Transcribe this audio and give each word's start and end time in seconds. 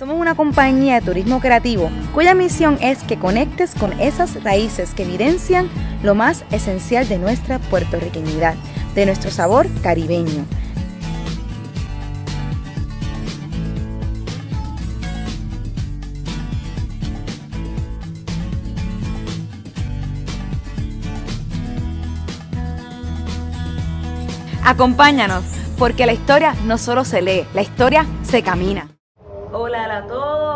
Somos 0.00 0.16
una 0.16 0.34
compañía 0.34 0.94
de 0.94 1.02
turismo 1.02 1.40
creativo 1.40 1.90
cuya 2.14 2.34
misión 2.34 2.78
es 2.80 3.02
que 3.02 3.18
conectes 3.18 3.74
con 3.74 3.92
esas 4.00 4.42
raíces 4.42 4.94
que 4.94 5.02
evidencian 5.02 5.68
lo 6.02 6.14
más 6.14 6.42
esencial 6.50 7.06
de 7.06 7.18
nuestra 7.18 7.58
puertorriqueñidad, 7.58 8.54
de 8.94 9.04
nuestro 9.04 9.30
sabor 9.30 9.66
caribeño. 9.82 10.46
Acompáñanos, 24.64 25.44
porque 25.76 26.06
la 26.06 26.14
historia 26.14 26.54
no 26.64 26.78
solo 26.78 27.04
se 27.04 27.20
lee, 27.20 27.44
la 27.52 27.60
historia 27.60 28.06
se 28.22 28.42
camina. 28.42 28.88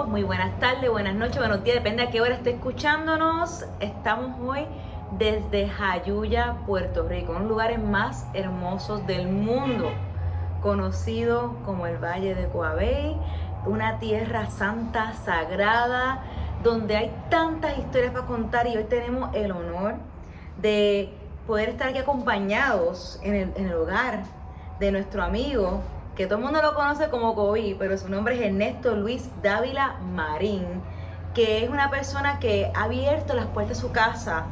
Muy 0.07 0.23
buenas 0.23 0.59
tardes, 0.61 0.91
buenas 0.91 1.15
noches, 1.15 1.39
buenos 1.39 1.65
días, 1.65 1.77
depende 1.77 2.03
a 2.03 2.11
qué 2.11 2.21
hora 2.21 2.35
esté 2.35 2.51
escuchándonos. 2.51 3.65
Estamos 3.81 4.37
hoy 4.41 4.67
desde 5.13 5.69
Jayuya, 5.69 6.59
Puerto 6.67 7.09
Rico, 7.09 7.31
uno 7.31 7.39
de 7.39 7.45
los 7.45 7.49
lugares 7.49 7.83
más 7.83 8.27
hermosos 8.35 9.07
del 9.07 9.29
mundo, 9.29 9.91
conocido 10.61 11.57
como 11.65 11.87
el 11.87 11.97
Valle 11.97 12.35
de 12.35 12.49
Coabey, 12.49 13.17
una 13.67 13.99
tierra 13.99 14.51
santa, 14.51 15.15
sagrada, 15.15 16.23
donde 16.63 16.97
hay 16.97 17.15
tantas 17.31 17.79
historias 17.79 18.13
para 18.13 18.27
contar 18.27 18.67
y 18.67 18.77
hoy 18.77 18.85
tenemos 18.85 19.35
el 19.35 19.53
honor 19.53 19.95
de 20.61 21.15
poder 21.47 21.71
estar 21.71 21.89
aquí 21.89 21.99
acompañados 21.99 23.19
en 23.23 23.53
el 23.57 23.75
hogar 23.75 24.25
de 24.79 24.93
nuestro 24.93 25.23
amigo, 25.23 25.81
que 26.17 26.27
todo 26.27 26.39
el 26.39 26.45
mundo 26.45 26.63
lo 26.63 26.75
conoce 26.75 27.09
como 27.11 27.35
COVID, 27.35 27.77
pero 27.77 27.99
su 27.99 28.09
nombre 28.09 28.37
es 28.37 28.43
Ernesto 28.43 28.95
Luis 28.95 29.29
Dávila 29.43 29.97
Marín, 30.15 30.65
que 31.35 31.65
es 31.65 31.71
una 31.71 31.91
persona 31.91 32.39
que 32.39 32.71
ha 32.75 32.85
abierto 32.85 33.35
las 33.35 33.47
puertas 33.47 33.77
de 33.77 33.83
su 33.83 33.93
casa, 33.93 34.45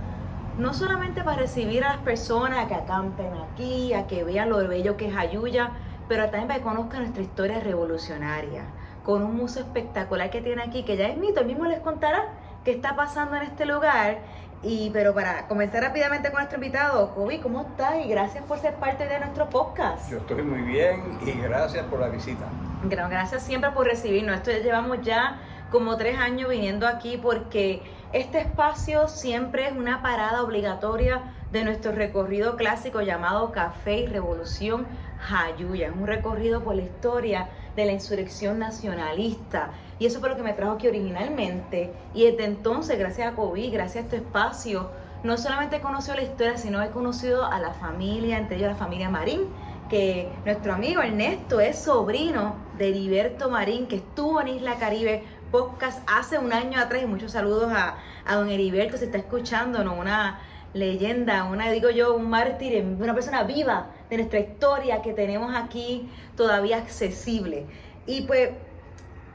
no 0.59 0.75
solamente 0.75 1.23
para 1.23 1.39
recibir 1.39 1.85
a 1.85 1.95
las 1.95 2.03
personas 2.03 2.67
que 2.67 2.75
acampen 2.75 3.31
aquí, 3.53 3.95
a 3.95 4.07
que 4.07 4.25
vean 4.25 4.51
lo 4.51 4.59
bello 4.67 4.97
que 4.97 5.07
es 5.07 5.17
Ayuya, 5.17 5.71
pero 6.09 6.25
también 6.25 6.49
para 6.49 6.59
que 6.59 6.65
conozcan 6.65 7.03
nuestra 7.03 7.23
historia 7.23 7.61
revolucionaria, 7.61 8.65
con 9.05 9.23
un 9.23 9.37
museo 9.37 9.63
espectacular 9.63 10.31
que 10.31 10.41
tiene 10.41 10.63
aquí, 10.63 10.83
que 10.83 10.97
ya 10.97 11.07
es 11.07 11.17
mito, 11.17 11.41
él 11.41 11.47
mismo 11.47 11.65
les 11.67 11.81
contará 11.81 12.25
qué 12.65 12.73
está 12.73 12.97
pasando 12.97 13.37
en 13.37 13.43
este 13.43 13.67
lugar 13.67 14.19
y, 14.63 14.91
pero 14.91 15.13
para 15.13 15.49
comenzar 15.49 15.83
rápidamente 15.83 16.31
con 16.31 16.39
nuestro 16.39 16.59
invitado, 16.59 17.15
Kobe, 17.15 17.41
¿cómo 17.41 17.63
estás? 17.63 17.97
Y 18.05 18.09
gracias 18.09 18.45
por 18.45 18.59
ser 18.61 18.75
parte 18.75 19.07
de 19.07 19.19
nuestro 19.19 19.49
podcast. 19.49 20.09
Yo 20.11 20.19
estoy 20.19 20.43
muy 20.43 20.63
bien 20.63 21.19
y 21.27 21.33
gracias 21.33 21.85
por 21.87 21.99
la 22.01 22.09
visita. 22.09 22.47
Gracias 22.85 23.43
siempre 23.43 23.71
por 23.71 23.87
recibirnos. 23.87 24.37
Esto 24.37 24.53
ya 24.53 24.59
llevamos 24.59 25.03
ya 25.03 25.41
como 25.71 25.97
tres 25.97 26.19
años 26.19 26.51
viniendo 26.51 26.87
aquí 26.87 27.17
porque 27.17 27.83
este 28.13 28.41
espacio 28.41 29.09
siempre 29.09 29.67
es 29.67 29.73
una 29.73 30.03
parada 30.03 30.43
obligatoria 30.43 31.23
de 31.51 31.65
nuestro 31.65 31.93
recorrido 31.93 32.57
clásico 32.57 33.01
llamado 33.01 33.53
Café 33.53 34.01
y 34.01 34.07
Revolución 34.07 34.87
Jayuya. 35.19 35.89
Es 35.89 35.95
un 35.95 36.07
recorrido 36.07 36.63
por 36.63 36.77
la 36.77 36.83
historia 36.83 37.49
de 37.75 37.87
la 37.87 37.93
insurrección 37.93 38.59
nacionalista. 38.59 39.71
Y 40.03 40.07
eso 40.07 40.19
fue 40.19 40.31
lo 40.31 40.35
que 40.35 40.43
me 40.43 40.53
trajo 40.53 40.73
aquí 40.73 40.89
originalmente. 40.89 41.93
Y 42.13 42.25
desde 42.25 42.45
entonces, 42.45 42.99
gracias 42.99 43.33
a 43.33 43.37
COVID, 43.37 43.73
gracias 43.73 44.03
a 44.03 44.07
este 44.07 44.17
espacio, 44.17 44.91
no 45.23 45.37
solamente 45.37 45.77
he 45.77 45.81
conocido 45.81 46.17
la 46.17 46.25
historia, 46.25 46.57
sino 46.57 46.83
he 46.83 46.91
conocido 46.91 47.45
a 47.47 47.61
la 47.61 47.73
familia, 47.73 48.37
entre 48.37 48.57
ellos 48.57 48.69
la 48.69 48.75
familia 48.75 49.09
Marín, 49.11 49.43
que 49.89 50.29
nuestro 50.45 50.73
amigo 50.73 51.03
Ernesto 51.03 51.61
es 51.61 51.79
sobrino 51.79 52.57
de 52.79 52.89
Heriberto 52.89 53.49
Marín, 53.49 53.87
que 53.87 53.95
estuvo 53.95 54.41
en 54.41 54.49
Isla 54.49 54.75
Caribe 54.75 55.23
Podcast 55.53 56.03
hace 56.09 56.37
un 56.37 56.53
año 56.53 56.81
atrás. 56.81 57.05
Y 57.05 57.07
muchos 57.07 57.31
saludos 57.31 57.73
a, 57.73 57.95
a 58.27 58.35
don 58.35 58.51
Heriberto, 58.51 58.97
se 58.97 59.05
está 59.05 59.19
escuchando, 59.19 59.85
¿no? 59.85 59.95
Una 59.95 60.41
leyenda, 60.75 61.45
una, 61.45 61.71
digo 61.71 61.91
yo, 61.91 62.17
un 62.17 62.29
mártir, 62.29 62.85
una 62.99 63.15
persona 63.15 63.45
viva 63.45 63.93
de 64.11 64.17
nuestra 64.17 64.41
historia 64.41 65.01
que 65.01 65.13
tenemos 65.13 65.55
aquí 65.55 66.09
todavía 66.37 66.79
accesible. 66.79 67.67
Y 68.05 68.23
pues, 68.23 68.51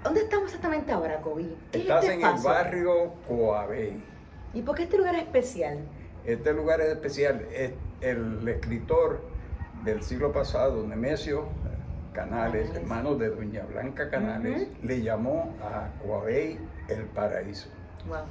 ¿dónde 0.04 0.22
estamos 0.22 0.46
exactamente 0.48 0.92
ahora, 0.92 1.22
Kobe? 1.22 1.56
Estás 1.72 2.04
este 2.04 2.16
en 2.16 2.26
el 2.26 2.42
barrio 2.42 3.14
Coabey. 3.28 4.02
¿Y 4.54 4.62
por 4.62 4.76
qué 4.76 4.84
este 4.84 4.98
lugar 4.98 5.16
es 5.16 5.24
especial? 5.24 5.80
Este 6.26 6.54
lugar 6.54 6.82
es 6.82 6.90
especial. 6.90 7.46
Es 7.54 7.72
el 8.02 8.48
escritor 8.48 9.22
del 9.84 10.04
siglo 10.04 10.32
pasado, 10.32 10.86
Nemesio 10.86 11.48
Canales, 12.14 12.74
hermano 12.76 13.16
de 13.16 13.30
Doña 13.30 13.64
Blanca 13.66 14.10
Canales, 14.10 14.68
le 14.82 15.02
llamó 15.02 15.54
a 15.62 15.90
Coabey 16.02 16.58
el 16.90 17.04
paraíso. 17.06 17.70
Wow. 18.08 18.26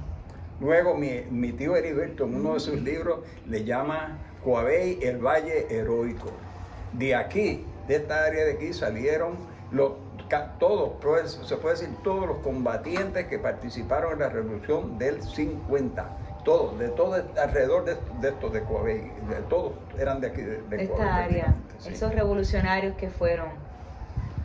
Luego 0.59 0.95
mi, 0.95 1.51
tío 1.53 1.75
Heriberto 1.75 2.25
en 2.25 2.35
uno 2.35 2.55
de 2.55 2.59
sus 2.59 2.81
libros 2.81 3.19
le 3.45 3.63
llama 3.63 4.17
Coabey 4.43 4.99
el 5.01 5.19
Valle 5.19 5.67
Heroico. 5.69 6.31
De 6.93 7.15
aquí, 7.15 7.63
de 7.87 7.95
esta 7.95 8.25
área 8.25 8.43
de 8.43 8.53
aquí, 8.53 8.73
salieron 8.73 9.37
los, 9.71 9.93
todos, 10.59 11.39
se 11.45 11.57
puede 11.57 11.75
decir 11.75 11.95
todos 12.03 12.27
los 12.27 12.37
combatientes 12.37 13.27
que 13.27 13.39
participaron 13.39 14.13
en 14.13 14.19
la 14.19 14.29
revolución 14.29 14.97
del 14.97 15.21
50. 15.21 16.05
Todos, 16.43 16.79
de 16.79 16.87
todo 16.89 17.15
alrededor 17.41 17.85
de, 17.85 17.97
de 18.21 18.29
estos 18.29 18.53
de 18.53 18.63
Coabey, 18.63 19.11
de 19.29 19.35
todos 19.49 19.73
eran 19.99 20.21
de 20.21 20.27
aquí, 20.27 20.41
de, 20.41 20.61
de 20.61 20.83
Esta 20.83 21.15
área, 21.15 21.55
esos 21.85 22.13
revolucionarios 22.13 22.95
que 22.95 23.09
fueron. 23.09 23.49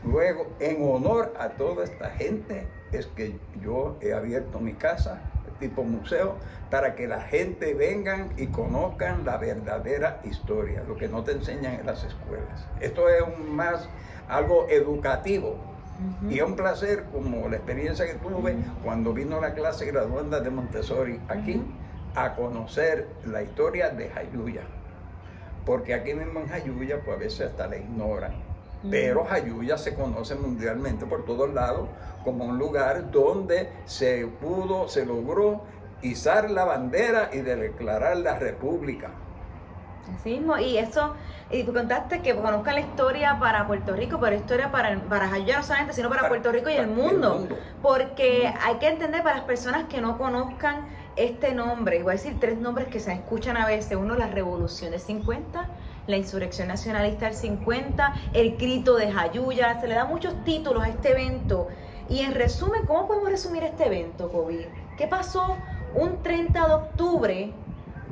Luego, 0.04 0.48
en 0.58 0.82
honor 0.82 1.32
a 1.38 1.50
toda 1.50 1.84
esta 1.84 2.10
gente, 2.10 2.66
es 2.90 3.06
que 3.06 3.38
yo 3.62 3.96
he 4.00 4.12
abierto 4.12 4.58
mi 4.58 4.72
casa 4.72 5.20
tipo 5.62 5.84
museo, 5.84 6.36
para 6.70 6.94
que 6.96 7.06
la 7.06 7.20
gente 7.20 7.74
vengan 7.74 8.32
y 8.36 8.48
conozcan 8.48 9.24
la 9.24 9.36
verdadera 9.36 10.20
historia, 10.24 10.82
lo 10.86 10.96
que 10.96 11.08
no 11.08 11.22
te 11.22 11.32
enseñan 11.32 11.74
en 11.74 11.86
las 11.86 12.02
escuelas. 12.04 12.66
Esto 12.80 13.08
es 13.08 13.22
más 13.38 13.88
algo 14.28 14.66
educativo. 14.68 15.56
Y 16.28 16.38
es 16.38 16.42
un 16.42 16.56
placer, 16.56 17.04
como 17.12 17.48
la 17.48 17.56
experiencia 17.56 18.04
que 18.06 18.14
tuve 18.14 18.56
cuando 18.82 19.12
vino 19.12 19.40
la 19.40 19.54
clase 19.54 19.86
graduanda 19.86 20.40
de 20.40 20.50
Montessori 20.50 21.20
aquí, 21.28 21.62
a 22.16 22.34
conocer 22.34 23.06
la 23.24 23.42
historia 23.42 23.90
de 23.90 24.08
Jayuya. 24.08 24.62
Porque 25.64 25.94
aquí 25.94 26.14
mismo 26.14 26.40
en 26.40 26.48
Jayuya, 26.48 27.00
pues 27.04 27.16
a 27.16 27.20
veces 27.20 27.40
hasta 27.50 27.68
la 27.68 27.76
ignoran. 27.76 28.51
Pero 28.90 29.24
Jayuya 29.24 29.78
se 29.78 29.94
conoce 29.94 30.34
mundialmente 30.34 31.06
por 31.06 31.24
todos 31.24 31.52
lados 31.52 31.88
como 32.24 32.44
un 32.44 32.58
lugar 32.58 33.10
donde 33.10 33.70
se 33.84 34.26
pudo, 34.26 34.88
se 34.88 35.06
logró 35.06 35.62
izar 36.02 36.50
la 36.50 36.64
bandera 36.64 37.30
y 37.32 37.38
declarar 37.38 38.16
la 38.16 38.38
república. 38.38 39.10
Así 40.18 40.30
mismo, 40.30 40.58
y 40.58 40.78
eso, 40.78 41.14
y 41.50 41.62
tú 41.62 41.72
contaste 41.72 42.22
que 42.22 42.34
conozcan 42.34 42.74
la 42.74 42.80
historia 42.80 43.38
para 43.38 43.66
Puerto 43.68 43.94
Rico, 43.94 44.18
pero 44.20 44.34
historia 44.34 44.72
para, 44.72 44.98
para 45.02 45.28
Jayuya 45.28 45.58
no 45.58 45.62
solamente, 45.62 45.92
sino 45.92 46.08
para, 46.08 46.28
Puerto 46.28 46.50
Rico 46.50 46.68
y 46.70 46.74
el 46.74 46.88
mundo. 46.88 47.46
Porque 47.80 48.52
hay 48.62 48.76
que 48.76 48.88
entender 48.88 49.22
para 49.22 49.36
las 49.36 49.44
personas 49.44 49.84
que 49.84 50.00
no 50.00 50.18
conozcan 50.18 50.86
este 51.14 51.54
nombre, 51.54 52.02
voy 52.02 52.10
a 52.10 52.12
decir 52.14 52.38
tres 52.40 52.58
nombres 52.58 52.88
que 52.88 52.98
se 52.98 53.12
escuchan 53.12 53.56
a 53.56 53.66
veces, 53.66 53.96
uno 53.96 54.16
la 54.16 54.28
Revolución 54.28 54.90
de 54.92 54.98
50, 54.98 55.68
la 56.06 56.16
insurrección 56.16 56.68
nacionalista 56.68 57.26
del 57.26 57.34
50, 57.34 58.14
el 58.32 58.56
grito 58.56 58.96
de 58.96 59.10
Jayuya, 59.10 59.80
se 59.80 59.88
le 59.88 59.94
da 59.94 60.04
muchos 60.04 60.44
títulos 60.44 60.82
a 60.82 60.88
este 60.88 61.12
evento. 61.12 61.68
Y 62.08 62.20
en 62.20 62.34
resumen, 62.34 62.84
¿cómo 62.86 63.06
podemos 63.06 63.30
resumir 63.30 63.62
este 63.62 63.86
evento, 63.86 64.30
COVID? 64.30 64.66
¿Qué 64.96 65.06
pasó 65.06 65.56
un 65.94 66.22
30 66.22 66.66
de 66.66 66.74
octubre 66.74 67.52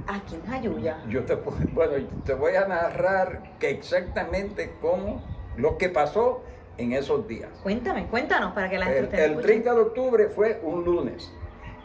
aquí 0.06 0.36
en 0.36 0.46
Jayuya? 0.46 0.98
Yo 1.08 1.24
te, 1.24 1.34
bueno, 1.72 2.06
te 2.24 2.34
voy 2.34 2.54
a 2.54 2.66
narrar 2.66 3.42
que 3.58 3.70
exactamente 3.70 4.74
cómo, 4.80 5.22
lo 5.56 5.76
que 5.76 5.88
pasó 5.88 6.42
en 6.78 6.92
esos 6.92 7.26
días. 7.28 7.50
Cuéntame, 7.62 8.06
cuéntanos 8.06 8.52
para 8.52 8.70
que 8.70 8.78
la 8.78 8.86
gente 8.86 9.22
El, 9.22 9.32
el 9.32 9.40
30 9.40 9.74
de 9.74 9.80
octubre 9.80 10.28
fue 10.28 10.60
un 10.62 10.84
lunes. 10.84 11.30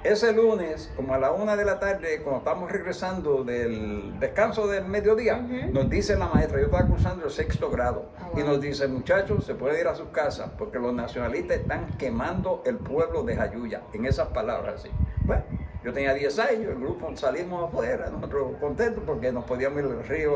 Ese 0.06 0.34
lunes, 0.34 0.92
como 0.96 1.16
a 1.16 1.18
la 1.18 1.32
una 1.32 1.56
de 1.56 1.66
la 1.66 1.80
tarde, 1.80 2.22
cuando 2.22 2.38
estamos 2.38 2.72
regresando 2.72 3.44
del 3.44 4.20
descanso 4.20 4.68
del 4.68 4.86
mediodía, 4.86 5.38
nos 5.74 5.90
dice 5.90 6.16
la 6.16 6.28
maestra, 6.28 6.60
yo 6.60 6.66
estaba 6.66 6.86
cursando 6.86 7.26
el 7.26 7.32
sexto 7.32 7.72
grado, 7.72 8.12
ah, 8.20 8.30
y 8.38 8.44
nos 8.44 8.62
dice, 8.62 8.88
muchachos, 8.88 9.46
se 9.46 9.56
puede 9.56 9.82
ir 9.82 9.88
a 9.88 9.96
sus 9.96 10.10
casas 10.10 10.52
porque 10.60 10.78
los 10.78 10.94
nacionalistas 10.94 11.58
están 11.58 11.88
quemando 11.98 12.62
el 12.68 12.78
pueblo 12.78 13.24
de 13.24 13.36
Jayuya, 13.36 13.82
en 13.94 14.06
esas 14.06 14.28
palabras 14.28 14.76
así. 14.82 14.92
Bueno, 15.24 15.44
yo 15.86 15.94
tenía 15.94 16.16
10 16.16 16.40
años, 16.40 16.72
el 16.72 16.80
grupo 16.80 17.16
salimos 17.16 17.70
afuera, 17.70 18.10
nosotros 18.10 18.54
contentos 18.60 19.04
porque 19.06 19.32
nos 19.32 19.44
podíamos 19.44 19.80
ir 19.80 19.86
al 19.86 20.04
río, 20.08 20.36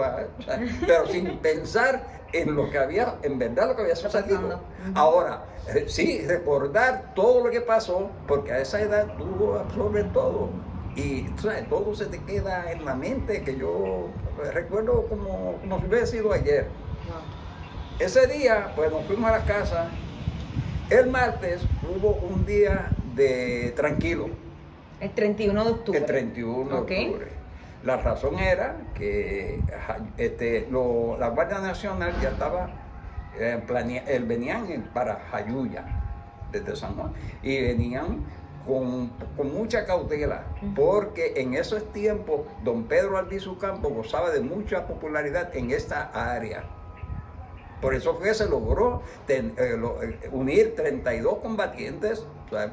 pero 0.85 1.07
sin 1.07 1.37
pensar 1.41 2.03
en 2.33 2.55
lo 2.55 2.69
que 2.69 2.77
había, 2.77 3.15
en 3.23 3.39
verdad 3.39 3.69
lo 3.69 3.75
que 3.75 3.81
había 3.81 3.95
sucedido. 3.95 4.61
Ahora, 4.93 5.45
eh, 5.73 5.85
sí, 5.87 6.23
recordar 6.27 7.13
todo 7.15 7.43
lo 7.43 7.49
que 7.49 7.61
pasó, 7.61 8.11
porque 8.27 8.51
a 8.51 8.59
esa 8.59 8.79
edad 8.79 9.07
tú 9.17 9.55
absorbes 9.55 10.13
todo. 10.13 10.49
Y 10.95 11.23
todo 11.69 11.95
se 11.95 12.05
te 12.05 12.21
queda 12.23 12.71
en 12.71 12.85
la 12.85 12.93
mente, 12.93 13.41
que 13.41 13.55
yo 13.57 14.09
recuerdo 14.53 15.07
como, 15.07 15.57
como 15.61 15.79
si 15.79 15.85
hubiera 15.87 16.05
sido 16.05 16.31
ayer. 16.31 16.67
Ese 17.97 18.27
día, 18.27 18.71
pues 18.75 18.91
nos 18.91 19.03
fuimos 19.05 19.29
a 19.29 19.39
la 19.39 19.45
casa 19.45 19.89
El 20.89 21.07
martes 21.07 21.61
hubo 21.83 22.11
un 22.11 22.45
día 22.45 22.91
de 23.15 23.73
tranquilo. 23.75 24.29
El 24.99 25.11
31 25.11 25.63
de 25.63 25.71
octubre. 25.71 25.99
El 25.99 26.05
31 26.05 26.69
de 26.69 26.75
octubre. 26.75 27.27
La 27.83 27.97
razón 27.97 28.39
era 28.39 28.75
que 28.93 29.61
este, 30.17 30.67
la 30.71 31.29
Guardia 31.29 31.59
Nacional 31.59 32.13
ya 32.21 32.29
estaba 32.29 32.69
eh, 33.37 33.61
planeando, 33.65 34.27
venían 34.27 34.89
para 34.93 35.15
Jayuya, 35.31 35.85
desde 36.51 36.75
San 36.75 36.95
Juan, 36.95 37.13
y 37.41 37.61
venían 37.61 38.25
con, 38.67 39.11
mucha 39.53 39.85
cautela, 39.85 40.43
porque 40.75 41.33
en 41.37 41.53
esos 41.53 41.91
tiempos 41.93 42.41
don 42.65 42.83
Pedro 42.83 43.17
Albizu 43.17 43.57
Campo 43.57 43.89
gozaba 43.89 44.29
de 44.29 44.41
mucha 44.41 44.85
popularidad 44.85 45.55
en 45.55 45.71
esta 45.71 46.11
área. 46.13 46.65
Por 47.81 47.93
eso 47.93 48.15
fue 48.15 48.27
que 48.27 48.33
se 48.33 48.49
logró 48.49 49.03
eh, 49.29 49.53
eh, 49.57 50.29
unir 50.33 50.75
32 50.75 51.37
combatientes 51.37 52.25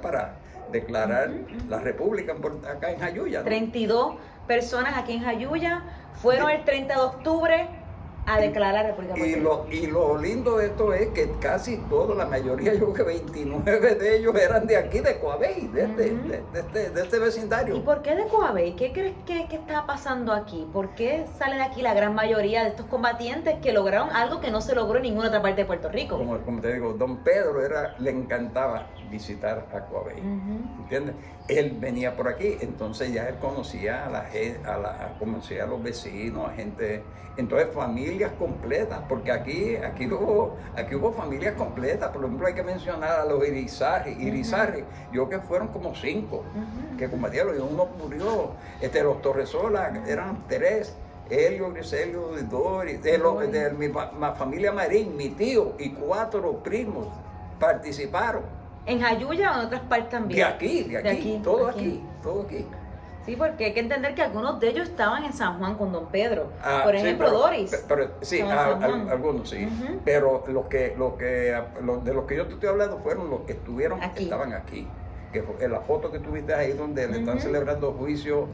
para 0.03 0.41
declarar 0.73 1.31
la 1.69 1.79
república 1.79 2.35
acá 2.69 2.91
en 2.91 2.99
Jayuya. 2.99 3.45
32 3.45 4.17
personas 4.47 4.97
aquí 4.97 5.13
en 5.13 5.23
Jayuya. 5.23 5.83
Fueron 6.23 6.51
el 6.51 6.65
30 6.65 6.95
de 6.95 7.01
octubre 7.01 7.69
a 8.27 8.41
declarar 8.41 8.75
la 8.75 8.83
República 8.91 9.17
y 9.19 9.37
lo, 9.37 9.67
y 9.71 9.87
lo 9.87 10.19
lindo 10.19 10.59
de 10.59 10.67
esto 10.67 10.93
es 10.93 11.09
que 11.09 11.31
casi 11.41 11.77
todos, 11.89 12.17
la 12.17 12.27
mayoría, 12.27 12.75
yo 12.79 12.93
creo 12.93 12.95
que 12.95 13.03
29 13.03 13.95
de 13.95 14.17
ellos 14.19 14.35
eran 14.35 14.67
de 14.67 14.77
aquí, 14.77 15.01
de 15.01 15.19
Coabey, 15.19 15.69
de, 15.69 15.85
este, 15.85 16.11
de, 16.11 16.43
este, 16.55 16.91
de, 16.91 17.03
este, 17.03 17.19
vecindario. 17.19 17.77
¿Y 17.77 17.81
por 17.81 18.03
qué 18.03 18.17
de 18.17 18.25
Coabey? 18.25 18.75
¿Qué 18.75 18.93
crees 18.93 19.15
que, 19.25 19.47
está 19.57 19.87
pasando 19.87 20.33
aquí? 20.33 20.69
¿Por 20.73 20.91
qué 20.91 21.25
sale 21.39 21.57
de 21.57 21.63
aquí 21.63 21.83
la 21.83 21.95
gran 21.95 22.15
mayoría 22.15 22.63
de 22.63 22.71
estos 22.71 22.87
combatientes 22.87 23.57
que 23.61 23.73
lograron 23.73 24.11
algo 24.11 24.41
que 24.41 24.51
no 24.51 24.61
se 24.61 24.75
logró 24.75 24.97
en 24.97 25.05
ninguna 25.05 25.29
otra 25.29 25.41
parte 25.41 25.63
de 25.63 25.67
Puerto 25.67 25.89
Rico? 25.89 26.19
Como, 26.19 26.39
como 26.39 26.61
te 26.61 26.75
digo, 26.75 26.93
don 26.93 27.19
Pedro 27.19 27.65
era, 27.65 27.95
le 27.99 28.11
encantaba 28.11 28.87
visitar 29.11 29.67
a 29.73 29.81
Coabey, 29.87 30.19
¿entiendes? 30.19 31.15
Él 31.49 31.77
venía 31.79 32.17
por 32.17 32.29
aquí, 32.29 32.57
entonces 32.61 33.13
ya 33.13 33.29
él 33.29 33.37
conocía 33.37 34.07
a 34.07 34.11
la 34.11 34.23
gente, 34.23 34.69
a 34.69 34.79
la, 34.79 35.17
conocía 35.19 35.65
a 35.65 35.67
los 35.67 35.81
vecinos, 35.81 36.49
a 36.49 36.53
gente, 36.53 37.03
entonces 37.37 37.69
familias 37.73 38.33
completas, 38.39 39.01
porque 39.09 39.31
aquí, 39.31 39.77
aquí 39.77 40.07
hubo, 40.07 40.57
aquí 40.77 40.97
hubo 40.97 41.13
familias 41.13 41.55
completas, 41.55 42.11
por 42.11 42.25
ejemplo 42.25 42.49
hay 42.49 42.55
que 42.55 42.65
mencionar 42.65 43.21
a 43.21 43.25
los 43.25 43.47
Irizarri, 43.47 44.13
Irizarri, 44.13 44.85
yo 45.13 45.29
que 45.29 45.39
fueron 45.39 45.69
como 45.69 45.95
cinco 45.95 46.43
que 46.99 47.09
combatieron 47.09 47.57
y 47.57 47.61
uno 47.61 47.87
murió, 47.97 48.53
este, 48.81 49.05
los 49.05 49.23
Torresola 49.23 50.03
eran 50.09 50.45
tres, 50.49 50.97
Helio, 51.31 51.73
Griselio, 51.73 52.31
Doris, 52.49 53.03
de, 53.03 53.19
de 53.19 53.71
mi 53.71 53.89
familia 54.37 54.73
Marín, 54.73 55.17
mi 55.17 55.31
tío 55.31 55.75
y 55.79 55.91
cuatro 55.91 56.63
primos 56.63 57.09
participaron. 57.59 58.56
¿En 58.87 59.01
Jayuya 59.01 59.53
o 59.53 59.61
en 59.61 59.67
otras 59.67 59.83
partes 59.83 60.11
también? 60.11 60.39
De 60.39 60.45
aquí, 60.45 60.85
de 60.85 61.09
aquí, 61.09 61.41
todo 61.43 61.69
aquí. 61.69 62.03
todo 62.23 62.43
aquí. 62.43 62.67
Sí, 63.27 63.35
porque 63.35 63.65
hay 63.65 63.75
que 63.75 63.81
entender 63.81 64.15
que 64.15 64.23
algunos 64.23 64.61
de 64.61 64.69
ellos 64.69 64.89
estaban 64.89 65.25
en 65.25 65.33
San 65.33 65.59
Juan 65.59 65.75
con 65.75 65.93
Don 65.93 66.07
Pedro. 66.07 66.53
Ah, 66.63 66.83
Por 66.85 66.95
ejemplo, 66.95 67.29
Doris. 67.29 67.85
Pero, 67.89 68.11
sí, 68.21 68.41
algunos 68.41 69.51
sí. 69.51 69.69
Pero 70.05 70.45
los 70.47 70.67
que, 70.67 70.95
los 70.97 71.15
que, 71.15 71.61
de 72.05 72.15
los 72.15 72.25
que 72.25 72.37
yo 72.37 72.47
te 72.47 72.55
estoy 72.55 72.69
hablando 72.69 72.99
fueron 72.99 73.29
los 73.29 73.41
que 73.41 73.55
estuvieron, 73.55 74.01
aquí. 74.01 74.25
estaban 74.25 74.53
aquí. 74.53 74.87
Que 75.33 75.45
en 75.59 75.73
la 75.73 75.81
foto 75.81 76.13
que 76.13 76.21
tuviste 76.21 76.55
ahí 76.55 76.73
donde 76.73 77.09
le 77.09 77.19
están 77.19 77.41
celebrando 77.41 77.93
juicio 77.95 78.47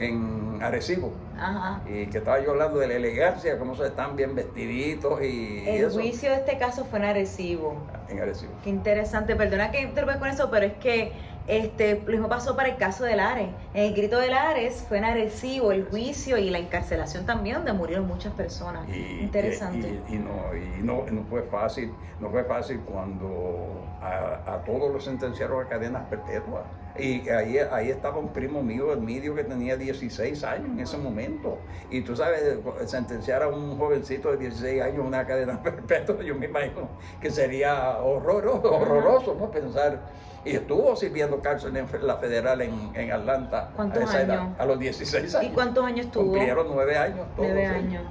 en 0.00 0.58
Arecibo. 0.62 1.12
Ajá. 1.38 1.80
Y 1.86 2.06
que 2.06 2.18
estaba 2.18 2.42
yo 2.42 2.50
hablando 2.50 2.78
de 2.78 2.88
la 2.88 2.94
elegancia, 2.94 3.58
cómo 3.58 3.76
se 3.76 3.86
están 3.86 4.16
bien 4.16 4.34
vestiditos 4.34 5.22
y. 5.22 5.64
El 5.68 5.90
juicio 5.90 6.30
de 6.30 6.36
este 6.36 6.58
caso 6.58 6.84
fue 6.84 6.98
en 6.98 7.04
Arecibo. 7.06 7.76
En 8.08 8.20
Arecibo. 8.20 8.52
Qué 8.64 8.70
interesante, 8.70 9.36
perdona 9.36 9.70
que 9.70 9.82
intervenga 9.82 10.18
con 10.18 10.28
eso, 10.28 10.50
pero 10.50 10.66
es 10.66 10.74
que 10.74 11.12
este, 11.48 12.02
lo 12.04 12.12
mismo 12.12 12.28
pasó 12.28 12.54
para 12.54 12.68
el 12.68 12.76
caso 12.76 13.04
de 13.04 13.16
Lares. 13.16 13.48
En 13.74 13.84
el 13.84 13.94
grito 13.94 14.18
de 14.18 14.28
Lares 14.28 14.84
fue 14.86 14.98
en 14.98 15.04
Arecibo 15.04 15.72
el 15.72 15.86
juicio 15.86 16.36
y 16.36 16.50
la 16.50 16.58
encarcelación 16.58 17.26
también, 17.26 17.56
donde 17.56 17.72
murieron 17.72 18.06
muchas 18.06 18.34
personas. 18.34 18.86
Interesante. 18.88 20.00
Y, 20.08 20.16
no, 20.16 20.54
y 20.54 20.82
no, 20.82 21.04
no, 21.10 21.24
fue 21.24 21.42
fácil, 21.44 21.92
no 22.20 22.30
fue 22.30 22.44
fácil 22.44 22.80
cuando 22.80 23.82
a, 24.00 24.54
a 24.54 24.64
todos 24.64 24.92
los 24.92 25.04
sentenciaron 25.04 25.64
a 25.64 25.68
cadenas 25.68 26.06
perpetuas. 26.08 26.64
Y 26.98 27.28
ahí, 27.28 27.58
ahí 27.58 27.90
estaba 27.90 28.18
un 28.18 28.32
primo 28.32 28.60
mío, 28.60 28.92
el 28.92 29.00
medio, 29.00 29.34
que 29.34 29.44
tenía 29.44 29.76
16 29.76 30.42
años 30.42 30.66
en 30.66 30.80
ese 30.80 30.98
momento. 30.98 31.58
Y 31.90 32.00
tú 32.00 32.16
sabes, 32.16 32.58
sentenciar 32.86 33.42
a 33.42 33.48
un 33.48 33.78
jovencito 33.78 34.32
de 34.32 34.38
16 34.38 34.82
años 34.82 35.06
una 35.06 35.24
cadena 35.24 35.62
perpetua, 35.62 36.22
yo 36.22 36.34
me 36.34 36.46
imagino 36.46 36.88
que 37.20 37.30
sería 37.30 37.98
horroroso, 37.98 38.74
horroroso, 38.74 39.36
¿no? 39.38 39.50
Pensar. 39.50 40.00
Y 40.44 40.56
estuvo 40.56 40.96
sirviendo 40.96 41.37
cárcel 41.40 41.76
en 41.76 41.86
la 42.06 42.16
federal 42.16 42.60
en, 42.60 42.90
en 42.94 43.12
Atlanta. 43.12 43.70
¿Cuántos 43.74 44.14
a 44.14 44.18
años? 44.18 44.48
a 44.58 44.64
los 44.64 44.78
16 44.78 45.34
años. 45.34 45.50
¿Y 45.50 45.54
cuántos 45.54 45.84
años 45.84 46.06
estuvo? 46.06 46.24
Cumplieron 46.24 46.66
nueve 46.70 46.96
años. 46.96 47.26
Todos, 47.36 47.48
nueve 47.48 47.66
años. 47.66 48.02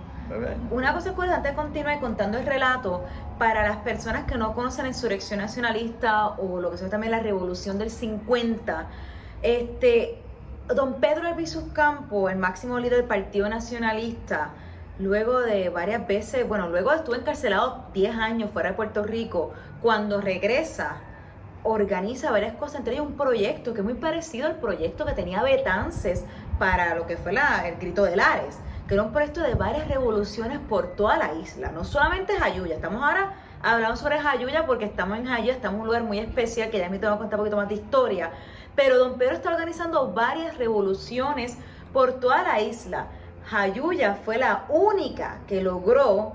Una 0.72 0.94
cosa 0.94 1.14
antes 1.18 1.44
de 1.44 1.54
continuar 1.56 2.00
contando 2.00 2.38
el 2.38 2.46
relato, 2.46 3.06
para 3.38 3.68
las 3.68 3.78
personas 3.78 4.26
que 4.26 4.38
no 4.38 4.54
conocen 4.54 4.84
la 4.84 4.90
insurrección 4.90 5.40
nacionalista 5.40 6.28
o 6.30 6.60
lo 6.60 6.72
que 6.72 6.78
se 6.78 6.90
también 6.90 7.12
la 7.12 7.20
revolución 7.20 7.78
del 7.78 7.90
50, 7.90 8.88
este, 9.42 10.20
don 10.76 10.96
Pedro 10.96 11.28
Albizu 11.28 11.72
Campo, 11.72 12.30
el 12.30 12.38
máximo 12.38 12.80
líder 12.80 12.98
del 12.98 13.08
Partido 13.08 13.48
Nacionalista, 13.48 14.50
luego 15.00 15.40
de 15.42 15.70
varias 15.70 16.06
veces, 16.08 16.48
bueno, 16.48 16.68
luego 16.70 16.92
estuvo 16.92 17.16
encarcelado 17.16 17.86
10 17.94 18.16
años 18.16 18.50
fuera 18.52 18.70
de 18.70 18.76
Puerto 18.76 19.04
Rico, 19.04 19.54
cuando 19.82 20.20
regresa, 20.20 20.98
organiza 21.64 22.32
varias 22.32 22.56
cosas, 22.56 22.80
entre 22.80 22.94
ellas 22.94 23.06
un 23.06 23.18
proyecto 23.18 23.74
que 23.74 23.80
es 23.80 23.86
muy 23.86 23.96
parecido 23.96 24.48
al 24.48 24.56
proyecto 24.56 25.06
que 25.06 25.14
tenía 25.14 25.44
Betances 25.44 26.24
para 26.60 26.96
lo 26.96 27.06
que 27.06 27.18
fue 27.18 27.34
la, 27.34 27.68
el 27.68 27.78
grito 27.78 28.04
de 28.04 28.16
Lares 28.16 28.60
que 28.88 28.94
era 28.94 29.04
un 29.04 29.12
proyecto 29.12 29.42
de 29.42 29.54
varias 29.54 29.88
revoluciones 29.90 30.60
por 30.60 30.96
toda 30.96 31.18
la 31.18 31.34
isla, 31.34 31.72
no 31.72 31.84
solamente 31.84 32.38
Jayuya, 32.38 32.76
estamos 32.76 33.04
ahora 33.04 33.34
hablando 33.62 33.98
sobre 33.98 34.20
Jayuya 34.20 34.66
porque 34.66 34.86
estamos 34.86 35.18
en 35.18 35.26
Jayuya, 35.26 35.54
estamos 35.54 35.76
en 35.76 35.82
un 35.82 35.88
lugar 35.88 36.04
muy 36.04 36.20
especial 36.20 36.70
que 36.70 36.80
ya 36.80 36.90
me 36.90 36.98
tengo 36.98 37.14
que 37.16 37.20
contar 37.20 37.40
un 37.40 37.46
poquito 37.46 37.58
más 37.58 37.68
de 37.68 37.76
historia, 37.76 38.32
pero 38.76 38.98
don 38.98 39.18
Pedro 39.18 39.36
está 39.36 39.50
organizando 39.50 40.14
varias 40.14 40.58
revoluciones 40.58 41.58
por 41.92 42.14
toda 42.14 42.44
la 42.44 42.62
isla. 42.62 43.08
Jayuya 43.48 44.16
fue 44.24 44.38
la 44.38 44.66
única 44.70 45.40
que 45.48 45.62
logró 45.62 46.34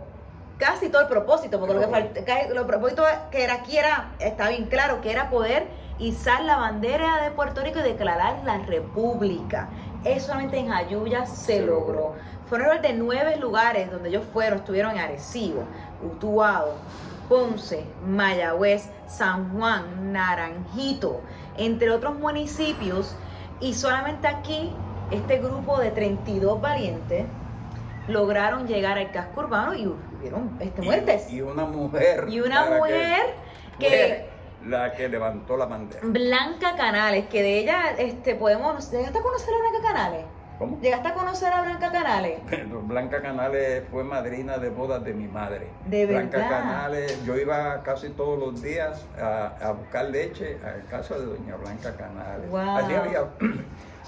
casi 0.63 0.91
todo 0.91 1.03
el 1.03 1.09
propósito, 1.09 1.59
porque 1.59 1.75
lo 1.75 1.81
que 1.81 1.89
falta, 1.89 2.21
lo 2.55 2.67
propósito 2.69 3.03
que 3.33 3.43
era 3.43 3.55
aquí 3.55 3.77
era, 3.77 4.13
está 4.21 4.49
bien 4.49 4.67
claro, 4.67 5.01
que 5.01 5.11
era 5.11 5.29
poder 5.29 5.67
izar 5.99 6.43
la 6.45 6.57
bandera 6.57 7.21
de 7.21 7.33
Puerto 7.33 7.63
Rico 7.63 7.81
y 7.81 7.83
declarar 7.83 8.43
la 8.45 8.59
república. 8.59 9.69
Eso 10.05 10.29
solamente 10.29 10.59
en 10.59 10.69
Jayuya 10.69 11.27
se 11.27 11.63
logró. 11.63 12.15
Fueron 12.47 12.81
de 12.81 12.93
nueve 12.93 13.39
lugares 13.39 13.91
donde 13.91 14.11
ellos 14.11 14.23
fueron, 14.33 14.61
estuvieron 14.61 14.93
en 14.93 14.99
Arecibo, 14.99 15.65
Utuado, 16.01 16.75
Ponce, 17.29 17.85
Mayagüez, 18.07 18.89
San 19.09 19.57
Juan, 19.57 20.13
Naranjito, 20.13 21.23
entre 21.57 21.91
otros 21.91 22.15
municipios. 22.15 23.17
Y 23.59 23.75
solamente 23.75 24.29
aquí, 24.29 24.73
este 25.11 25.39
grupo 25.39 25.81
de 25.81 25.91
32 25.91 26.61
valientes 26.61 27.27
lograron 28.07 28.67
llegar 28.69 28.99
al 28.99 29.11
casco 29.11 29.41
urbano 29.41 29.75
y 29.75 29.93
hubieron 30.23 30.57
este, 30.61 30.83
muertes. 30.83 31.31
Y, 31.31 31.43
una 31.43 31.65
mujer. 31.65 32.27
Y 32.29 32.41
una 32.41 32.71
mujer 32.71 33.35
que, 33.79 34.27
la 34.67 34.93
que 34.93 35.09
levantó 35.09 35.57
la 35.57 35.67
bandera. 35.67 36.01
Blanca 36.05 36.77
Canales, 36.77 37.27
que 37.27 37.43
de 37.43 37.59
ella 37.59 37.91
este, 37.99 38.35
podemos. 38.35 38.91
¿Llegaste 38.91 39.19
a 39.19 39.23
conocer 39.23 39.55
a 39.55 39.59
Blanca 39.59 39.89
Canales? 39.89 40.25
¿Cómo? 40.59 40.81
¿Llegaste 40.81 41.09
a 41.09 41.15
conocer 41.15 41.53
a 41.53 41.63
Blanca 41.63 41.91
Canales? 41.91 42.41
Blanca 42.85 43.21
Canales 43.21 43.83
fue 43.91 44.05
madrina 44.05 44.59
de 44.59 44.71
bodas 44.71 45.03
de 45.03 45.13
mi 45.13 45.27
madre. 45.27 45.67
De 45.87 46.07
Blanca 46.07 46.49
Canales, 46.49 47.25
yo 47.25 47.37
iba 47.37 47.83
casi 47.83 48.11
todos 48.11 48.39
los 48.39 48.63
días 48.63 49.05
a, 49.21 49.73
buscar 49.73 50.07
leche 50.07 50.59
a 50.65 50.89
casa 50.89 51.19
de 51.19 51.27
doña 51.27 51.57
Blanca 51.57 51.97
Canales. 51.97 52.49
Wow. 52.49 52.77
Allí 52.77 52.95
había 52.95 53.27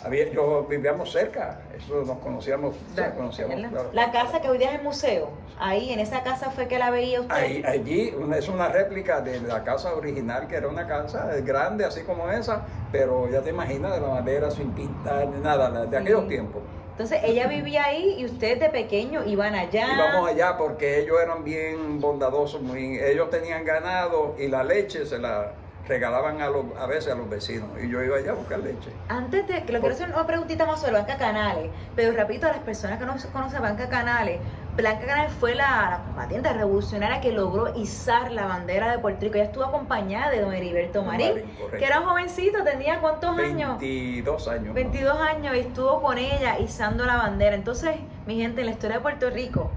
había, 0.03 0.31
yo 0.31 0.67
vivíamos 0.69 1.13
cerca, 1.13 1.61
eso 1.77 2.03
nos 2.03 2.19
conocíamos, 2.19 2.75
la, 2.97 3.15
conocíamos 3.15 3.73
la, 3.93 4.11
casa 4.11 4.41
que 4.41 4.49
hoy 4.49 4.59
día 4.59 4.71
es 4.71 4.79
el 4.79 4.83
museo, 4.83 5.31
ahí 5.59 5.93
en 5.93 6.01
esa 6.01 6.23
casa 6.23 6.51
fue 6.51 6.69
que 6.69 6.79
la 6.79 6.91
veía 6.91 7.21
usted. 7.21 7.35
Ahí, 7.35 7.63
allí 7.67 8.15
es 8.37 8.49
una 8.49 8.69
réplica 8.69 9.21
de 9.21 9.41
la 9.41 9.63
casa 9.65 9.95
original, 9.95 10.49
que 10.49 10.57
era 10.57 10.69
una 10.69 10.87
casa 10.87 11.31
grande 11.43 11.85
así 11.85 12.03
como 12.03 12.31
esa, 12.31 12.63
pero 12.91 13.31
ya 13.31 13.43
te 13.43 13.51
imaginas 13.51 13.95
de 13.95 14.01
la 14.01 14.09
madera 14.09 14.51
sin 14.51 14.71
pintar 14.73 15.29
nada, 15.29 15.87
de 15.87 15.97
aquellos 15.97 16.29
tiempos. 16.29 16.63
Entonces 16.93 17.23
ella 17.25 17.49
vivía 17.49 17.87
ahí 17.87 18.15
y 18.19 18.25
ustedes 18.25 18.61
de 18.61 18.69
pequeño 18.69 19.25
iban 19.25 19.57
allá. 19.57 19.95
Íbamos 19.95 20.29
allá 20.29 20.57
porque 20.57 21.01
ellos 21.01 21.17
eran 21.21 21.43
bien 21.43 22.01
bondadosos, 22.01 22.63
muy, 22.63 23.01
ellos 23.01 23.31
tenían 23.31 23.65
ganado 23.65 24.37
y 24.39 24.47
la 24.47 24.63
leche 24.63 25.05
se 25.05 25.19
la 25.19 25.55
regalaban 25.87 26.41
a, 26.41 26.49
los, 26.49 26.65
a 26.79 26.87
veces 26.87 27.13
a 27.13 27.15
los 27.15 27.29
vecinos 27.29 27.69
y 27.83 27.89
yo 27.89 28.03
iba 28.03 28.17
allá 28.17 28.33
a 28.33 28.35
buscar 28.35 28.61
leche. 28.61 28.91
Antes 29.09 29.47
de 29.47 29.65
que 29.65 29.73
lo 29.73 29.81
quiero 29.81 29.95
hacer 29.95 30.09
una 30.09 30.27
preguntita 30.27 30.65
más 30.67 30.81
sobre 30.81 30.93
Banca 30.93 31.19
Canales, 31.19 31.71
pero 31.95 32.13
repito 32.13 32.47
a 32.47 32.51
las 32.51 32.61
personas 32.61 32.99
que 32.99 33.07
no 33.07 33.15
conocen 33.33 33.63
Banca 33.63 33.89
Canales, 33.89 34.41
Blanca 34.77 35.07
Canales 35.07 35.33
fue 35.39 35.55
la, 35.55 36.03
combatiente 36.07 36.53
revolucionaria 36.53 37.21
que 37.21 37.31
logró 37.31 37.77
izar 37.77 38.33
la 38.33 38.47
bandera 38.47 38.91
de 38.91 38.99
Puerto 38.99 39.21
Rico. 39.21 39.37
Ella 39.37 39.45
estuvo 39.45 39.65
acompañada 39.65 40.31
de 40.31 40.41
don 40.41 40.53
Heriberto 40.53 41.05
Marín, 41.05 41.43
que 41.79 41.85
era 41.85 42.01
un 42.01 42.07
jovencito, 42.07 42.65
tenía 42.65 42.99
cuántos 43.01 43.39
años? 43.39 43.79
22 43.79 44.49
años. 44.49 44.75
22 44.75 45.21
años 45.21 45.55
y 45.55 45.59
estuvo 45.61 46.03
con 46.03 46.19
ella 46.19 46.59
izando 46.59 47.05
la 47.05 47.17
bandera. 47.17 47.55
Entonces, 47.55 47.95
mi 48.27 48.41
gente, 48.41 48.63
en 48.63 48.67
la 48.67 48.73
historia 48.73 48.97
de 48.97 49.03
Puerto 49.03 49.31
Rico 49.31 49.71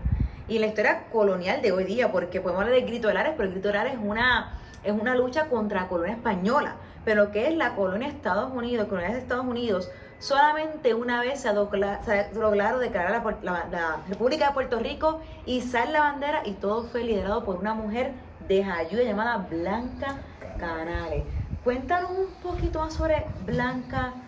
y 0.48 0.56
en 0.56 0.62
la 0.62 0.68
historia 0.68 1.04
colonial 1.12 1.62
de 1.62 1.72
hoy 1.72 1.84
día, 1.84 2.12
porque 2.12 2.42
podemos 2.42 2.64
hablar 2.64 2.80
del 2.80 2.88
grito 2.88 3.08
de 3.08 3.14
Lares, 3.14 3.34
pero 3.38 3.50
el 3.50 3.54
grito 3.54 3.68
de 3.68 3.74
Lares 3.76 3.94
es 3.94 4.00
una, 4.02 4.58
es 4.90 5.00
una 5.00 5.16
lucha 5.16 5.48
contra 5.48 5.82
la 5.82 5.88
colonia 5.88 6.16
española. 6.16 6.76
Pero 7.06 7.32
que 7.32 7.48
es 7.48 7.56
la 7.56 7.76
colonia 7.76 8.10
de 8.10 8.16
Estados 8.16 8.52
Unidos, 8.54 8.88
colonia 8.88 9.14
de 9.14 9.20
Estados 9.20 9.46
Unidos, 9.46 9.90
Solamente 10.20 10.96
una 10.96 11.22
vez 11.22 11.42
se, 11.42 11.54
lograron 11.54 12.80
declarar 12.80 13.24
la, 13.44 13.98
República 14.10 14.48
de 14.48 14.54
Puerto 14.54 14.80
Rico, 14.80 15.22
y 15.46 15.58
izar 15.58 15.90
la 15.90 16.00
bandera 16.00 16.42
y 16.44 16.54
todo 16.54 16.86
fue 16.86 17.04
liderado 17.04 17.44
por 17.44 17.58
una 17.58 17.76
mujer 17.76 18.14
de 18.48 18.64
ayuda 18.64 19.04
llamada 19.04 19.38
Blanca 19.50 20.18
Canales. 20.58 21.24
Cuéntanos 21.64 22.12
un 22.12 22.34
poquito 22.42 22.80
más 22.80 22.94
sobre 22.94 23.26
Blanca 23.46 24.14
Canales. 24.14 24.27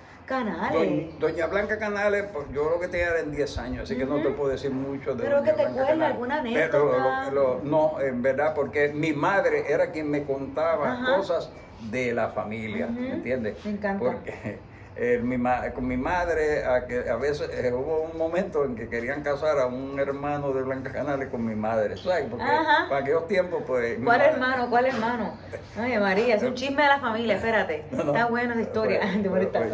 Doña, 1.19 1.47
Blanca 1.47 1.79
Canales, 1.79 2.25
pues, 2.31 2.47
yo 2.53 2.69
lo 2.69 2.79
que 2.79 2.87
tenía 2.87 3.07
era 3.07 3.19
en 3.19 3.31
10 3.31 3.57
años, 3.57 3.83
así 3.83 3.97
que 3.97 4.05
no 4.05 4.21
te 4.21 4.29
puedo 4.29 4.51
decir 4.51 4.71
mucho 4.71 5.15
de 5.15 5.23
Pero 5.23 5.43
que 5.43 5.53
te 5.53 5.63
cuente 5.63 6.03
alguna 6.03 6.39
anécdota. 6.39 7.31
no, 7.63 7.99
en 7.99 8.21
verdad, 8.21 8.53
porque 8.53 8.89
mi 8.89 9.13
madre 9.13 9.71
era 9.71 9.91
quien 9.91 10.09
me 10.09 10.23
contaba 10.23 11.15
cosas 11.17 11.51
de 11.89 12.13
la 12.13 12.29
familia, 12.29 12.87
¿me 12.87 13.13
entiendes? 13.13 13.63
Me 13.65 13.71
encanta. 13.71 14.03
Porque 14.03 14.59
eh, 15.01 15.17
mi 15.23 15.37
con 15.73 15.87
mi 15.87 15.95
madre, 15.95 16.65
a, 16.65 16.85
que 16.85 17.09
a 17.09 17.15
veces 17.15 17.49
eh, 17.53 17.71
hubo 17.71 18.01
un 18.01 18.17
momento 18.17 18.65
en 18.65 18.75
que 18.75 18.89
querían 18.89 19.23
casar 19.23 19.57
a 19.57 19.65
un 19.65 19.97
hermano 19.97 20.51
de 20.51 20.61
Blanca 20.61 20.91
Canales 20.91 21.29
con 21.29 21.45
mi 21.45 21.55
madre, 21.55 21.95
¿sabes? 21.95 22.25
Porque 22.29 22.45
para 22.89 22.97
aquellos 22.97 23.25
tiempos, 23.27 23.63
pues. 23.65 23.97
¿Cuál 24.03 24.21
hermano? 24.21 24.69
¿Cuál 24.69 24.87
hermano? 24.87 25.37
Oye, 25.81 25.97
María, 25.99 26.35
es 26.35 26.43
un 26.43 26.53
chisme 26.53 26.83
de 26.83 26.89
la 26.89 26.99
familia, 26.99 27.35
espérate. 27.35 27.85
Está 27.91 28.25
buena 28.25 28.53
esa 28.53 28.61
historia. 28.61 28.99
Pues, 28.99 29.47
pues, 29.53 29.73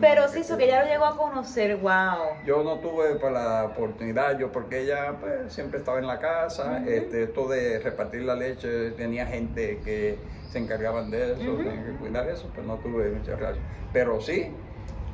Pero 0.00 0.28
sí, 0.28 0.40
eso 0.40 0.56
que 0.56 0.64
ella 0.64 0.84
lo 0.84 0.90
llegó 0.90 1.04
a 1.04 1.16
conocer, 1.16 1.76
wow. 1.76 2.36
Yo 2.44 2.62
no 2.62 2.78
tuve 2.78 3.16
pues, 3.16 3.32
la 3.32 3.64
oportunidad, 3.64 4.38
yo 4.38 4.50
porque 4.52 4.82
ella 4.82 5.14
pues, 5.20 5.52
siempre 5.52 5.78
estaba 5.78 5.98
en 5.98 6.06
la 6.06 6.18
casa, 6.18 6.82
este, 6.86 7.24
esto 7.24 7.48
de 7.48 7.78
repartir 7.78 8.22
la 8.22 8.34
leche, 8.34 8.90
tenía 8.92 9.26
gente 9.26 9.80
que 9.84 10.18
se 10.50 10.58
encargaban 10.58 11.10
de 11.10 11.32
eso, 11.32 11.52
uh 11.52 11.58
que 11.58 11.96
cuidar 11.98 12.28
eso, 12.28 12.50
pues 12.54 12.66
no 12.66 12.76
tuve 12.76 13.10
mucha 13.10 13.36
relación. 13.36 13.64
Pero 13.92 14.20
sí, 14.20 14.52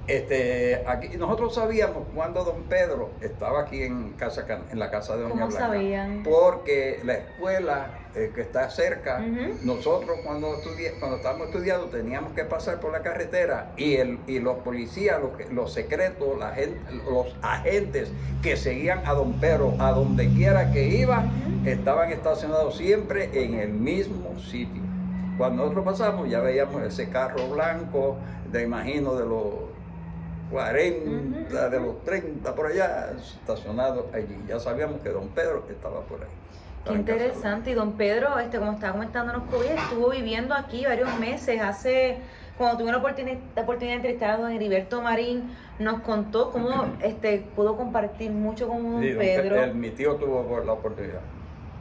este, 0.08 0.82
aquí, 0.86 1.16
nosotros 1.16 1.54
sabíamos 1.54 2.08
cuando 2.12 2.44
don 2.44 2.64
Pedro 2.64 3.10
estaba 3.20 3.62
aquí 3.62 3.82
en, 3.82 4.12
casa, 4.12 4.44
en 4.70 4.78
la 4.78 4.90
casa 4.90 5.16
de 5.16 5.22
Doña 5.22 5.42
¿Cómo 5.42 5.50
sabían? 5.52 6.22
Porque 6.24 6.98
la 7.04 7.14
escuela 7.14 7.86
eh, 8.16 8.32
que 8.34 8.40
está 8.40 8.68
cerca, 8.68 9.20
nosotros 9.62 10.18
cuando, 10.24 10.56
estudi 10.56 10.86
cuando 10.98 11.18
estábamos 11.18 11.48
estudiando 11.48 11.86
teníamos 11.86 12.32
que 12.32 12.44
pasar 12.44 12.80
por 12.80 12.90
la 12.90 13.02
carretera 13.02 13.72
y, 13.76 13.94
el, 13.94 14.18
y 14.26 14.40
los 14.40 14.58
policías, 14.58 15.20
los, 15.20 15.52
los 15.52 15.72
secretos, 15.72 16.36
la 16.36 16.50
gente, 16.50 16.80
los 17.08 17.34
agentes 17.40 18.12
que 18.42 18.56
seguían 18.56 19.06
a 19.06 19.14
don 19.14 19.34
Pedro 19.40 19.74
a 19.78 19.92
donde 19.92 20.28
quiera 20.30 20.72
que 20.72 20.88
iba, 20.88 21.24
estaban 21.64 22.10
estacionados 22.10 22.76
siempre 22.76 23.30
en 23.32 23.54
el 23.54 23.70
mismo 23.70 24.36
sitio. 24.40 24.82
Cuando 25.38 25.62
nosotros 25.62 25.84
pasamos 25.84 26.28
ya 26.28 26.40
veíamos 26.40 26.82
ese 26.82 27.08
carro 27.08 27.48
blanco, 27.48 28.16
de 28.50 28.62
imagino 28.64 29.14
de 29.14 29.24
los 29.24 29.71
40, 30.52 31.70
de 31.70 31.80
los 31.80 32.04
30 32.04 32.54
por 32.54 32.66
allá, 32.66 33.12
estacionado 33.16 34.08
allí. 34.12 34.38
Ya 34.46 34.60
sabíamos 34.60 35.00
que 35.00 35.08
don 35.08 35.28
Pedro 35.28 35.64
estaba 35.68 36.02
por 36.02 36.20
ahí. 36.20 36.28
Qué 36.84 36.92
interesante. 36.92 37.70
Y 37.70 37.74
don 37.74 37.92
Pedro, 37.92 38.38
este, 38.38 38.58
como 38.58 38.72
estaba 38.72 38.92
comentándonos 38.92 39.44
COVID, 39.50 39.70
estuvo 39.70 40.10
viviendo 40.10 40.54
aquí 40.54 40.84
varios 40.84 41.18
meses. 41.18 41.60
Hace, 41.60 42.18
cuando 42.58 42.78
tuve 42.78 42.92
la 42.92 42.98
oportunidad, 42.98 43.38
la 43.56 43.62
oportunidad 43.62 43.94
de 43.94 43.96
entrevistar 43.96 44.30
a 44.30 44.36
don 44.36 44.52
Heriberto 44.52 45.00
Marín, 45.00 45.54
nos 45.78 46.00
contó 46.02 46.50
cómo 46.50 46.86
este, 47.02 47.44
pudo 47.56 47.76
compartir 47.76 48.30
mucho 48.30 48.68
con 48.68 48.92
don 48.92 49.00
Pedro. 49.00 49.74
mi 49.74 49.90
tío 49.90 50.16
tuvo 50.16 50.60
la 50.64 50.72
oportunidad. 50.72 51.20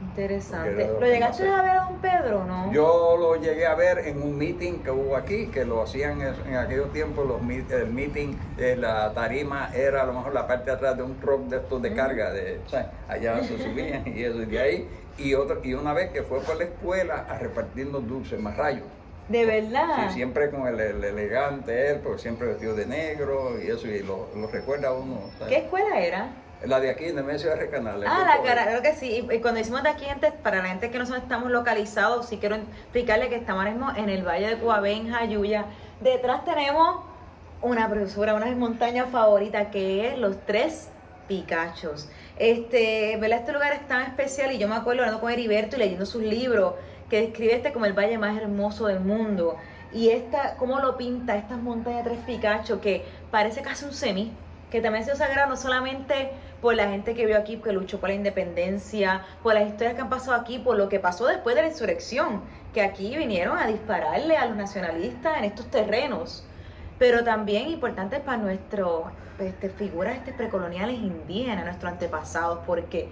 Interesante. 0.02 0.88
¿Lo 0.88 1.06
llegaste 1.06 1.48
a 1.48 1.62
ver 1.62 1.70
a 1.70 1.84
don 1.84 2.00
Pedro 2.00 2.44
no? 2.44 2.72
Yo 2.72 3.16
lo 3.18 3.36
llegué 3.36 3.66
a 3.66 3.74
ver 3.74 3.98
en 3.98 4.20
un 4.20 4.36
meeting 4.36 4.82
que 4.82 4.90
hubo 4.90 5.16
aquí, 5.16 5.46
que 5.46 5.64
lo 5.64 5.82
hacían 5.82 6.20
en 6.20 6.56
aquellos 6.56 6.92
tiempos, 6.92 7.26
los, 7.26 7.40
el 7.70 7.86
meeting, 7.86 8.36
de 8.56 8.76
la 8.76 9.12
tarima 9.14 9.70
era 9.74 10.02
a 10.02 10.06
lo 10.06 10.14
mejor 10.14 10.34
la 10.34 10.46
parte 10.46 10.70
de 10.70 10.76
atrás 10.76 10.96
de 10.96 11.02
un 11.04 11.18
truck 11.20 11.42
de 11.48 11.58
estos 11.58 11.80
de 11.80 11.94
carga, 11.94 12.32
de, 12.32 12.60
allá 13.08 13.42
se 13.44 13.58
subían 13.62 14.02
y 14.06 14.24
eso, 14.24 14.42
y 14.42 14.46
de 14.46 14.58
ahí. 14.60 14.88
Y, 15.18 15.34
otro, 15.34 15.60
y 15.62 15.74
una 15.74 15.92
vez 15.92 16.10
que 16.10 16.22
fue 16.22 16.40
por 16.40 16.56
la 16.56 16.64
escuela 16.64 17.26
a 17.28 17.38
repartirnos 17.38 18.06
dulces, 18.08 18.40
más 18.40 18.56
rayos. 18.56 18.84
¿De 19.28 19.46
verdad? 19.46 20.08
Sí, 20.08 20.14
siempre 20.14 20.50
con 20.50 20.66
el, 20.66 20.80
elegante 20.80 21.90
él, 21.92 22.00
porque 22.02 22.20
siempre 22.20 22.48
vestido 22.48 22.74
de 22.74 22.86
negro 22.86 23.62
y 23.62 23.68
eso, 23.68 23.86
y 23.86 24.00
lo, 24.00 24.28
lo 24.34 24.48
recuerda 24.48 24.92
uno. 24.92 25.30
¿Qué 25.48 25.58
escuela 25.58 26.00
era? 26.00 26.41
La 26.64 26.80
de 26.80 26.90
aquí, 26.90 27.06
de 27.06 27.22
Mesio 27.22 27.54
de 27.54 27.68
Canales. 27.70 28.08
Ah, 28.10 28.24
la 28.24 28.42
cara, 28.42 28.66
creo 28.66 28.82
que 28.82 28.94
sí. 28.94 29.26
Y 29.30 29.38
cuando 29.40 29.58
decimos 29.58 29.82
de 29.82 29.88
aquí, 29.88 30.04
gente, 30.04 30.30
para 30.30 30.58
la 30.58 30.68
gente 30.68 30.90
que 30.90 30.98
no 30.98 31.04
estamos 31.16 31.50
localizados, 31.50 32.26
sí 32.26 32.38
quiero 32.38 32.56
explicarle 32.56 33.28
que 33.28 33.36
estamos 33.36 33.66
en 33.96 34.08
el 34.08 34.26
Valle 34.26 34.48
de 34.48 34.58
Coabé, 34.58 34.92
en 34.92 35.10
Jayuya. 35.10 35.66
Detrás 36.00 36.44
tenemos 36.44 37.04
una 37.62 37.88
profesora, 37.88 38.34
una 38.34 38.44
de 38.44 38.52
mis 38.52 38.60
montañas 38.60 39.08
favoritas, 39.10 39.68
que 39.68 40.08
es 40.08 40.18
los 40.18 40.36
tres 40.46 40.88
Picachos. 41.26 42.08
Este, 42.36 43.16
¿verdad? 43.20 43.40
Este 43.40 43.52
lugar 43.52 43.72
es 43.72 43.86
tan 43.86 44.02
especial 44.02 44.52
y 44.52 44.58
yo 44.58 44.68
me 44.68 44.76
acuerdo 44.76 45.02
hablando 45.02 45.20
con 45.20 45.30
Heriberto 45.30 45.76
y 45.76 45.78
leyendo 45.80 46.06
sus 46.06 46.22
libros 46.22 46.74
que 47.08 47.20
describe 47.20 47.54
este 47.54 47.72
como 47.72 47.86
el 47.86 47.92
valle 47.92 48.18
más 48.18 48.36
hermoso 48.40 48.86
del 48.86 49.00
mundo. 49.00 49.56
Y 49.92 50.10
esta, 50.10 50.56
cómo 50.56 50.80
lo 50.80 50.96
pinta, 50.96 51.36
estas 51.36 51.58
montañas 51.58 52.04
de 52.04 52.10
tres 52.10 52.24
Picachos, 52.24 52.80
que 52.80 53.04
parece 53.30 53.62
casi 53.62 53.84
un 53.84 53.92
semi, 53.92 54.32
que 54.70 54.80
también 54.80 55.04
se 55.04 55.14
sagrado 55.14 55.50
no 55.50 55.56
solamente 55.56 56.30
por 56.62 56.76
la 56.76 56.88
gente 56.88 57.14
que 57.14 57.26
vio 57.26 57.36
aquí, 57.36 57.56
que 57.56 57.72
luchó 57.72 57.98
por 57.98 58.08
la 58.08 58.14
independencia, 58.14 59.22
por 59.42 59.52
las 59.52 59.68
historias 59.68 59.94
que 59.94 60.00
han 60.00 60.08
pasado 60.08 60.40
aquí, 60.40 60.60
por 60.60 60.78
lo 60.78 60.88
que 60.88 61.00
pasó 61.00 61.26
después 61.26 61.56
de 61.56 61.62
la 61.62 61.68
insurrección, 61.68 62.40
que 62.72 62.80
aquí 62.82 63.16
vinieron 63.16 63.58
a 63.58 63.66
dispararle 63.66 64.36
a 64.36 64.46
los 64.46 64.56
nacionalistas 64.56 65.38
en 65.38 65.44
estos 65.44 65.66
terrenos, 65.66 66.46
pero 67.00 67.24
también 67.24 67.68
importantes 67.68 68.20
para 68.20 68.38
nuestros 68.38 69.06
este, 69.40 69.70
figuras 69.70 70.16
este, 70.16 70.32
precoloniales 70.32 70.98
indígenas, 70.98 71.64
nuestros 71.64 71.92
antepasados, 71.92 72.60
porque 72.64 73.08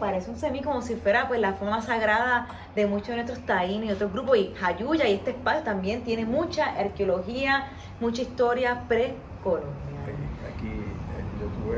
parece 0.00 0.28
un 0.28 0.36
semi 0.36 0.60
como 0.60 0.82
si 0.82 0.96
fuera 0.96 1.28
pues 1.28 1.40
la 1.40 1.52
forma 1.52 1.80
sagrada 1.82 2.48
de 2.74 2.86
muchos 2.86 3.10
de 3.10 3.14
nuestros 3.16 3.38
taínos 3.46 3.88
y 3.88 3.92
otros 3.92 4.12
grupos, 4.12 4.36
y 4.36 4.52
Jayuya 4.58 5.06
y 5.06 5.14
este 5.14 5.30
espacio 5.30 5.62
también 5.62 6.02
tiene 6.02 6.24
mucha 6.24 6.64
arqueología, 6.64 7.68
mucha 8.00 8.22
historia 8.22 8.82
precolonial 8.88 9.89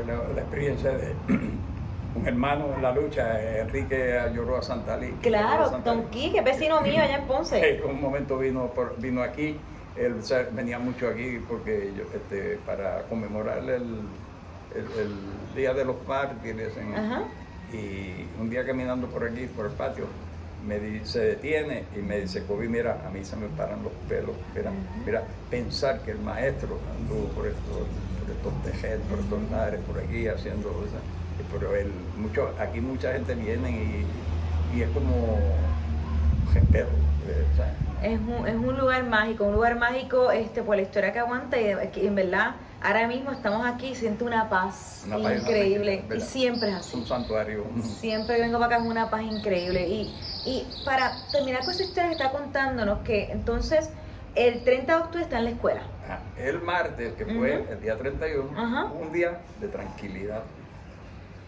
la, 0.05 0.41
experiencia 0.41 0.91
de 0.91 1.13
un 2.15 2.27
hermano 2.27 2.73
en 2.75 2.81
la 2.81 2.91
lucha, 2.91 3.59
Enrique 3.59 4.17
Ayoroa 4.17 4.61
Santalí. 4.61 5.11
Claro, 5.21 5.69
Don 5.83 6.05
Quique, 6.09 6.41
vecino 6.41 6.81
mío 6.81 7.01
allá 7.01 7.17
en 7.17 7.25
Ponce. 7.25 7.77
En 7.83 7.89
un 7.89 8.01
momento 8.01 8.37
vino, 8.37 8.67
por, 8.67 8.99
vino 8.99 9.23
aquí, 9.23 9.57
él 9.95 10.15
venía 10.51 10.79
mucho 10.79 11.07
aquí 11.07 11.39
porque 11.47 11.91
yo, 11.97 12.03
este, 12.15 12.57
para 12.65 13.03
conmemorar 13.03 13.59
el, 13.59 14.01
el, 14.75 15.55
Día 15.55 15.73
de 15.73 15.85
los 15.85 15.95
Mártires. 16.07 16.73
y 17.71 18.25
un 18.39 18.49
día 18.49 18.65
caminando 18.65 19.07
por 19.07 19.23
aquí, 19.23 19.45
por 19.55 19.67
el 19.67 19.71
patio, 19.73 20.05
me 20.65 21.05
se 21.05 21.19
detiene 21.19 21.83
y 21.95 21.99
me 21.99 22.21
dice, 22.21 22.43
Kobe, 22.45 22.67
mira, 22.67 23.01
a 23.05 23.09
mí 23.09 23.23
se 23.23 23.35
me 23.35 23.47
paran 23.49 23.83
los 23.83 23.91
pelos. 24.07 24.35
Mira, 24.55 24.71
mira 25.05 25.23
pensar 25.49 25.99
que 26.01 26.11
el 26.11 26.19
maestro 26.19 26.79
anduvo 26.97 27.27
por 27.29 27.47
esto 27.47 27.87
por 28.19 28.31
estos 28.31 28.63
tejer, 28.63 28.99
por 29.01 29.19
estos 29.19 29.51
madres, 29.51 29.81
por 29.81 29.99
aquí 29.99 30.27
haciendo 30.27 30.69
cosas. 30.69 31.01
Pero 31.51 31.75
el, 31.75 31.91
mucho, 32.17 32.49
aquí 32.59 32.79
mucha 32.79 33.13
gente 33.13 33.35
viene 33.35 33.69
y, 33.71 34.77
y 34.77 34.81
es 34.81 34.89
como 34.89 35.39
respeto. 36.53 36.89
Eh, 37.27 38.13
es 38.13 38.19
un, 38.19 38.47
es 38.47 38.55
un 38.55 38.77
lugar 38.77 39.05
mágico, 39.05 39.45
un 39.45 39.53
lugar 39.53 39.77
mágico 39.77 40.31
este, 40.31 40.61
por 40.61 40.75
la 40.75 40.81
historia 40.81 41.13
que 41.13 41.19
aguanta 41.19 41.59
y 41.59 41.67
en 41.71 42.15
verdad 42.15 42.55
ahora 42.83 43.07
mismo 43.07 43.31
estamos 43.31 43.65
aquí 43.65 43.87
y 43.87 43.95
siento 43.95 44.25
una 44.25 44.49
paz 44.49 45.05
increíble 45.07 46.03
y 46.15 46.19
siempre 46.19 46.69
es 46.69 46.75
así. 46.75 46.97
Un 46.97 47.07
santuario. 47.07 47.65
Siempre 47.81 48.39
vengo 48.39 48.59
para 48.59 48.75
acá 48.75 48.83
es 48.83 48.89
una 48.89 49.09
paz 49.09 49.23
increíble 49.23 49.87
y, 49.87 50.13
y 50.45 50.67
para 50.85 51.13
terminar 51.31 51.61
con 51.61 51.71
esta 51.71 51.83
historia 51.83 52.11
está 52.11 52.31
contándonos 52.31 52.99
que 52.99 53.31
entonces 53.31 53.89
el 54.35 54.63
30 54.63 54.95
de 54.95 55.01
octubre 55.01 55.23
está 55.23 55.37
en 55.37 55.45
la 55.45 55.49
escuela. 55.51 55.81
El 56.37 56.61
martes, 56.61 57.13
que 57.13 57.25
fue 57.25 57.65
el 57.69 57.79
día 57.81 57.97
31, 57.97 58.93
un 58.99 59.11
día 59.11 59.39
de 59.61 59.67
tranquilidad. 59.67 60.43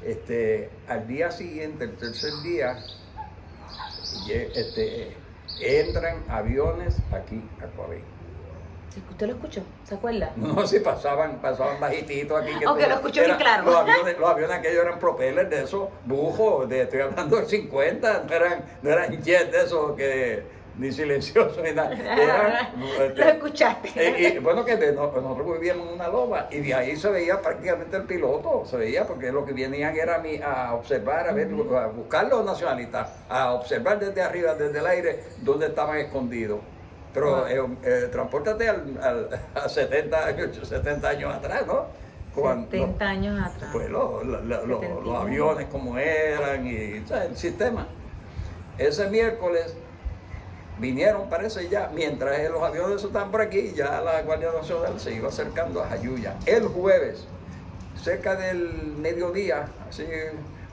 Este, 0.03 0.69
al 0.87 1.07
día 1.07 1.31
siguiente, 1.31 1.85
el 1.85 1.95
tercer 1.97 2.31
día, 2.43 2.77
este, 4.29 5.17
entran 5.59 6.23
aviones 6.29 6.97
aquí 7.11 7.41
a 7.59 7.75
Coabí. 7.75 7.97
¿Usted 9.09 9.27
lo 9.27 9.33
escuchó? 9.33 9.61
¿Se 9.83 9.95
acuerda? 9.95 10.31
No, 10.45 10.65
sí, 10.65 10.79
pasaban, 10.79 11.41
pasaban 11.41 11.79
bajititos 11.79 12.41
aquí. 12.41 12.51
Que 12.57 12.87
lo 12.87 12.95
escuchó 12.95 13.21
bien 13.23 13.35
claro. 13.37 13.63
Los 13.65 13.75
aviones, 13.75 14.19
los 14.19 14.29
aviones 14.29 14.57
aquellos 14.57 14.83
eran 14.83 14.99
propellers 14.99 15.49
de 15.49 15.63
esos, 15.63 15.89
bujos, 16.05 16.69
de, 16.69 16.83
estoy 16.83 17.01
hablando 17.01 17.35
del 17.35 17.47
50, 17.47 18.23
no 18.27 18.33
eran, 18.33 18.65
no 18.81 18.89
eran 18.89 19.23
jets 19.23 19.51
de 19.51 19.63
esos 19.63 19.95
que 19.95 20.43
ni 20.77 20.91
silencioso 20.91 21.61
ni 21.61 21.71
nada. 21.71 22.71
lo 23.15 23.23
escuchaste. 23.23 23.91
Eh, 23.95 24.35
y, 24.35 24.39
bueno, 24.39 24.65
que 24.65 24.75
nosotros 24.75 25.53
vivíamos 25.53 25.87
en 25.87 25.93
una 25.93 26.07
loma 26.07 26.47
y 26.51 26.59
de 26.59 26.73
ahí 26.73 26.95
se 26.95 27.09
veía 27.09 27.41
prácticamente 27.41 27.97
el 27.97 28.03
piloto, 28.03 28.65
se 28.65 28.77
veía 28.77 29.05
porque 29.05 29.31
lo 29.31 29.45
que 29.45 29.53
venían 29.53 29.95
era 29.95 30.21
a, 30.43 30.67
a 30.67 30.73
observar, 30.73 31.29
a 31.29 31.33
ver, 31.33 31.47
a 31.47 31.87
buscar 31.87 32.27
los 32.27 32.45
nacionalistas, 32.45 33.09
a 33.29 33.53
observar 33.53 33.99
desde 33.99 34.21
arriba, 34.21 34.53
desde 34.53 34.79
el 34.79 34.85
aire, 34.85 35.23
dónde 35.41 35.67
estaban 35.67 35.97
escondidos. 35.97 36.59
Pero 37.15 37.47
eh, 37.47 37.65
eh, 37.83 38.09
transportate 38.11 38.67
al, 38.69 39.29
a 39.55 39.69
70 39.69 40.25
años, 40.27 40.67
70 40.67 41.09
años 41.09 41.33
atrás, 41.33 41.65
¿no? 41.65 41.85
70 42.35 43.05
años 43.05 43.41
atrás. 43.41 43.69
Pues 43.71 43.89
los 43.89 45.15
aviones 45.15 45.67
como 45.71 45.97
eran 45.97 46.67
y 46.67 47.01
el 47.09 47.37
sistema. 47.37 47.87
Ese 48.77 49.09
miércoles 49.09 49.73
vinieron, 50.77 51.29
parece 51.29 51.69
ya, 51.69 51.89
mientras 51.95 52.51
los 52.51 52.61
aviones 52.61 53.01
estaban 53.01 53.31
por 53.31 53.39
aquí, 53.39 53.71
ya 53.73 54.01
la 54.01 54.21
Guardia 54.23 54.51
Nacional 54.51 54.99
se 54.99 55.13
iba 55.13 55.29
acercando 55.29 55.81
a 55.81 55.87
Jayuya. 55.87 56.35
El 56.45 56.67
jueves, 56.67 57.25
cerca 58.03 58.35
del 58.35 58.97
mediodía, 58.97 59.69
así 59.87 60.03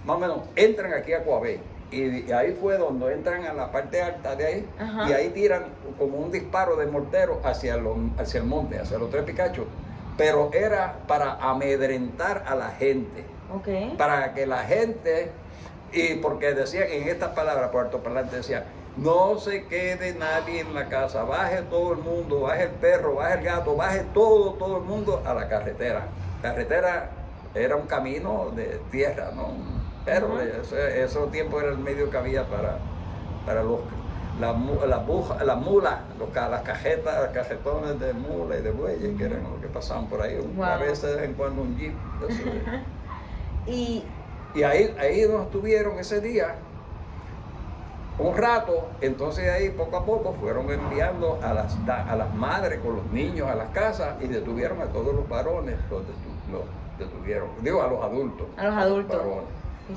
más 0.04 0.16
o 0.16 0.18
menos, 0.18 0.38
entran 0.56 0.92
aquí 0.94 1.12
a 1.12 1.22
Coabé. 1.22 1.60
Y 1.92 2.32
ahí 2.32 2.56
fue 2.58 2.78
donde 2.78 3.12
entran 3.12 3.44
a 3.44 3.52
la 3.52 3.70
parte 3.70 4.00
alta 4.00 4.34
de 4.34 4.46
ahí 4.46 4.68
y 5.08 5.12
ahí 5.12 5.28
tiran 5.28 5.66
como 5.98 6.16
un 6.18 6.32
disparo 6.32 6.76
de 6.76 6.86
mortero 6.86 7.40
hacia, 7.44 7.78
hacia 8.18 8.40
el 8.40 8.46
monte, 8.46 8.78
hacia 8.78 8.98
los 8.98 9.10
tres 9.10 9.24
Picachos. 9.24 9.66
Pero 10.16 10.50
era 10.52 10.96
para 11.06 11.34
amedrentar 11.34 12.44
a 12.46 12.54
la 12.54 12.70
gente. 12.70 13.24
Para 13.98 14.32
que 14.32 14.46
la 14.46 14.64
gente, 14.64 15.30
y 15.92 16.14
porque 16.14 16.54
decían 16.54 16.84
en 16.90 17.08
estas 17.08 17.30
palabras, 17.30 17.70
Puerto 17.70 17.98
Parlante 18.02 18.36
decía, 18.36 18.64
no 18.96 19.38
se 19.38 19.66
quede 19.66 20.14
nadie 20.14 20.60
en 20.60 20.74
la 20.74 20.88
casa, 20.88 21.24
baje 21.24 21.62
todo 21.62 21.92
el 21.92 21.98
mundo, 21.98 22.40
baje 22.42 22.64
el 22.64 22.70
perro, 22.70 23.16
baje 23.16 23.38
el 23.38 23.44
gato, 23.44 23.74
baje 23.76 24.04
todo, 24.14 24.54
todo 24.54 24.78
el 24.78 24.84
mundo 24.84 25.22
a 25.26 25.34
la 25.34 25.48
carretera. 25.48 26.06
La 26.42 26.50
carretera 26.50 27.10
era 27.54 27.76
un 27.76 27.86
camino 27.86 28.50
de 28.54 28.80
tierra, 28.90 29.30
¿no? 29.34 29.81
Pero 30.04 30.40
ese, 30.40 31.04
ese, 31.04 31.18
tiempo 31.28 31.60
era 31.60 31.70
el 31.70 31.78
medio 31.78 32.10
que 32.10 32.16
había 32.16 32.44
para, 32.46 32.78
para 33.46 33.62
los, 33.62 33.80
las 34.40 34.56
la 34.88 35.44
la 35.44 35.54
mulas, 35.54 36.00
las 36.34 36.62
cajetas, 36.62 37.22
las 37.22 37.32
cajetones 37.32 38.00
de 38.00 38.12
mula 38.12 38.56
y 38.58 38.62
de 38.62 38.70
bueyes, 38.72 39.16
que 39.16 39.24
eran 39.24 39.44
los 39.44 39.60
que 39.60 39.68
pasaban 39.68 40.06
por 40.06 40.22
ahí. 40.22 40.38
A 40.60 40.76
veces 40.76 41.02
de 41.02 41.16
vez 41.16 41.24
en 41.26 41.34
cuando 41.34 41.62
un 41.62 41.76
jeep. 41.76 41.94
y 43.66 44.04
y 44.54 44.62
ahí, 44.64 44.94
ahí 44.98 45.26
nos 45.26 45.50
tuvieron 45.50 45.98
ese 45.98 46.20
día 46.20 46.56
un 48.18 48.36
rato, 48.36 48.88
entonces 49.00 49.48
ahí 49.48 49.70
poco 49.70 49.96
a 49.96 50.04
poco 50.04 50.34
fueron 50.34 50.70
enviando 50.70 51.40
a 51.42 51.54
las, 51.54 51.76
a 51.88 52.14
las 52.14 52.34
madres 52.34 52.78
con 52.80 52.96
los 52.96 53.06
niños 53.06 53.48
a 53.48 53.54
las 53.54 53.70
casas 53.70 54.16
y 54.20 54.26
detuvieron 54.26 54.82
a 54.82 54.86
todos 54.86 55.14
los 55.14 55.26
varones, 55.28 55.76
los, 55.90 56.02
detuvieron, 56.98 57.48
digo 57.62 57.82
a 57.82 57.88
los 57.88 58.04
adultos. 58.04 58.46
A 58.58 58.64
los 58.64 58.74
adultos 58.74 59.22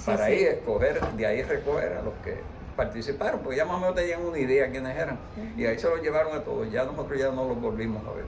para 0.05 0.25
ahí 0.25 0.43
escoger, 0.43 1.01
de 1.01 1.25
ahí 1.25 1.43
recoger 1.43 1.93
a 1.93 2.01
los 2.01 2.13
que 2.23 2.39
participaron, 2.75 3.39
porque 3.41 3.57
ya 3.57 3.65
más 3.65 3.77
o 3.77 3.79
menos 3.79 3.95
tenían 3.95 4.21
una 4.23 4.37
idea 4.37 4.69
quiénes 4.69 4.97
eran. 4.97 5.17
Y 5.57 5.65
ahí 5.65 5.77
se 5.79 5.89
los 5.89 6.01
llevaron 6.01 6.35
a 6.35 6.41
todos, 6.41 6.71
ya 6.71 6.83
nosotros 6.83 7.19
ya 7.19 7.31
no 7.31 7.47
los 7.47 7.59
volvimos 7.59 8.03
a 8.05 8.11
ver. 8.11 8.25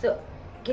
qué 0.00 0.08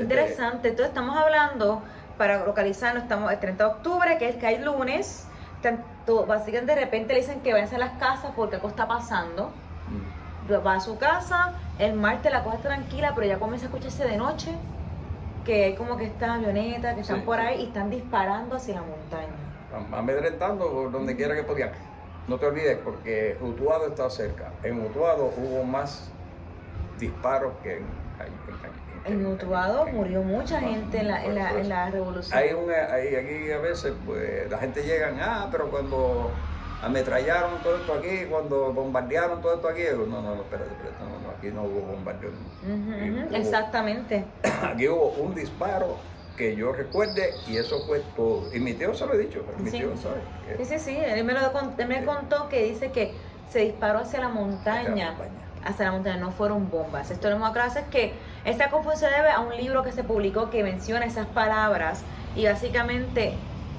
interesante, 0.00 0.68
entonces 0.68 0.88
estamos 0.88 1.16
hablando, 1.16 1.82
para 2.16 2.44
localizarnos, 2.44 3.02
estamos 3.02 3.32
el 3.32 3.38
30 3.38 3.64
de 3.64 3.70
octubre, 3.70 4.18
que 4.18 4.28
es 4.28 4.36
que 4.36 4.46
hay 4.46 4.58
lunes, 4.58 5.26
tanto, 5.62 6.26
básicamente 6.26 6.74
de 6.74 6.80
repente 6.80 7.14
le 7.14 7.20
dicen 7.20 7.40
que 7.40 7.52
vayan 7.52 7.74
a 7.74 7.78
las 7.78 7.98
casas 7.98 8.32
porque 8.36 8.56
algo 8.56 8.68
está 8.68 8.86
pasando. 8.86 9.50
Mm. 9.88 10.64
Va 10.64 10.74
a 10.74 10.80
su 10.80 10.96
casa, 10.96 11.54
el 11.80 11.94
martes 11.94 12.30
la 12.30 12.44
cosa 12.44 12.56
está 12.56 12.68
tranquila, 12.68 13.12
pero 13.16 13.26
ya 13.26 13.38
comienza 13.40 13.66
a 13.66 13.68
escucharse 13.68 14.04
de 14.04 14.16
noche 14.16 14.52
que 15.44 15.64
hay 15.64 15.74
como 15.74 15.96
que 15.96 16.04
estas 16.04 16.30
avionetas 16.30 16.94
que 16.94 17.00
están 17.00 17.22
por 17.22 17.40
ahí 17.40 17.62
y 17.62 17.66
están 17.66 17.90
disparando 17.90 18.56
hacia 18.56 18.76
la 18.76 18.82
montaña 18.82 19.46
amedrentando 19.92 20.70
por 20.70 20.92
donde 20.92 21.16
quiera 21.16 21.34
que 21.34 21.42
podían. 21.42 21.70
No 22.28 22.38
te 22.38 22.46
olvides, 22.46 22.78
porque 22.82 23.36
Utuado 23.40 23.88
está 23.88 24.10
cerca. 24.10 24.52
En 24.62 24.84
Utuado 24.84 25.32
hubo 25.36 25.62
más 25.64 26.10
disparos 26.98 27.52
que 27.62 27.76
en 27.76 27.84
en, 29.04 29.26
Utuado 29.26 29.86
murió 29.86 30.22
mucha 30.22 30.60
gente 30.60 30.98
en 30.98 31.08
la, 31.08 31.24
en 31.24 31.34
la, 31.36 31.60
en 31.60 31.68
la 31.68 31.90
revolución. 31.90 32.36
Hay, 32.36 32.48
hay 32.50 33.14
aquí 33.14 33.52
a 33.52 33.58
veces, 33.58 33.92
pues 34.04 34.50
la 34.50 34.58
gente 34.58 34.82
llega, 34.82 35.14
ah, 35.20 35.48
pero 35.52 35.70
cuando 35.70 36.32
ametrallaron 36.82 37.62
todo 37.62 37.76
esto 37.76 37.94
aquí, 37.94 38.24
cuando 38.28 38.72
bombardearon 38.72 39.40
todo 39.40 39.54
esto 39.54 39.68
aquí, 39.68 39.82
no, 39.96 40.06
no, 40.06 40.34
espérate, 40.34 40.70
espérate, 40.72 41.04
no, 41.04 41.20
no, 41.20 41.36
aquí 41.36 41.48
no 41.48 41.62
hubo 41.62 41.80
bombardeo. 41.92 42.30
exactamente. 43.32 44.24
Aquí 44.62 44.88
hubo 44.88 45.10
un 45.10 45.34
disparo 45.34 45.98
que 46.36 46.54
yo 46.54 46.72
recuerde 46.72 47.34
y 47.46 47.56
eso 47.56 47.80
fue 47.86 48.02
todo. 48.14 48.44
Y 48.54 48.60
mi 48.60 48.74
tío 48.74 48.94
se 48.94 49.06
lo 49.06 49.14
he 49.14 49.18
dicho, 49.18 49.42
mi 49.58 49.70
sí. 49.70 49.78
tío 49.78 49.96
sabe. 49.96 50.20
Sí, 50.58 50.64
sí, 50.64 50.78
sí, 50.78 50.96
él 50.96 51.24
me, 51.24 51.32
lo, 51.32 51.40
me 51.88 52.04
contó 52.04 52.48
que 52.48 52.64
dice 52.64 52.90
que 52.92 53.14
se 53.50 53.60
disparó 53.60 54.00
hacia 54.00 54.20
la 54.20 54.28
montaña. 54.28 55.14
Hacia 55.64 55.86
la 55.86 55.92
montaña, 55.92 56.16
no 56.18 56.30
fueron 56.30 56.70
bombas. 56.70 57.10
Esto 57.10 57.28
lo 57.28 57.36
hemos 57.36 57.56
es 57.74 57.82
que 57.90 58.12
esta 58.44 58.70
confusión 58.70 59.10
se 59.10 59.16
debe 59.16 59.30
a 59.30 59.40
un 59.40 59.56
libro 59.56 59.82
que 59.82 59.90
se 59.90 60.04
publicó 60.04 60.48
que 60.48 60.62
menciona 60.62 61.04
esas 61.06 61.26
palabras 61.26 62.02
y 62.36 62.44
básicamente 62.44 63.34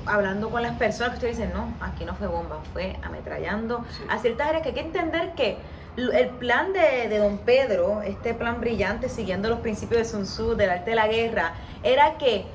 hablando 0.06 0.50
con 0.50 0.62
las 0.62 0.76
personas 0.78 1.12
que 1.12 1.15
ustedes 1.17 1.38
dicen, 1.38 1.54
no, 1.54 1.74
aquí 1.80 2.06
no 2.06 2.15
fue 2.15 2.28
bomba, 2.28 2.60
fue 2.74 2.98
ametrallando 3.04 3.86
a 4.10 4.17
ciertas 4.20 4.48
áreas 4.48 4.63
que 4.63 4.70
hay 4.70 4.76
que 4.76 4.82
entender 4.82 5.34
que 5.36 5.58
el 5.97 6.29
plan 6.29 6.73
de, 6.73 7.10
de, 7.10 7.17
don 7.17 7.39
Pedro, 7.39 8.01
este 8.03 8.33
plan 8.33 8.62
brillante 8.62 9.10
siguiendo 9.10 9.49
los 9.49 9.60
principios 9.60 10.01
de 10.01 10.05
Sun 10.05 10.23
Tzu, 10.23 10.55
del 10.55 10.69
arte 10.69 10.91
de 10.91 10.95
la 10.95 11.07
guerra, 11.07 11.53
era 11.83 12.17
que 12.17 12.45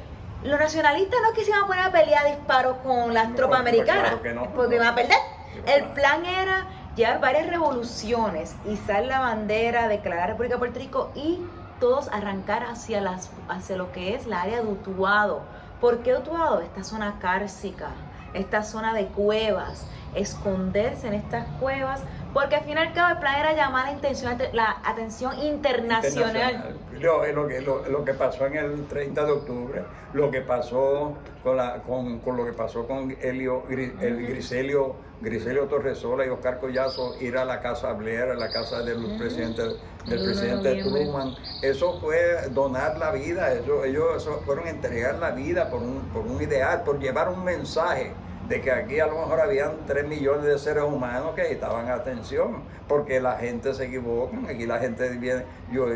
los 0.45 0.59
nacionalistas 0.59 1.21
no 1.23 1.33
quisieran 1.35 1.67
poner 1.67 1.85
a 1.85 1.93
pelear 1.93 2.27
disparos 2.27 2.79
con 2.79 3.13
las 3.13 3.35
tropas 3.35 3.61
americanas, 3.61 4.15
porque 4.55 4.77
iban 4.77 4.89
a 4.89 4.95
perder. 4.95 5.19
El 5.67 5.85
plan 5.93 6.25
era 6.25 6.67
llevar 6.97 7.21
varias 7.21 7.47
revoluciones, 7.49 8.55
izar 8.65 9.05
la 9.05 9.21
bandera, 9.21 9.89
declarar 9.89 10.31
República 10.31 10.55
de 10.55 10.59
Puerto 10.59 10.79
Rico 10.79 11.11
y 11.15 11.41
todos 11.81 12.09
arrancar 12.09 12.65
hacia, 12.65 13.01
las, 13.01 13.31
hacia 13.49 13.77
lo 13.77 13.93
que 13.93 14.15
es 14.15 14.27
la 14.27 14.43
área 14.43 14.63
de 14.63 14.67
Utuado. 14.69 15.43
¿Por 15.81 15.99
qué 16.03 16.15
Utuado? 16.15 16.61
Esta 16.61 16.85
zona 16.85 17.19
cárcica, 17.21 17.91
esta 18.35 18.63
zona 18.63 18.95
de 18.95 19.07
cuevas, 19.07 19.87
esconderse 20.15 21.09
en 21.09 21.15
estas 21.15 21.47
cuevas 21.59 22.03
porque 22.33 22.57
al 22.57 22.65
final 22.65 22.87
el 22.89 22.93
plan 22.93 23.39
era 23.39 23.53
llamar 23.53 23.87
la, 23.87 23.93
intención, 23.93 24.37
la 24.53 24.81
atención 24.85 25.39
internacional. 25.43 26.77
lo, 26.99 27.47
que, 27.47 27.61
lo, 27.61 28.05
que 28.05 28.15
pasó 28.15 28.47
en 28.47 28.57
el 28.57 28.87
30 28.87 29.25
de 29.25 29.33
octubre, 29.33 29.83
lo 30.15 30.31
que 30.31 30.41
pasó 30.41 31.15
con, 31.43 31.57
la, 31.57 31.83
con, 31.83 32.21
con 32.21 32.37
lo 32.37 32.45
que 32.45 32.53
pasó 32.53 32.87
con 32.87 33.15
Helio, 33.21 33.65
el 33.69 34.27
Griselio, 34.27 34.97
Griselio 35.21 35.65
Torresola 35.65 36.27
y 36.27 36.31
Oscar 36.31 36.59
Collazo, 36.59 37.15
ir 37.21 37.37
a 37.37 37.45
la 37.45 37.61
casa 37.61 37.93
Blair, 37.93 38.31
a 38.31 38.35
la 38.35 38.51
casa 38.51 38.83
del 38.83 39.19
presidente, 39.19 39.63
del 40.07 40.25
presidente 40.25 40.83
Truman. 40.83 41.35
Eso 41.63 42.01
fue 42.01 42.49
donar 42.51 42.99
la 42.99 43.13
vida, 43.13 43.53
eso, 43.53 43.85
ellos 43.85 44.29
fueron 44.47 44.67
entregar 44.69 45.17
la 45.19 45.33
vida 45.33 45.69
por 45.69 45.83
un, 45.83 46.01
por 46.13 46.27
un 46.27 46.41
ideal, 46.41 46.83
por 46.83 46.99
llevar 46.99 47.29
un 47.29 47.45
mensaje 47.45 48.13
de 48.53 48.61
que 48.61 48.71
aquí 48.71 49.01
a 49.01 49.07
lo 49.07 49.19
mejor 49.21 49.41
habían 49.41 49.87
3 49.87 50.07
millones 50.07 50.45
de 50.45 50.59
seres 50.59 50.85
humanos 50.85 51.35
que 51.35 51.41
necesitaban 51.41 51.89
atención, 51.89 52.63
porque 52.87 53.19
la 53.19 53.37
gente 53.37 53.73
se 53.73 53.87
equivoca, 53.87 54.37
aquí 54.47 54.67
la 54.67 54.79
gente 54.79 55.09
viene, 55.17 55.45
yo 55.73 55.87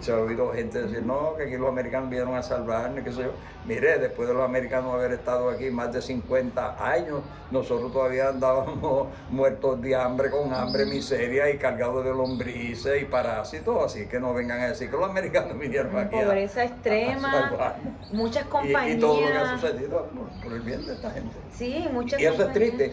se 0.00 0.12
ha 0.12 0.18
oído 0.18 0.52
gente 0.52 0.82
decir, 0.82 1.02
no, 1.02 1.34
que 1.36 1.44
aquí 1.44 1.56
los 1.56 1.70
americanos 1.70 2.10
vinieron 2.10 2.34
a 2.34 2.42
salvarme, 2.42 3.02
qué 3.02 3.12
sé 3.12 3.22
yo. 3.22 3.32
Mire, 3.64 3.98
después 3.98 4.28
de 4.28 4.34
los 4.34 4.44
americanos 4.44 4.92
haber 4.92 5.12
estado 5.12 5.48
aquí 5.48 5.70
más 5.70 5.92
de 5.92 6.02
50 6.02 6.84
años, 6.84 7.20
nosotros 7.50 7.92
todavía 7.92 8.28
andábamos 8.28 9.08
muertos 9.30 9.80
de 9.80 9.94
hambre, 9.94 10.30
con 10.30 10.52
hambre, 10.52 10.84
miseria 10.84 11.48
y 11.48 11.56
cargados 11.56 12.04
de 12.04 12.10
lombrices 12.10 13.00
y 13.00 13.04
parásitos, 13.06 13.84
así 13.84 14.06
que 14.06 14.20
no 14.20 14.34
vengan 14.34 14.60
a 14.60 14.68
decir 14.68 14.90
que 14.90 14.96
los 14.96 15.08
americanos 15.08 15.58
vinieron 15.58 15.96
aquí. 15.96 16.16
Pobreza 16.16 16.64
extrema, 16.64 17.76
muchas 18.12 18.44
compañías. 18.46 18.96
Y, 18.96 19.00
todo 19.00 19.20
lo 19.20 19.26
que 19.28 19.38
ha 19.38 19.58
sucedido 19.58 20.10
por, 20.42 20.52
el 20.52 20.60
bien 20.60 20.84
de 20.84 20.92
esta 20.92 21.10
gente. 21.10 21.34
Sí, 21.52 21.88
muchas 22.02 22.20
Y 22.20 22.26
eso 22.26 22.42
es 22.44 22.52
triste, 22.52 22.92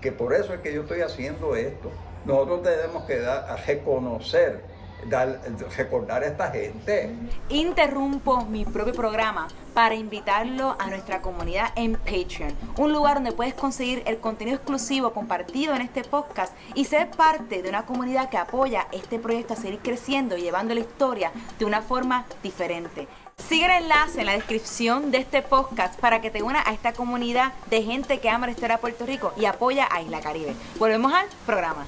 que 0.00 0.12
por 0.12 0.34
eso 0.34 0.54
es 0.54 0.60
que 0.60 0.72
yo 0.72 0.82
estoy 0.82 1.00
haciendo 1.00 1.56
esto. 1.56 1.90
Nosotros 2.24 2.62
tenemos 2.62 3.04
que 3.04 3.18
dar, 3.20 3.50
a 3.50 3.56
reconocer 3.56 4.62
dar, 5.08 5.40
recordar 5.76 6.22
a 6.22 6.26
esta 6.26 6.50
gente. 6.50 7.10
Interrumpo 7.48 8.44
mi 8.44 8.64
propio 8.64 8.94
programa 8.94 9.48
para 9.72 9.94
invitarlo 9.94 10.76
a 10.78 10.86
nuestra 10.86 11.20
comunidad 11.20 11.72
en 11.76 11.94
Patreon, 11.94 12.54
un 12.78 12.92
lugar 12.92 13.16
donde 13.16 13.32
puedes 13.32 13.54
conseguir 13.54 14.02
el 14.06 14.18
contenido 14.18 14.56
exclusivo 14.56 15.12
compartido 15.12 15.74
en 15.74 15.82
este 15.82 16.04
podcast 16.04 16.54
y 16.74 16.84
ser 16.84 17.10
parte 17.10 17.62
de 17.62 17.68
una 17.68 17.84
comunidad 17.84 18.28
que 18.28 18.36
apoya 18.36 18.86
este 18.92 19.18
proyecto 19.18 19.54
a 19.54 19.56
seguir 19.56 19.80
creciendo 19.80 20.36
y 20.36 20.42
llevando 20.42 20.74
la 20.74 20.80
historia 20.80 21.32
de 21.58 21.64
una 21.64 21.82
forma 21.82 22.24
diferente. 22.42 23.08
Sigue 23.36 23.66
el 23.66 23.82
enlace 23.82 24.20
en 24.20 24.26
la 24.26 24.32
descripción 24.32 25.10
de 25.10 25.18
este 25.18 25.42
podcast 25.42 25.98
para 26.00 26.20
que 26.20 26.30
te 26.30 26.42
unas 26.42 26.66
a 26.66 26.72
esta 26.72 26.92
comunidad 26.92 27.52
de 27.68 27.82
gente 27.82 28.18
que 28.18 28.30
ama 28.30 28.46
la 28.46 28.52
historia 28.52 28.76
de 28.76 28.80
Puerto 28.80 29.04
Rico 29.04 29.32
y 29.36 29.44
apoya 29.44 29.86
a 29.90 30.00
Isla 30.00 30.20
Caribe. 30.20 30.54
Volvemos 30.78 31.12
al 31.12 31.26
programa. 31.44 31.84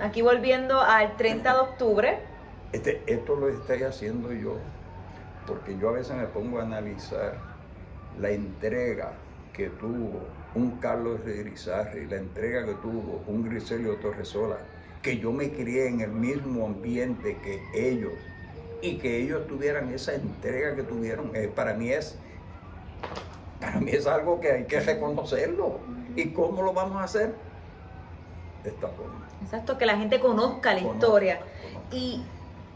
Aquí 0.00 0.22
volviendo 0.22 0.80
al 0.80 1.16
30 1.16 1.54
de 1.54 1.60
octubre. 1.60 2.18
Este, 2.72 3.02
esto 3.06 3.36
lo 3.36 3.48
estoy 3.48 3.82
haciendo 3.82 4.32
yo 4.32 4.56
porque 5.46 5.78
yo 5.78 5.90
a 5.90 5.92
veces 5.92 6.16
me 6.16 6.26
pongo 6.26 6.58
a 6.58 6.62
analizar 6.62 7.38
la 8.18 8.30
entrega 8.30 9.12
que 9.52 9.68
tuvo 9.68 10.26
un 10.54 10.72
Carlos 10.80 11.24
de 11.24 11.40
Irizarry, 11.40 12.06
la 12.08 12.16
entrega 12.16 12.64
que 12.64 12.74
tuvo 12.74 13.22
un 13.26 13.48
Griselio 13.48 13.96
Torresola, 13.96 14.58
que 15.02 15.18
yo 15.18 15.30
me 15.30 15.52
crié 15.52 15.88
en 15.88 16.00
el 16.00 16.10
mismo 16.10 16.66
ambiente 16.66 17.38
que 17.42 17.62
ellos 17.74 18.12
y 18.82 18.98
que 18.98 19.22
ellos 19.22 19.46
tuvieran 19.46 19.92
esa 19.92 20.14
entrega 20.14 20.74
que 20.74 20.82
tuvieron, 20.82 21.34
eh, 21.34 21.50
para 21.54 21.74
mí 21.74 21.90
es 21.90 22.18
para 23.60 23.80
mí 23.80 23.90
es 23.90 24.06
algo 24.06 24.40
que 24.40 24.52
hay 24.52 24.64
que 24.64 24.80
reconocerlo. 24.80 25.80
¿Y 26.14 26.30
cómo 26.30 26.62
lo 26.62 26.72
vamos 26.72 26.96
a 26.98 27.04
hacer? 27.04 27.34
De 28.62 28.70
esta 28.70 28.88
forma. 28.88 29.26
Exacto, 29.42 29.78
que 29.78 29.86
la 29.86 29.96
gente 29.96 30.20
conozca 30.20 30.74
la 30.74 30.80
historia. 30.80 31.40
Y 31.90 32.22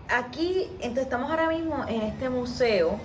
aquí, 0.08 0.70
entonces 0.80 1.04
estamos 1.04 1.30
ahora 1.30 1.48
mismo 1.48 1.84
en 1.88 2.02
este 2.02 2.30
museo 2.30 2.98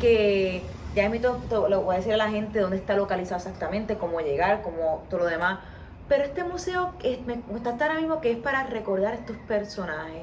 que 0.00 0.62
ya 0.94 1.10
todo 1.48 1.68
lo 1.68 1.82
voy 1.82 1.94
a 1.94 1.98
decir 1.98 2.12
a 2.12 2.16
la 2.16 2.28
gente 2.28 2.60
dónde 2.60 2.76
está 2.76 2.96
localizado 2.96 3.38
exactamente, 3.38 3.96
cómo 3.96 4.20
llegar, 4.20 4.62
cómo 4.62 5.04
todo 5.08 5.20
lo 5.20 5.26
demás. 5.26 5.60
Pero 6.08 6.24
este 6.24 6.44
museo 6.44 6.92
me 7.26 7.34
está 7.56 7.70
ahora 7.70 7.94
mismo 7.94 8.20
que 8.20 8.32
es 8.32 8.38
para 8.38 8.64
recordar 8.64 9.14
estos 9.14 9.36
personajes. 9.48 10.22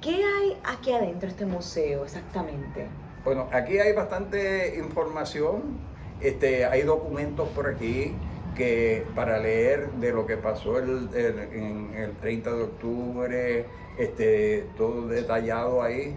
¿Qué 0.00 0.24
hay 0.24 0.56
aquí 0.64 0.92
adentro 0.92 1.28
de 1.28 1.32
este 1.32 1.44
museo 1.44 2.04
exactamente? 2.04 2.86
Bueno, 3.22 3.48
aquí 3.52 3.78
hay 3.78 3.92
bastante 3.92 4.78
información, 4.78 5.78
este, 6.22 6.64
hay 6.64 6.82
documentos 6.82 7.48
por 7.50 7.68
aquí 7.68 8.14
que 8.56 9.04
para 9.14 9.38
leer 9.38 9.90
de 9.92 10.12
lo 10.12 10.26
que 10.26 10.38
pasó 10.38 10.78
el, 10.78 11.10
en 11.14 11.94
el 11.94 12.12
30 12.16 12.50
de 12.50 12.62
octubre, 12.62 13.66
este, 13.98 14.66
todo 14.78 15.06
detallado 15.06 15.82
ahí. 15.82 16.16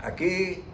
Aquí, 0.00 0.64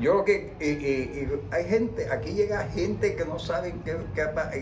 yo 0.00 0.14
lo 0.14 0.24
que, 0.24 0.52
y, 0.60 1.54
hay 1.54 1.64
gente, 1.64 2.10
aquí 2.10 2.32
llega 2.32 2.66
gente 2.68 3.14
que 3.14 3.24
no 3.24 3.38
saben 3.38 3.82
que, 3.82 3.94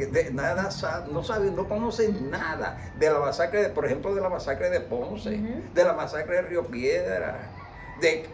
de, 0.06 0.30
nada, 0.32 0.70
no 1.12 1.22
saben, 1.22 1.56
no 1.56 1.68
conocen 1.68 2.30
nada 2.30 2.92
de 2.98 3.10
la 3.10 3.20
masacre, 3.20 3.62
de, 3.62 3.68
por 3.70 3.86
ejemplo, 3.86 4.14
de 4.14 4.20
la 4.20 4.28
masacre 4.28 4.70
de 4.70 4.80
Ponce, 4.80 5.30
de 5.30 5.84
la 5.84 5.92
masacre 5.92 6.36
de 6.36 6.42
Río 6.42 6.66
Piedra, 6.66 7.50
de 8.00 8.26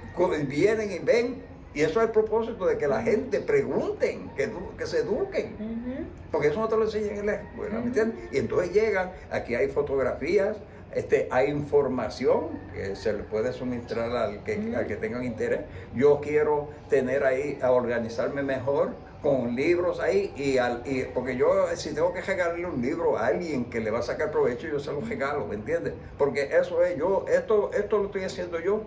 vienen 0.49 0.91
y 0.91 0.99
ven 0.99 1.43
y 1.77 1.83
eso 1.83 2.01
es 2.01 2.07
el 2.07 2.13
propósito 2.13 2.65
de 2.65 2.79
que 2.79 2.89
la 2.89 3.03
gente 3.03 3.39
pregunten, 3.41 4.31
que, 4.35 4.51
que 4.79 4.87
se 4.87 5.01
eduquen. 5.01 6.09
Porque 6.33 6.49
eso 6.49 6.59
no 6.59 6.69
te 6.69 6.77
lo 6.77 6.85
enseñan 6.85 7.19
en 7.19 7.27
la 7.27 7.35
escuela, 7.35 7.81
¿me 7.81 7.89
entiendes? 7.89 8.19
Y 8.33 8.39
entonces 8.39 8.73
llegan, 8.73 9.13
aquí 9.31 9.55
hay 9.55 9.69
fotografías, 9.69 10.57
este, 10.93 11.29
hay 11.31 11.51
información 11.51 12.49
que 12.73 12.97
se 12.97 13.13
le 13.13 13.23
puede 13.23 13.53
suministrar 13.53 14.11
al 14.17 14.45
que, 14.45 14.75
al 14.77 14.87
que 14.87 14.97
tengan 14.97 15.25
interés. 15.25 15.61
Yo 15.95 16.21
quiero 16.21 16.71
tener 16.89 17.25
ahí, 17.25 17.59
a 17.63 17.71
organizarme 17.71 18.43
mejor 18.43 18.95
con 19.23 19.57
libros 19.57 19.99
ahí, 20.01 20.33
y, 20.37 20.59
al, 20.59 20.83
y 20.87 21.03
porque 21.05 21.37
yo 21.37 21.67
si 21.75 21.93
tengo 21.95 22.13
que 22.13 22.21
regalarle 22.21 22.67
un 22.67 22.81
libro 22.81 23.19
a 23.19 23.27
alguien 23.27 23.65
que 23.65 23.81
le 23.81 23.91
va 23.91 23.99
a 23.99 24.03
sacar 24.03 24.31
provecho, 24.31 24.69
yo 24.69 24.79
se 24.79 24.93
lo 24.93 25.01
regalo, 25.01 25.47
¿me 25.47 25.57
entiendes? 25.57 25.95
Porque 26.17 26.49
eso 26.57 26.83
es 26.85 26.97
yo, 26.97 27.25
esto, 27.29 27.71
esto 27.73 27.99
lo 27.99 28.05
estoy 28.07 28.25
haciendo 28.25 28.61
yo 28.61 28.83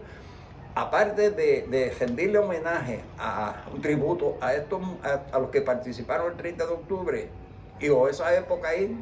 aparte 0.76 1.32
de, 1.32 1.64
de, 1.64 1.92
rendirle 2.00 2.38
homenaje 2.38 3.02
a 3.18 3.66
un 3.74 3.82
tributo 3.82 4.38
a 4.40 4.54
estos 4.54 4.82
a, 5.04 5.40
los 5.40 5.50
que 5.50 5.62
participaron 5.62 6.32
el 6.32 6.38
30 6.38 6.66
de 6.66 6.72
octubre 6.72 7.30
y 7.80 7.90
o 7.90 8.08
esa 8.08 8.34
época 8.36 8.70
ahí 8.70 8.96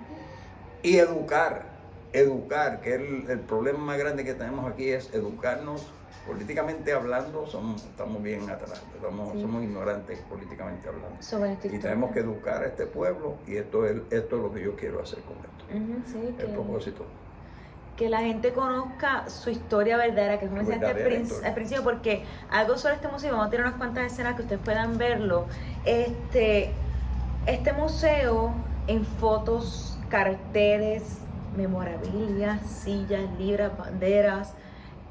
y 0.81 0.97
educar 0.97 1.76
educar 2.13 2.81
que 2.81 2.95
el, 2.95 3.29
el 3.29 3.39
problema 3.39 3.79
más 3.79 3.97
grande 3.97 4.23
que 4.23 4.33
tenemos 4.33 4.71
aquí 4.71 4.89
es 4.89 5.13
educarnos 5.13 5.87
políticamente 6.27 6.91
hablando 6.91 7.47
somos, 7.47 7.83
estamos 7.85 8.21
bien 8.21 8.49
atrás, 8.49 8.83
somos 9.01 9.63
ignorantes 9.63 10.19
políticamente 10.29 10.89
hablando. 10.89 11.57
y 11.63 11.79
tenemos 11.79 12.11
que 12.11 12.19
educar 12.19 12.63
a 12.63 12.67
este 12.67 12.85
pueblo 12.85 13.37
y 13.47 13.55
esto 13.55 13.85
es, 13.85 13.95
esto 14.11 14.35
es 14.35 14.41
lo 14.41 14.53
que 14.53 14.61
yo 14.61 14.75
quiero 14.75 15.01
hacer 15.01 15.19
con 15.21 15.37
esto. 15.37 16.43
el 16.43 16.51
propósito 16.51 17.05
que 17.95 18.09
la 18.09 18.19
gente 18.19 18.53
conozca 18.53 19.27
su 19.27 19.49
historia 19.49 19.97
verdadera, 19.97 20.37
que 20.37 20.45
es 20.45 20.51
como 20.51 20.61
decía 20.61 20.89
al, 21.43 21.55
principio, 21.55 21.83
porque 21.83 22.23
algo 22.51 22.77
sobre 22.77 22.93
este 22.93 23.07
museo, 23.07 23.31
vamos 23.31 23.47
a 23.47 23.49
tener 23.49 23.65
unas 23.65 23.77
cuantas 23.77 24.13
escenas 24.13 24.35
que 24.35 24.43
ustedes 24.43 24.61
puedan 24.63 24.99
verlo. 24.99 25.47
Este, 25.83 26.69
este 27.47 27.73
museo 27.73 28.53
en 28.85 29.03
fotos, 29.03 29.97
carteles, 30.09 31.17
memorabilia, 31.57 32.59
sillas, 32.59 33.23
libras, 33.37 33.77
banderas 33.77 34.53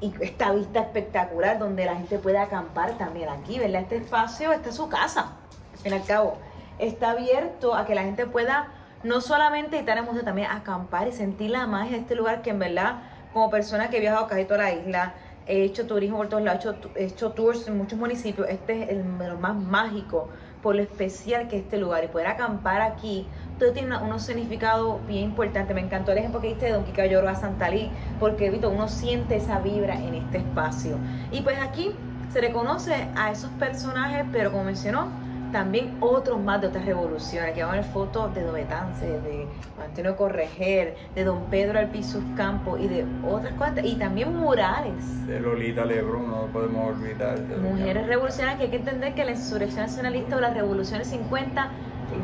y 0.01 0.13
esta 0.21 0.51
vista 0.51 0.79
espectacular 0.79 1.59
donde 1.59 1.85
la 1.85 1.95
gente 1.95 2.17
puede 2.17 2.37
acampar 2.37 2.97
también 2.97 3.29
aquí, 3.29 3.59
¿verdad? 3.59 3.81
Este 3.81 3.97
espacio, 3.97 4.51
esta 4.53 4.69
es 4.69 4.75
su 4.75 4.89
casa, 4.89 5.33
al 5.73 5.79
fin 5.79 5.93
y 5.93 5.95
al 5.95 6.03
cabo. 6.05 6.37
Está 6.79 7.11
abierto 7.11 7.75
a 7.75 7.85
que 7.85 7.95
la 7.95 8.03
gente 8.03 8.25
pueda 8.25 8.69
no 9.03 9.21
solamente 9.21 9.77
estar 9.77 9.97
en 9.97 10.05
museo, 10.05 10.23
también 10.23 10.49
acampar 10.49 11.07
y 11.07 11.11
sentir 11.11 11.51
la 11.51 11.67
magia 11.67 11.91
de 11.91 11.99
este 11.99 12.15
lugar 12.15 12.41
que 12.41 12.51
en 12.51 12.59
verdad, 12.59 13.01
como 13.33 13.49
persona 13.49 13.89
que 13.89 13.97
he 13.97 13.99
viajado 13.99 14.27
casi 14.27 14.45
toda 14.45 14.63
la 14.63 14.73
isla, 14.73 15.13
he 15.47 15.63
hecho 15.63 15.87
turismo 15.87 16.17
por 16.17 16.29
todos 16.29 16.43
lados, 16.43 16.75
he 16.95 17.05
hecho, 17.05 17.31
tours 17.31 17.67
en 17.67 17.77
muchos 17.77 17.97
municipios, 17.97 18.47
este 18.49 18.83
es 18.83 18.89
el, 18.89 19.03
más 19.03 19.55
mágico 19.55 20.29
por 20.61 20.75
lo 20.75 20.81
especial 20.81 21.47
que 21.47 21.57
es 21.57 21.63
este 21.63 21.77
lugar 21.77 22.03
y 22.03 22.07
poder 22.07 22.27
acampar 22.27 22.81
aquí 22.81 23.25
todo 23.59 23.71
tiene 23.71 23.97
unos 23.97 24.23
significados 24.23 25.05
bien 25.07 25.23
importantes. 25.23 25.73
Me 25.75 25.81
encantó 25.81 26.11
el 26.11 26.19
ejemplo 26.19 26.39
que 26.41 26.49
diste 26.49 26.67
de 26.67 26.73
Don 26.73 26.83
Quique 26.83 27.09
Lloro 27.09 27.27
a 27.27 27.35
Santalí, 27.35 27.89
porque 28.19 28.49
Vito, 28.49 28.69
uno 28.69 28.87
siente 28.87 29.37
esa 29.37 29.59
vibra 29.59 29.95
en 29.95 30.15
este 30.15 30.39
espacio. 30.39 30.97
Y 31.31 31.41
pues 31.41 31.57
aquí 31.59 31.91
se 32.31 32.41
reconoce 32.41 33.07
a 33.15 33.31
esos 33.31 33.49
personajes, 33.51 34.25
pero 34.31 34.51
como 34.51 34.65
mencionó, 34.65 35.07
también 35.51 35.97
otros 35.99 36.39
más 36.41 36.61
de 36.61 36.67
otras 36.67 36.85
revoluciones, 36.85 37.53
que 37.53 37.63
van 37.63 37.71
a 37.71 37.75
ver 37.75 37.83
fotos 37.85 38.33
de 38.33 38.43
Don 38.43 38.53
Betance, 38.53 39.05
de 39.05 39.47
Antonio 39.83 40.15
Correger, 40.15 40.95
de 41.15 41.23
Don 41.23 41.43
Pedro 41.45 41.79
Alpizus 41.79 42.23
Campo 42.35 42.77
y 42.77 42.87
de 42.87 43.05
otras 43.25 43.53
cuantas, 43.53 43.85
y 43.85 43.95
también 43.95 44.35
murales. 44.35 45.27
De 45.27 45.39
Lolita 45.39 45.85
Lebrón, 45.85 46.29
no 46.29 46.47
podemos 46.47 46.95
olvidar. 46.95 47.39
Mujeres 47.61 48.07
revolucionarias 48.07 48.57
que 48.57 48.65
hay 48.65 48.69
que 48.71 48.77
entender 48.77 49.13
que 49.13 49.25
la 49.25 49.31
insurrección 49.31 49.85
nacionalista 49.85 50.37
o 50.37 50.41
las 50.41 50.53
revoluciones 50.53 51.07
50 51.07 51.69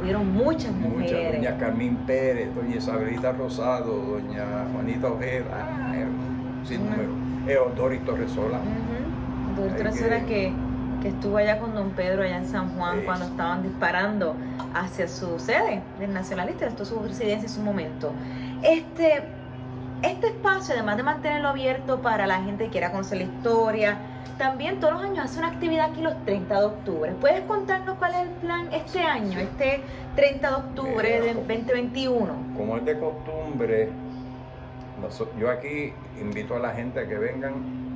hubieron 0.02 0.32
muchas 0.32 0.72
mujeres. 0.72 1.42
doña 1.42 1.58
Carmín 1.58 1.98
Pérez, 2.08 2.54
doña 2.56 2.78
Isabelita 2.78 3.32
Rosado, 3.32 3.98
doña 3.98 4.66
Juanita 4.74 5.08
Ojeda, 5.08 5.94
eh, 5.96 6.06
sin 6.66 6.86
número, 6.86 7.10
eh, 7.48 7.58
Doris 7.76 8.04
Torresola. 8.06 8.60
Doris 9.56 9.76
Torresola 9.76 10.22
que 10.26 10.26
que 10.26 10.54
estuvo 11.10 11.38
allá 11.38 11.60
con 11.60 11.74
don 11.76 11.92
Pedro 11.92 12.24
allá 12.24 12.38
en 12.38 12.48
San 12.48 12.76
Juan 12.76 13.02
cuando 13.06 13.26
estaban 13.26 13.64
disparando 13.64 14.36
hacia 14.74 15.08
su 15.08 15.40
sede 15.40 15.82
del 16.00 16.14
nacionalista, 16.14 16.66
esto 16.66 16.86
su 16.86 17.00
residencia 17.00 17.48
en 17.48 17.54
su 17.54 17.62
momento. 17.62 18.12
Este, 18.62 19.24
este 20.02 20.28
espacio, 20.28 20.74
además 20.74 20.98
de 20.98 21.04
mantenerlo 21.04 21.50
abierto 21.50 22.02
para 22.02 22.28
la 22.28 22.42
gente 22.44 22.66
que 22.66 22.72
quiera 22.72 22.92
conocer 22.92 23.18
la 23.20 23.24
historia, 23.26 23.98
también 24.38 24.80
todos 24.80 24.94
los 24.94 25.04
años 25.04 25.26
hace 25.26 25.40
una 25.40 25.50
actividad 25.50 25.92
aquí 25.92 26.02
los 26.02 26.16
30 26.26 26.60
de 26.60 26.66
octubre. 26.66 27.12
¿Puedes 27.20 27.42
contarnos 27.42 27.98
cuál 27.98 28.14
es 28.14 28.22
el 28.22 28.30
plan 28.30 28.68
este 28.74 29.00
año, 29.02 29.40
este 29.40 29.82
30 30.16 30.50
de 30.50 30.56
octubre 30.56 31.22
de 31.22 31.34
2021? 31.34 32.34
Como 32.58 32.78
es 32.78 32.86
de 32.86 33.00
costumbre, 33.00 33.90
yo 35.40 35.50
aquí 35.50 35.94
invito 36.20 36.56
a 36.56 36.60
la 36.60 36.72
gente 36.72 37.02
a 37.02 37.08
que 37.08 37.16
vengan 37.16 37.93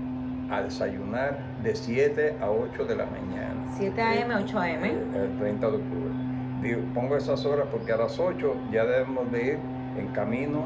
a 0.50 0.62
desayunar 0.62 1.38
de 1.64 1.76
7 1.76 2.38
a 2.42 2.50
8 2.50 2.86
de 2.86 2.96
la 2.96 3.06
mañana. 3.06 3.66
7 3.78 4.02
a.m., 4.02 4.36
8 4.36 4.60
a.m. 4.60 4.90
El 4.90 5.38
30 5.38 5.70
de 5.70 5.76
octubre. 5.78 6.84
pongo 6.94 7.18
esas 7.18 7.46
horas 7.46 7.68
porque 7.72 7.92
a 7.92 7.98
las 7.98 8.20
8 8.20 8.56
ya 8.72 8.86
debemos 8.86 9.32
de 9.32 9.46
ir 9.46 9.60
en 9.98 10.08
camino 10.10 10.66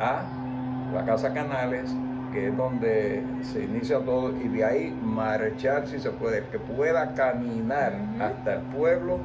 a 0.00 0.22
la 0.92 1.04
Casa 1.04 1.32
Canales, 1.32 1.94
que 2.32 2.48
es 2.48 2.56
donde 2.56 3.22
se 3.42 3.64
inicia 3.64 3.98
todo, 4.00 4.36
y 4.36 4.48
de 4.48 4.64
ahí 4.64 4.98
marchar 5.02 5.86
si 5.86 5.98
se 5.98 6.10
puede, 6.10 6.44
que 6.48 6.58
pueda 6.58 7.14
caminar 7.14 7.94
hasta 8.20 8.54
el 8.54 8.62
pueblo 8.62 9.18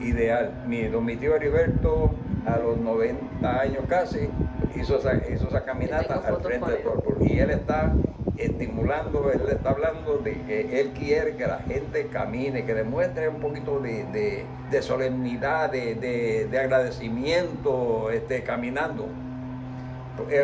ideal. 0.00 0.64
Mi, 0.66 0.88
mi 0.88 1.16
tío 1.16 1.34
Heriberto, 1.34 2.14
a 2.46 2.58
los 2.58 2.78
90 2.78 3.60
años 3.60 3.84
casi, 3.88 4.28
hizo 4.76 4.98
esa, 4.98 5.16
hizo 5.32 5.48
esa 5.48 5.64
caminata 5.64 6.22
al 6.26 6.36
frente 6.42 6.70
del 6.70 6.82
pueblo. 6.82 7.24
Y 7.24 7.38
él 7.38 7.50
está 7.50 7.92
estimulando, 8.38 9.30
él 9.32 9.42
está 9.50 9.70
hablando 9.70 10.18
de 10.18 10.40
que 10.42 10.80
él 10.80 10.90
quiere 10.90 11.36
que 11.36 11.46
la 11.46 11.58
gente 11.58 12.06
camine, 12.06 12.64
que 12.64 12.74
demuestre 12.74 13.28
un 13.28 13.40
poquito 13.40 13.80
de, 13.80 14.46
solemnidad, 14.80 15.70
de, 15.70 16.48
agradecimiento 16.58 18.10
este, 18.10 18.42
caminando. 18.42 19.08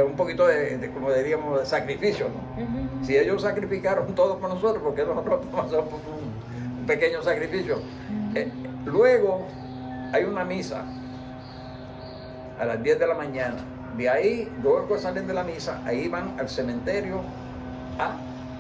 un 0.07 0.17
poquito 0.17 0.47
de, 0.47 0.91
como 0.93 1.13
diríamos, 1.13 1.61
de 1.61 1.67
sacrificio. 1.67 2.29
¿no? 2.29 3.05
Si 3.07 3.17
ellos 3.17 3.43
sacrificaron 3.43 4.15
todo 4.15 4.39
por 4.39 4.51
nosotros, 4.51 4.83
porque 4.83 5.05
nosotros 5.05 5.41
pasamos 5.53 6.01
un, 6.07 6.81
un 6.81 6.87
pequeño 6.87 7.23
sacrificio? 7.23 7.81
Eh, 8.35 8.49
luego 8.85 9.47
hay 10.13 10.25
una 10.25 10.45
misa 10.45 10.85
a 12.59 12.65
las 12.65 12.83
10 12.83 12.99
de 12.99 13.07
la 13.07 13.15
mañana. 13.15 13.57
De 13.97 14.09
ahí, 14.09 14.53
luego 14.63 14.99
salen 14.99 15.27
de 15.27 15.35
la 15.35 15.45
misa, 15.45 15.81
ahí 15.85 16.09
van 16.09 16.35
al 16.39 16.49
cementerio 16.49 17.21
a 17.99 18.17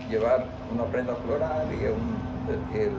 llevar 0.09 0.47
una 0.73 0.85
prenda 0.85 1.15
floral 1.17 1.67
y 1.73 1.87
un, 1.87 2.35
el, 2.75 2.91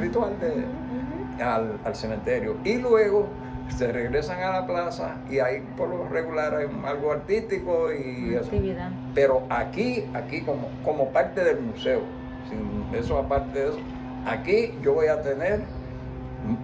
ritual 0.00 0.32
de, 0.40 1.42
al, 1.42 1.94
cementerio. 1.94 2.56
Y 2.64 2.78
luego 2.78 3.28
se 3.68 3.90
regresan 3.90 4.42
a 4.42 4.60
la 4.60 4.66
plaza 4.66 5.16
y 5.28 5.38
ahí 5.38 5.60
por 5.76 5.88
lo 5.88 6.08
regular 6.08 6.54
hay 6.54 6.68
algo 6.86 7.12
artístico 7.12 7.92
y 7.92 8.36
Actividad. 8.36 8.90
Pero 9.14 9.44
aquí, 9.50 10.04
aquí 10.14 10.42
como, 10.42 10.68
como 10.84 11.10
parte 11.10 11.42
del 11.42 11.60
museo, 11.60 12.02
sin 12.48 12.94
eso 12.94 13.18
aparte 13.18 13.58
de 13.58 13.68
eso, 13.70 13.78
aquí 14.26 14.74
yo 14.82 14.94
voy 14.94 15.08
a 15.08 15.22
tener 15.22 15.62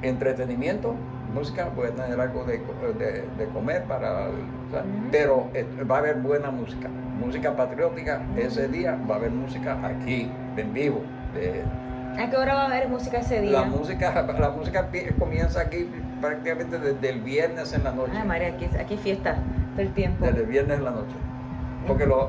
entretenimiento, 0.02 0.94
música, 1.32 1.70
voy 1.74 1.88
a 1.88 1.90
tener 1.90 2.20
algo 2.20 2.44
de, 2.44 2.58
de, 2.58 3.46
comer 3.52 3.84
para... 3.84 4.28
Pero 5.10 5.48
eh, 5.54 5.66
va 5.90 5.96
a 5.96 5.98
haber 5.98 6.16
buena 6.16 6.50
música, 6.50 6.88
música 6.88 7.56
patriótica. 7.56 8.22
Ese 8.36 8.68
día 8.68 8.98
va 9.10 9.16
a 9.16 9.18
haber 9.18 9.30
música 9.30 9.78
aquí, 9.84 10.30
en 10.56 10.72
vivo. 10.72 11.02
¿A 12.18 12.28
qué 12.28 12.36
hora 12.36 12.54
va 12.54 12.62
a 12.62 12.66
haber 12.66 12.88
música 12.88 13.18
ese 13.18 13.40
día? 13.40 13.52
La 13.52 13.64
música, 13.64 14.22
la 14.38 14.50
música 14.50 14.88
comienza 15.18 15.60
aquí 15.62 15.88
prácticamente 16.20 16.78
desde 16.78 17.08
el 17.08 17.20
viernes 17.20 17.72
en 17.72 17.84
la 17.84 17.92
noche. 17.92 18.12
Ay, 18.14 18.26
María, 18.26 18.48
aquí, 18.48 18.68
aquí 18.78 18.96
fiesta 18.96 19.36
todo 19.72 19.82
el 19.82 19.92
tiempo. 19.94 20.24
Desde 20.24 20.40
el 20.40 20.46
viernes 20.46 20.78
en 20.78 20.84
la 20.84 20.90
noche. 20.90 21.14
Porque 21.86 22.06
los, 22.06 22.26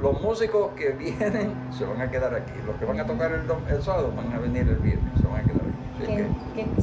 los 0.00 0.22
músicos 0.22 0.70
que 0.76 0.90
vienen 0.98 1.52
se 1.70 1.84
van 1.84 2.00
a 2.00 2.10
quedar 2.10 2.34
aquí. 2.34 2.52
Los 2.66 2.76
que 2.76 2.84
van 2.84 3.00
a 3.00 3.06
tocar 3.06 3.32
el, 3.32 3.42
el 3.74 3.82
sábado 3.82 4.12
van 4.16 4.32
a 4.32 4.38
venir 4.38 4.68
el 4.68 4.76
viernes, 4.76 5.20
se 5.20 5.26
van 5.26 5.40
a 5.40 5.42
quedar 5.42 5.60
aquí 5.60 5.69
que, 6.00 6.26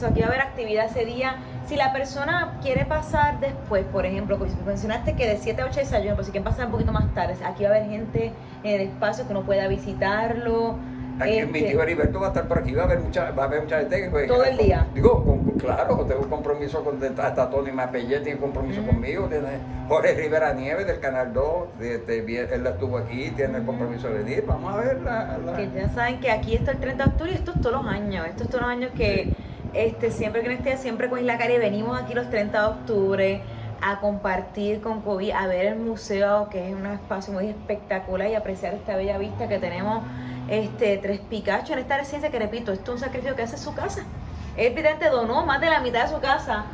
aquí 0.05 0.19
va 0.21 0.25
a 0.25 0.29
haber 0.29 0.41
actividad 0.41 0.85
ese 0.85 1.05
día. 1.05 1.37
Si 1.67 1.75
la 1.75 1.91
persona 1.91 2.57
quiere 2.61 2.85
pasar 2.85 3.39
después, 3.39 3.85
por 3.85 4.05
ejemplo, 4.05 4.39
mencionaste 4.65 5.15
que 5.15 5.27
de 5.27 5.37
7 5.37 5.61
a 5.61 5.65
8 5.65 5.79
desayuno, 5.81 6.15
pero 6.15 6.23
si 6.23 6.31
quieren 6.31 6.45
pasar 6.45 6.67
un 6.67 6.71
poquito 6.71 6.91
más 6.91 7.13
tarde, 7.13 7.35
aquí 7.43 7.63
va 7.63 7.69
a 7.69 7.75
haber 7.75 7.89
gente 7.89 8.31
en 8.63 8.81
el 8.81 8.87
espacio 8.87 9.25
que 9.25 9.31
uno 9.31 9.43
pueda 9.43 9.67
visitarlo 9.67 10.77
Aquí 11.19 11.45
mi 11.45 11.63
tío 11.63 11.81
Heriberto 11.81 12.19
va 12.19 12.27
a 12.27 12.29
estar 12.29 12.47
por 12.47 12.59
aquí, 12.59 12.73
va 12.73 12.83
a 12.83 12.85
haber 12.85 12.99
mucha, 12.99 13.31
va 13.31 13.43
a 13.43 13.45
haber 13.47 13.63
mucha 13.63 13.79
gente. 13.79 14.09
Pues, 14.11 14.27
Todo 14.27 14.43
el 14.43 14.57
día. 14.57 14.87
Digo, 14.93 15.39
claro, 15.57 16.05
tengo 16.07 16.29
compromiso 16.29 16.83
con 16.83 16.97
hasta 17.03 17.49
Tony 17.49 17.71
Mapellet 17.71 18.23
tiene 18.23 18.39
compromiso 18.39 18.81
conmigo, 18.85 19.27
tiene 19.27 19.59
Jorge 19.87 20.13
Rivera 20.13 20.53
Nieves 20.53 20.85
del 20.87 20.99
Canal 20.99 21.33
2, 21.33 21.79
de, 21.79 22.47
él 22.51 22.67
estuvo 22.67 22.97
aquí, 22.97 23.31
tiene 23.31 23.59
el 23.59 23.65
compromiso 23.65 24.09
de 24.09 24.23
venir, 24.23 24.43
vamos 24.45 24.73
a 24.73 24.77
ver 24.77 25.01
la, 25.01 25.55
Que 25.55 25.69
ya 25.73 25.89
saben 25.89 26.19
que 26.19 26.31
aquí 26.31 26.55
está 26.55 26.71
el 26.71 26.79
30 26.79 27.03
de 27.03 27.09
octubre 27.09 27.31
y 27.31 27.35
esto 27.35 27.51
es 27.55 27.61
todos 27.61 27.83
los 27.83 27.91
años, 27.91 28.27
esto 28.27 28.43
es 28.43 28.49
todos 28.49 28.61
los 28.61 28.71
años 28.71 28.91
que 28.95 29.33
este, 29.73 30.11
siempre 30.11 30.41
que 30.41 30.47
no 30.47 30.53
esté, 30.53 30.77
siempre 30.77 31.09
con 31.09 31.19
Isla 31.19 31.37
Cari 31.37 31.57
venimos 31.57 31.99
aquí 31.99 32.13
los 32.13 32.29
30 32.29 32.59
de 32.59 32.67
octubre 32.67 33.41
a 33.81 33.99
compartir 33.99 34.81
con 34.81 35.01
COVID, 35.01 35.31
a 35.31 35.47
ver 35.47 35.65
el 35.67 35.75
museo, 35.77 36.49
que 36.49 36.69
es 36.69 36.75
un 36.75 36.85
espacio 36.85 37.33
muy 37.33 37.47
espectacular 37.47 38.29
y 38.29 38.35
apreciar 38.35 38.73
esta 38.73 38.95
bella 38.95 39.17
vista 39.17 39.47
que 39.47 39.59
tenemos 39.59 40.03
este, 40.47 40.97
Tres 40.97 41.19
Pikachu 41.19 41.73
en 41.73 41.79
esta 41.79 41.97
residencia 41.97 42.29
que 42.29 42.39
repito, 42.39 42.71
esto 42.71 42.91
es 42.93 43.01
un 43.01 43.05
sacrificio 43.05 43.35
que 43.35 43.43
hace 43.43 43.57
su 43.57 43.73
casa. 43.73 44.03
El 44.55 44.73
presidente 44.73 45.09
donó 45.09 45.45
más 45.45 45.61
de 45.61 45.69
la 45.69 45.81
mitad 45.81 46.03
de 46.03 46.13
su 46.13 46.19
casa 46.19 46.65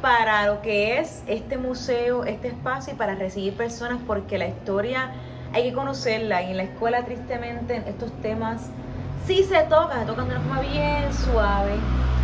para 0.00 0.46
lo 0.46 0.62
que 0.62 0.98
es 0.98 1.22
este 1.26 1.58
museo, 1.58 2.24
este 2.24 2.48
espacio 2.48 2.92
y 2.92 2.96
para 2.96 3.14
recibir 3.14 3.56
personas 3.56 3.98
porque 4.06 4.38
la 4.38 4.48
historia 4.48 5.12
hay 5.52 5.64
que 5.64 5.72
conocerla 5.72 6.42
y 6.42 6.50
en 6.50 6.56
la 6.56 6.62
escuela 6.64 7.04
tristemente 7.04 7.82
estos 7.86 8.12
temas 8.20 8.62
sí 9.26 9.44
se 9.44 9.62
tocan, 9.64 10.00
se 10.00 10.06
tocan 10.06 10.28
de 10.28 10.34
una 10.36 10.40
forma 10.40 10.60
bien 10.60 11.12
suave, 11.12 11.74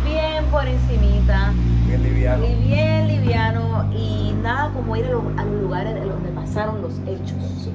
bien 0.05 0.45
por 0.45 0.67
encimita, 0.67 1.53
bien 1.87 2.03
liviano. 2.03 2.45
Y 2.45 2.55
bien 2.67 3.07
liviano 3.07 3.93
y 3.93 4.33
nada 4.41 4.71
como 4.71 4.95
ir 4.95 5.05
a 5.05 5.09
los, 5.09 5.23
a 5.37 5.43
los 5.43 5.61
lugares 5.61 5.95
donde 6.03 6.29
pasaron 6.29 6.81
los 6.81 6.99
hechos 7.07 7.69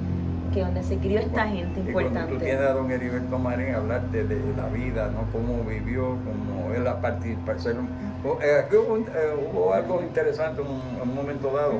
que 0.54 0.60
donde 0.60 0.84
se 0.84 0.96
crió 0.98 1.18
esta 1.18 1.48
gente 1.48 1.80
importante. 1.80 2.32
tú 2.32 2.38
tienes 2.38 2.60
a 2.60 2.72
don 2.72 2.90
Heriberto 2.90 3.38
Marín 3.38 3.74
hablarte 3.74 4.22
de 4.22 4.40
la 4.56 4.68
vida, 4.68 5.10
¿no? 5.10 5.30
Cómo 5.32 5.64
vivió, 5.64 6.16
cómo 6.24 6.72
él 6.72 6.84
la 6.84 7.00
participación. 7.00 7.88
Aquí 8.22 8.76
eh, 8.76 9.34
hubo, 9.52 9.74
algo 9.74 10.00
interesante 10.00 10.62
en 10.62 10.68
un, 10.68 11.14
momento 11.14 11.50
dado. 11.50 11.74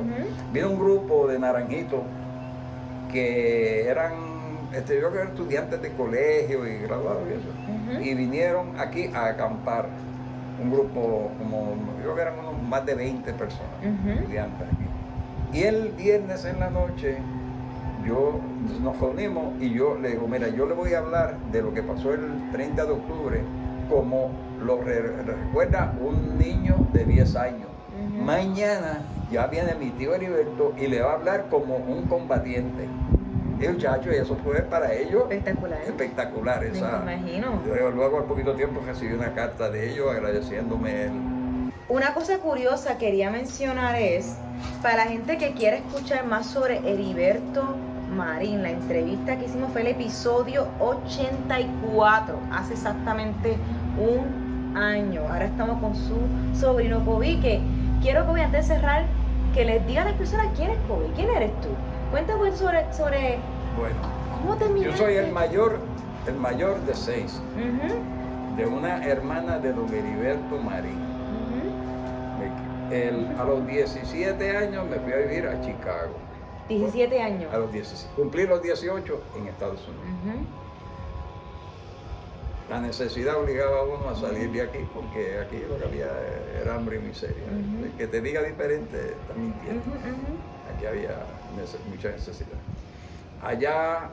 Vino 0.53 0.71
un 0.71 0.79
grupo 0.79 1.29
de 1.29 1.39
naranjitos 1.39 2.01
que 3.13 3.87
eran, 3.89 4.13
este, 4.75 5.01
yo 5.01 5.11
creo 5.11 5.25
estudiantes 5.25 5.81
de 5.81 5.93
colegio 5.93 6.67
y 6.67 6.79
graduados 6.79 7.23
y 7.31 7.33
eso. 7.33 8.03
Y 8.03 8.15
vinieron 8.15 8.79
aquí 8.79 9.09
a 9.15 9.27
acampar. 9.27 9.87
Un 10.62 10.71
grupo 10.71 11.31
como, 11.38 11.75
yo 11.99 12.03
creo 12.03 12.14
que 12.14 12.23
eran 12.23 12.38
unos 12.38 12.62
más 12.62 12.87
de 12.87 12.95
20 12.95 13.33
personas, 13.35 13.75
estudiantes 13.83 14.69
aquí. 14.69 15.59
Y 15.59 15.62
el 15.62 15.90
viernes 15.90 16.45
en 16.45 16.61
la 16.61 16.71
noche 16.71 17.19
yo 18.07 18.40
nos 18.83 18.99
reunimos 19.01 19.55
y 19.61 19.71
yo 19.71 19.97
le 19.97 20.11
digo, 20.11 20.29
mira, 20.29 20.49
yo 20.49 20.67
le 20.67 20.75
voy 20.75 20.95
a 20.95 20.99
hablar 20.99 21.38
de 21.53 21.62
lo 21.62 21.73
que 21.73 21.83
pasó 21.83 22.12
el 22.12 22.51
30 22.53 22.85
de 22.85 22.93
octubre 22.93 23.40
como 23.88 24.31
lo 24.64 24.81
recuerda 24.81 25.95
un 26.01 26.38
niño 26.38 26.77
de 26.93 27.05
10 27.05 27.37
años. 27.37 27.69
Mañana 28.23 29.03
ya 29.31 29.47
viene 29.47 29.75
mi 29.75 29.90
tío 29.90 30.14
Heriberto 30.14 30.75
y 30.79 30.87
le 30.87 31.01
va 31.01 31.12
a 31.12 31.14
hablar 31.14 31.47
como 31.51 31.77
un 31.77 32.07
combatiente. 32.07 32.87
Y 33.64 33.68
muchacho, 33.68 34.12
y 34.12 34.16
eso 34.16 34.37
fue 34.42 34.62
para 34.62 34.92
ellos 34.92 35.22
espectacular. 35.22 35.81
Espectacular, 35.83 36.64
esa. 36.64 36.98
Me 37.00 37.14
imagino. 37.14 37.61
luego 37.94 38.18
al 38.18 38.24
poquito 38.24 38.55
tiempo 38.55 38.81
recibí 38.87 39.14
una 39.14 39.35
carta 39.35 39.70
de 39.70 39.90
ellos 39.90 40.11
agradeciéndome 40.11 41.05
el, 41.05 41.12
una 41.88 42.14
cosa 42.14 42.38
curiosa 42.38 42.96
quería 42.96 43.31
mencionar 43.31 43.96
es, 43.96 44.38
para 44.81 45.05
la 45.05 45.05
gente 45.05 45.37
que 45.37 45.53
quiere 45.53 45.79
escuchar 45.79 46.24
más 46.24 46.46
sobre 46.46 46.79
Heriberto 46.79 47.77
Marín. 48.11 48.62
La 48.62 48.70
entrevista 48.70 49.38
que 49.38 49.44
hicimos 49.44 49.70
fue 49.70 49.83
el 49.83 49.88
episodio 49.88 50.66
84, 50.81 52.38
hace 52.50 52.72
exactamente 52.72 53.59
un 53.98 54.74
año. 54.74 55.20
Ahora 55.29 55.44
estamos 55.44 55.79
con 55.79 55.94
su 55.94 56.16
sobrino 56.59 57.05
Kobe, 57.05 57.38
que 57.40 57.61
quiero 58.00 58.24
Kobe 58.24 58.42
antes 58.42 58.66
de 58.66 58.77
cerrar, 58.77 59.05
que 59.53 59.66
les 59.66 59.87
diga 59.87 60.03
a 60.03 60.05
las 60.07 60.14
personas 60.14 60.46
quién 60.57 60.70
es 60.70 60.79
Kobe, 60.88 61.11
quién 61.14 61.29
eres 61.29 61.53
tú. 61.61 61.68
Cuéntame 62.11 62.50
sobre, 62.57 62.90
sobre 62.94 63.38
bueno, 63.77 63.97
cómo 64.31 64.77
Yo 64.77 64.97
soy 64.97 65.15
el 65.15 65.33
mayor, 65.33 65.79
el 66.27 66.35
mayor 66.35 66.81
de 66.83 66.95
seis, 66.95 67.41
de 68.57 68.67
una 68.67 69.05
hermana 69.05 69.59
de 69.59 69.73
don 69.73 69.93
Heriberto 69.93 70.59
Marín. 70.59 70.99
a 73.39 73.45
los 73.45 73.67
17 73.67 74.57
años 74.57 74.87
me 74.89 74.97
fui 74.99 75.13
a 75.13 75.17
vivir 75.17 75.47
a 75.47 75.61
Chicago. 75.61 76.15
17 76.69 77.21
años. 77.21 77.53
A 77.53 77.59
los 77.59 77.73
17. 77.73 78.15
Cumplí 78.15 78.47
los 78.47 78.63
18 78.63 79.23
en 79.37 79.49
Estados 79.49 79.81
Unidos. 79.89 80.49
La 82.71 82.81
necesidad 82.81 83.39
obligaba 83.39 83.81
a 83.81 83.83
uno 83.83 84.09
a 84.09 84.15
salir 84.15 84.51
de 84.51 84.63
aquí 84.63 84.79
porque 84.95 85.39
aquí 85.39 85.59
lo 85.69 85.79
que 85.79 85.85
había 85.85 86.09
era 86.63 86.77
hambre 86.77 86.97
y 86.97 87.01
miseria. 87.01 87.45
El 87.85 87.93
que 87.93 88.07
te 88.07 88.23
diga 88.23 88.43
diferente 88.43 88.97
está 88.97 89.35
mintiendo. 89.35 89.83
Aquí 90.75 90.87
había 90.87 91.27
mucha 91.91 92.11
necesidad. 92.11 92.59
Allá 93.45 94.09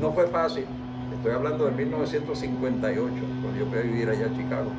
no 0.00 0.12
fue 0.12 0.26
fácil. 0.28 0.64
Estoy 1.14 1.32
hablando 1.32 1.66
de 1.66 1.72
1958, 1.72 3.12
cuando 3.42 3.58
yo 3.58 3.66
fui 3.66 3.78
a 3.78 3.82
vivir 3.82 4.08
allá 4.08 4.26
en 4.26 4.36
Chicago. 4.36 4.70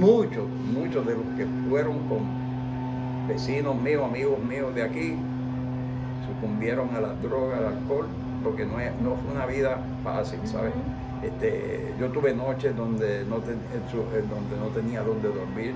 Muchos, 0.00 0.48
muchos 0.48 1.06
de 1.06 1.14
los 1.14 1.24
que 1.36 1.46
fueron 1.68 2.08
con 2.08 2.22
vecinos 3.28 3.76
míos, 3.76 4.04
amigos 4.04 4.38
míos 4.40 4.74
de 4.74 4.82
aquí, 4.82 5.16
sucumbieron 6.26 6.94
a 6.96 7.00
las 7.00 7.22
drogas, 7.22 7.58
al 7.60 7.66
alcohol, 7.66 8.06
porque 8.42 8.64
no, 8.64 8.78
no 9.00 9.16
fue 9.16 9.32
una 9.32 9.46
vida 9.46 9.78
fácil, 10.02 10.40
¿sabes? 10.44 10.72
Este, 11.22 11.94
yo 11.98 12.08
tuve 12.08 12.34
noches 12.34 12.76
donde 12.76 13.24
no, 13.24 13.36
donde 13.38 14.56
no 14.60 14.66
tenía 14.74 15.02
dónde 15.02 15.28
dormir, 15.28 15.72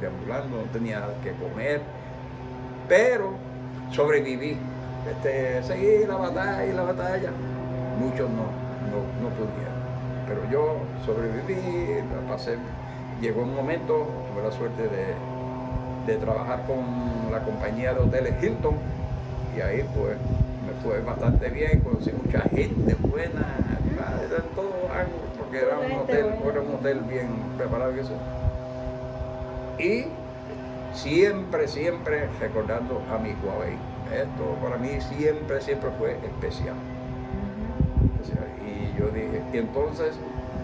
deambulando, 0.00 0.58
no 0.58 0.62
tenía 0.72 1.08
que 1.22 1.32
comer, 1.32 1.80
pero 2.86 3.32
sobreviví. 3.90 4.58
Este, 5.08 5.62
seguí 5.62 6.06
la 6.06 6.16
batalla 6.16 6.66
y 6.66 6.72
la 6.72 6.82
batalla. 6.82 7.30
Muchos 7.98 8.28
no, 8.30 8.46
no, 8.90 9.28
pudieron. 9.30 9.80
Pero 10.26 10.50
yo 10.50 10.76
sobreviví, 11.04 12.00
la 12.14 12.32
pasé. 12.32 12.56
Llegó 13.20 13.42
un 13.42 13.54
momento, 13.54 14.08
tuve 14.32 14.42
la 14.42 14.52
suerte 14.52 14.82
de, 14.82 15.14
de 16.06 16.18
trabajar 16.18 16.64
con 16.66 17.30
la 17.30 17.40
compañía 17.40 17.92
de 17.92 18.00
hoteles 18.00 18.42
Hilton 18.42 18.76
y 19.56 19.60
ahí 19.60 19.84
pues 19.94 20.16
me 20.66 20.72
fue 20.82 21.00
bastante 21.00 21.48
bien, 21.48 21.80
conocí 21.80 22.12
mucha 22.12 22.40
gente 22.42 22.94
buena, 23.00 23.56
era 24.24 24.42
todo 24.54 24.72
algo, 24.94 25.18
porque 25.38 25.58
era 25.58 25.78
un 25.78 25.92
hotel, 26.00 26.26
era 26.44 26.60
un 26.60 26.74
hotel 26.74 27.00
bien 27.00 27.28
preparado 27.56 27.94
y 27.96 28.00
eso. 28.00 28.12
Y 29.78 30.04
siempre, 30.94 31.68
siempre 31.68 32.28
recordando 32.38 33.02
a 33.12 33.18
mi 33.18 33.30
Huawei. 33.30 33.76
Esto 34.12 34.56
para 34.62 34.76
mí 34.76 35.00
siempre, 35.00 35.60
siempre 35.60 35.90
fue 35.98 36.12
especial. 36.12 36.74
Y 38.66 38.98
yo 38.98 39.08
dije, 39.08 39.42
y 39.52 39.58
entonces 39.58 40.18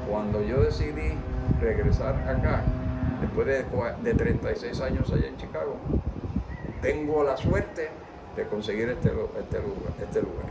cuando 0.09 0.43
yo 0.43 0.63
decidí 0.63 1.13
regresar 1.61 2.15
acá, 2.29 2.63
después 3.21 3.47
de, 3.47 3.65
de 4.03 4.15
36 4.15 4.81
años 4.81 5.13
allá 5.13 5.29
en 5.29 5.37
Chicago, 5.37 5.77
tengo 6.83 7.25
la 7.25 7.37
suerte 7.37 7.89
de 8.37 8.47
conseguir 8.47 8.89
este, 8.91 9.09
este, 9.09 9.59
lugar, 9.61 9.93
este 10.01 10.23
lugar, 10.23 10.47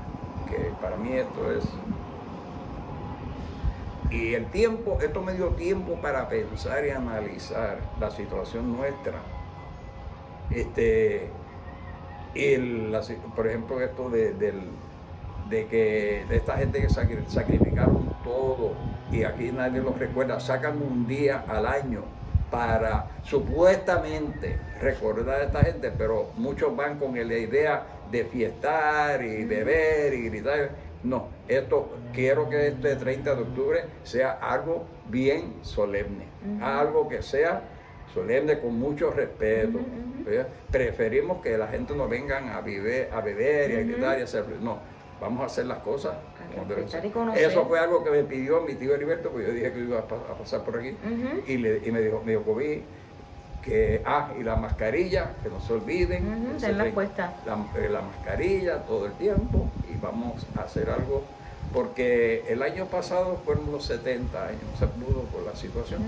que 0.50 0.72
para 0.82 0.98
mí 0.98 1.14
esto 1.14 1.52
es... 1.52 1.66
Y 4.12 4.34
el 4.34 4.46
tiempo, 4.48 4.98
esto 5.02 5.22
me 5.22 5.34
dio 5.34 5.50
tiempo 5.50 5.96
para 6.02 6.30
pensar 6.30 6.86
y 6.86 6.92
analizar 6.92 7.80
la 8.00 8.12
situación 8.12 8.76
nuestra. 8.78 9.20
Este, 10.52 11.30
el, 12.36 12.96
por 13.36 13.48
ejemplo, 13.48 13.82
esto 13.82 14.10
de, 14.10 14.34
de 14.34 15.68
que 15.68 16.26
de 16.28 16.36
esta 16.36 16.58
gente 16.58 16.82
que 16.82 16.90
sacrificaron 16.90 18.14
todo 18.24 18.74
y 19.12 19.24
aquí 19.24 19.52
nadie 19.52 19.82
los 19.82 19.98
recuerda, 19.98 20.40
sacan 20.40 20.82
un 20.82 21.08
día 21.08 21.46
al 21.48 21.66
año 21.66 22.04
para 22.52 23.08
supuestamente 23.24 24.60
recordar 24.82 25.42
a 25.42 25.44
esta 25.46 25.64
gente, 25.64 25.92
pero 25.98 26.32
muchos 26.38 26.76
van 26.76 27.00
con 27.00 27.16
la 27.16 27.38
idea 27.38 27.84
de 28.12 28.26
fiestar 28.26 29.24
y 29.24 29.46
beber 29.46 30.14
y 30.14 30.30
gritar. 30.30 30.70
No, 31.04 31.28
esto 31.48 31.98
quiero 32.14 32.50
que 32.50 32.68
este 32.68 32.96
30 32.96 33.36
de 33.36 33.42
octubre 33.42 33.84
sea 34.04 34.32
algo 34.42 34.86
bien 35.10 35.54
solemne, 35.62 36.26
algo 36.62 37.08
que 37.08 37.22
sea 37.22 37.62
solemne 38.16 38.60
con 38.60 38.80
mucho 38.80 39.12
respeto. 39.12 39.80
Preferimos 40.72 41.44
que 41.44 41.56
la 41.56 41.68
gente 41.68 41.96
no 41.96 42.08
vengan 42.08 42.50
a, 42.50 42.62
vivir, 42.62 43.10
a 43.12 43.22
beber 43.22 43.70
y 43.70 43.76
a 43.76 43.80
gritar 43.82 44.18
y 44.18 44.24
hacer. 44.24 44.46
No, 44.60 44.80
vamos 45.22 45.44
a 45.44 45.46
hacer 45.46 45.68
las 45.68 45.80
cosas 45.80 46.16
eso 47.36 47.66
fue 47.66 47.80
algo 47.80 48.04
que 48.04 48.12
me 48.12 48.24
pidió 48.24 48.62
mi 48.62 48.76
tío 48.76 48.96
Heriberto, 48.96 49.30
porque 49.30 49.48
yo 49.48 49.54
dije 49.54 49.72
que 49.74 49.80
iba 49.80 50.00
a, 50.00 50.08
pasar 50.08 50.62
por 50.64 50.80
aquí. 50.80 50.96
y, 51.48 51.58
le, 51.58 51.82
y, 51.86 51.92
me 51.92 52.02
dijo, 52.02 52.22
me 52.26 52.32
dijo, 52.34 52.58
que, 53.62 54.02
ah, 54.06 54.32
y 54.40 54.44
la 54.44 54.56
mascarilla, 54.56 55.34
que 55.42 55.50
no 55.50 55.60
se 55.60 55.74
olviden. 55.74 56.56
Uh 56.56 56.72
la 56.72 56.92
puesta. 56.92 57.34
Eh, 57.76 57.90
la, 57.90 58.02
mascarilla 58.02 58.84
todo 58.84 59.08
el 59.08 59.14
tiempo 59.14 59.68
y 59.92 59.98
vamos 59.98 60.46
a 60.56 60.62
hacer 60.62 60.90
algo, 60.90 61.24
porque 61.76 62.46
el 62.48 62.64
año 62.64 62.86
pasado 62.86 63.38
fueron 63.44 63.70
los 63.70 63.84
70 63.84 64.42
años, 64.42 64.62
se 64.80 64.88
pudo 64.88 65.24
por 65.24 65.44
la 65.44 65.54
situación. 65.58 66.02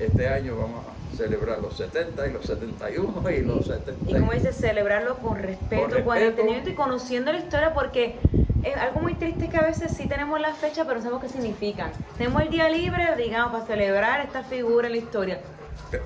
Este 0.00 0.26
año 0.26 0.56
vamos 0.56 0.80
a 0.86 1.16
celebrar 1.16 1.60
los 1.60 1.76
70 1.76 2.28
y 2.28 2.32
los 2.32 2.46
71 2.46 3.30
y 3.30 3.42
los 3.42 3.66
70. 3.66 4.10
Y 4.10 4.14
como 4.14 4.32
dice, 4.32 4.54
celebrarlo 4.54 5.18
con 5.18 5.38
respeto, 5.38 5.96
con, 5.96 6.02
con 6.04 6.16
entendimiento 6.16 6.70
y 6.70 6.74
conociendo 6.74 7.30
la 7.30 7.38
historia, 7.38 7.74
porque 7.74 8.16
es 8.62 8.74
algo 8.78 9.00
muy 9.00 9.14
triste 9.14 9.50
que 9.50 9.58
a 9.58 9.62
veces 9.66 9.94
sí 9.94 10.08
tenemos 10.08 10.40
la 10.40 10.54
fecha, 10.54 10.84
pero 10.84 10.96
no 10.96 11.02
sabemos 11.02 11.22
qué 11.22 11.28
significan. 11.28 11.92
Tenemos 12.16 12.40
el 12.40 12.48
día 12.48 12.70
libre, 12.70 13.14
digamos, 13.18 13.52
para 13.52 13.66
celebrar 13.66 14.22
esta 14.22 14.42
figura 14.44 14.86
en 14.86 14.94
la 14.94 14.98
historia. 14.98 15.40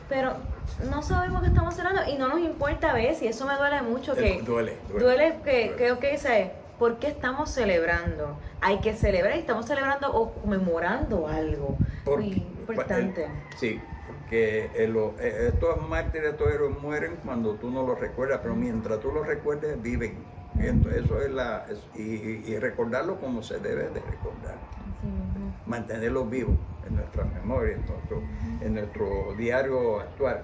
Pero 0.09 0.33
no 0.91 1.03
sabemos 1.03 1.43
qué 1.43 1.49
estamos 1.49 1.75
celebrando 1.77 2.11
y 2.11 2.19
no 2.19 2.27
nos 2.27 2.41
importa 2.41 2.91
a 2.91 2.95
veces, 2.95 3.23
y 3.23 3.27
eso 3.29 3.47
me 3.47 3.55
duele 3.55 3.83
mucho. 3.83 4.17
que 4.17 4.43
Duele, 4.43 4.79
duele. 4.89 5.05
Duele 5.05 5.37
que, 5.45 5.75
creo 5.77 6.01
que 6.01 6.15
es, 6.15 6.27
¿por 6.79 6.99
qué 6.99 7.09
estamos 7.09 7.51
celebrando? 7.51 8.39
Hay 8.61 8.79
que 8.81 8.95
celebrar 8.95 9.37
y 9.37 9.41
estamos 9.41 9.67
celebrando 9.67 10.13
o 10.13 10.33
conmemorando 10.33 11.29
algo 11.29 11.77
muy 12.05 12.33
importante. 12.35 13.29
sí, 13.57 13.81
porque 14.07 14.71
eh, 14.75 15.51
estos 15.53 15.89
mártires, 15.89 16.33
estos 16.33 16.53
héroes 16.53 16.79
mueren 16.81 17.17
cuando 17.25 17.55
tú 17.55 17.71
no 17.71 17.87
los 17.87 17.99
recuerdas, 17.99 18.41
pero 18.43 18.55
mientras 18.55 19.01
tú 19.01 19.13
los 19.13 19.27
recuerdes, 19.27 19.81
viven 19.81 20.37
eso 20.61 21.21
es 21.21 21.31
la, 21.31 21.67
y, 21.95 22.57
recordarlo 22.59 23.21
como 23.21 23.43
se 23.43 23.59
debe 23.59 23.91
de 23.91 24.01
recordar. 24.01 24.57
Mantenerlo 25.67 26.25
vivo 26.25 26.57
en 26.89 26.97
nuestra 26.97 27.25
memoria, 27.25 27.75
en 27.75 27.87
nuestro, 27.87 28.23
en 28.61 28.75
nuestro 28.75 29.35
diario 29.37 30.01
actual. 30.01 30.43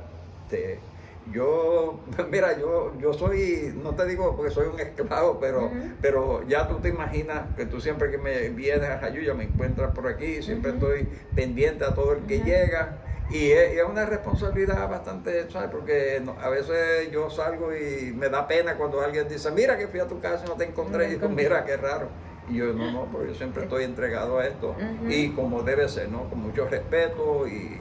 Yo, 1.33 2.01
mira, 2.31 2.59
yo, 2.59 2.93
yo 2.99 3.13
soy, 3.13 3.73
no 3.83 3.95
te 3.95 4.07
digo 4.07 4.35
porque 4.37 4.51
soy 4.51 4.69
un 4.69 4.81
esclavo, 4.81 5.39
pero, 5.41 5.71
pero 6.01 6.47
ya 6.49 6.67
tú 6.69 6.81
te 6.81 6.89
imaginas 6.89 7.43
que 7.57 7.67
tú 7.67 7.81
siempre 7.81 8.11
que 8.11 8.19
me 8.19 8.49
vienes 8.49 8.89
a 8.89 8.99
Jayuya 8.99 9.35
me 9.35 9.45
encuentras 9.45 9.93
por 9.95 10.09
aquí, 10.09 10.43
siempre 10.43 10.73
estoy 10.73 11.09
pendiente 11.35 11.85
a 11.85 11.95
todo 11.95 12.13
el 12.13 12.25
que 12.25 12.41
llega 12.41 12.99
y 13.33 13.51
es, 13.51 13.83
una 13.89 14.05
responsabilidad 14.05 14.89
bastante, 14.91 15.51
¿sabes? 15.51 15.71
Porque 15.71 16.23
a 16.41 16.49
veces 16.51 17.11
yo 17.11 17.31
salgo 17.31 17.75
y 17.75 18.13
me 18.13 18.29
da 18.29 18.47
pena 18.47 18.75
cuando 18.75 19.01
alguien 19.01 19.27
dice, 19.29 19.51
mira 19.51 19.79
que 19.79 19.89
fui 19.89 20.01
a 20.01 20.07
tu 20.07 20.21
casa 20.21 20.45
y 20.45 20.49
no 20.49 20.57
te 20.57 20.65
encontré. 20.65 21.07
Y 21.07 21.11
digo, 21.13 21.29
mira 21.29 21.65
qué 21.65 21.77
raro. 21.79 22.09
Y 22.51 22.57
yo, 22.57 22.75
no, 22.75 22.91
no, 22.93 23.05
porque 23.07 23.29
yo 23.29 23.35
siempre 23.35 23.63
estoy 23.65 23.85
entregado 23.85 24.39
a 24.39 24.47
esto. 24.47 24.77
Y 25.09 25.31
como 25.31 25.63
debe 25.63 25.89
ser, 25.89 26.11
¿no? 26.11 26.29
Con 26.29 26.41
mucho 26.41 26.69
respeto 26.69 27.47
y 27.47 27.81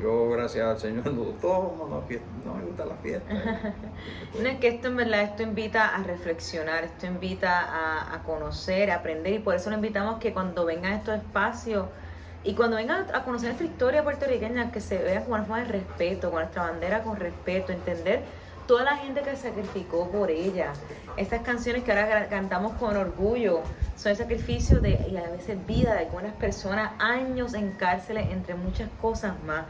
yo, 0.00 0.30
gracias 0.30 0.64
al 0.64 0.78
Señor, 0.78 1.12
no 1.12 1.22
tomo, 1.40 1.88
no, 1.88 2.54
me 2.54 2.64
gusta 2.64 2.84
la 2.84 2.94
fiesta. 2.96 3.32
no, 4.42 4.60
que 4.60 4.68
esto 4.68 4.88
en 4.88 4.96
verdad, 4.96 5.22
esto 5.22 5.42
invita 5.42 5.94
a 5.94 6.02
reflexionar, 6.02 6.84
esto 6.84 7.06
invita 7.06 7.60
a, 7.60 8.14
a 8.14 8.22
conocer, 8.22 8.90
a 8.90 8.96
aprender 8.96 9.32
y 9.34 9.38
por 9.38 9.54
eso 9.54 9.70
lo 9.70 9.76
invitamos 9.76 10.18
que 10.18 10.32
cuando 10.32 10.64
vengan 10.64 10.92
estos 10.92 11.16
espacios 11.16 11.86
y 12.46 12.54
cuando 12.54 12.76
vengan 12.76 13.06
a 13.12 13.24
conocer 13.24 13.48
nuestra 13.48 13.66
historia 13.66 14.04
puertorriqueña, 14.04 14.70
que 14.70 14.80
se 14.80 14.98
vea 14.98 15.24
con 15.24 15.32
una 15.32 15.42
forma 15.42 15.64
de 15.64 15.72
respeto, 15.72 16.30
con 16.30 16.40
nuestra 16.40 16.62
bandera 16.62 17.02
con 17.02 17.16
respeto, 17.16 17.72
entender 17.72 18.22
toda 18.68 18.84
la 18.84 18.96
gente 18.96 19.22
que 19.22 19.34
sacrificó 19.34 20.08
por 20.10 20.30
ella. 20.30 20.72
Estas 21.16 21.40
canciones 21.40 21.82
que 21.82 21.92
ahora 21.92 22.28
cantamos 22.28 22.72
con 22.74 22.96
orgullo 22.96 23.62
son 23.96 24.10
el 24.10 24.16
sacrificio 24.16 24.80
de, 24.80 25.08
y 25.10 25.16
a 25.16 25.28
veces 25.30 25.64
vida 25.66 25.94
de 25.94 26.00
algunas 26.00 26.34
personas, 26.34 26.92
años 26.98 27.54
en 27.54 27.72
cárceles, 27.72 28.30
entre 28.30 28.54
muchas 28.54 28.90
cosas 29.00 29.34
más. 29.44 29.64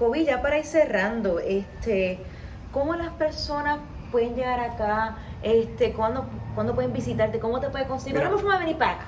Kobe, 0.00 0.24
ya 0.24 0.40
para 0.40 0.58
ir 0.58 0.64
cerrando, 0.64 1.40
este, 1.40 2.18
¿cómo 2.72 2.94
las 2.94 3.12
personas 3.12 3.80
pueden 4.10 4.34
llegar 4.34 4.58
acá? 4.58 5.18
Este, 5.42 5.92
¿cuándo, 5.92 6.24
¿Cuándo 6.54 6.74
pueden 6.74 6.94
visitarte? 6.94 7.38
¿Cómo 7.38 7.60
te 7.60 7.68
pueden 7.68 7.86
conseguir? 7.86 8.18
¿Cómo 8.22 8.38
forma 8.38 8.54
de 8.54 8.60
venir 8.60 8.78
para 8.78 8.92
acá? 8.92 9.06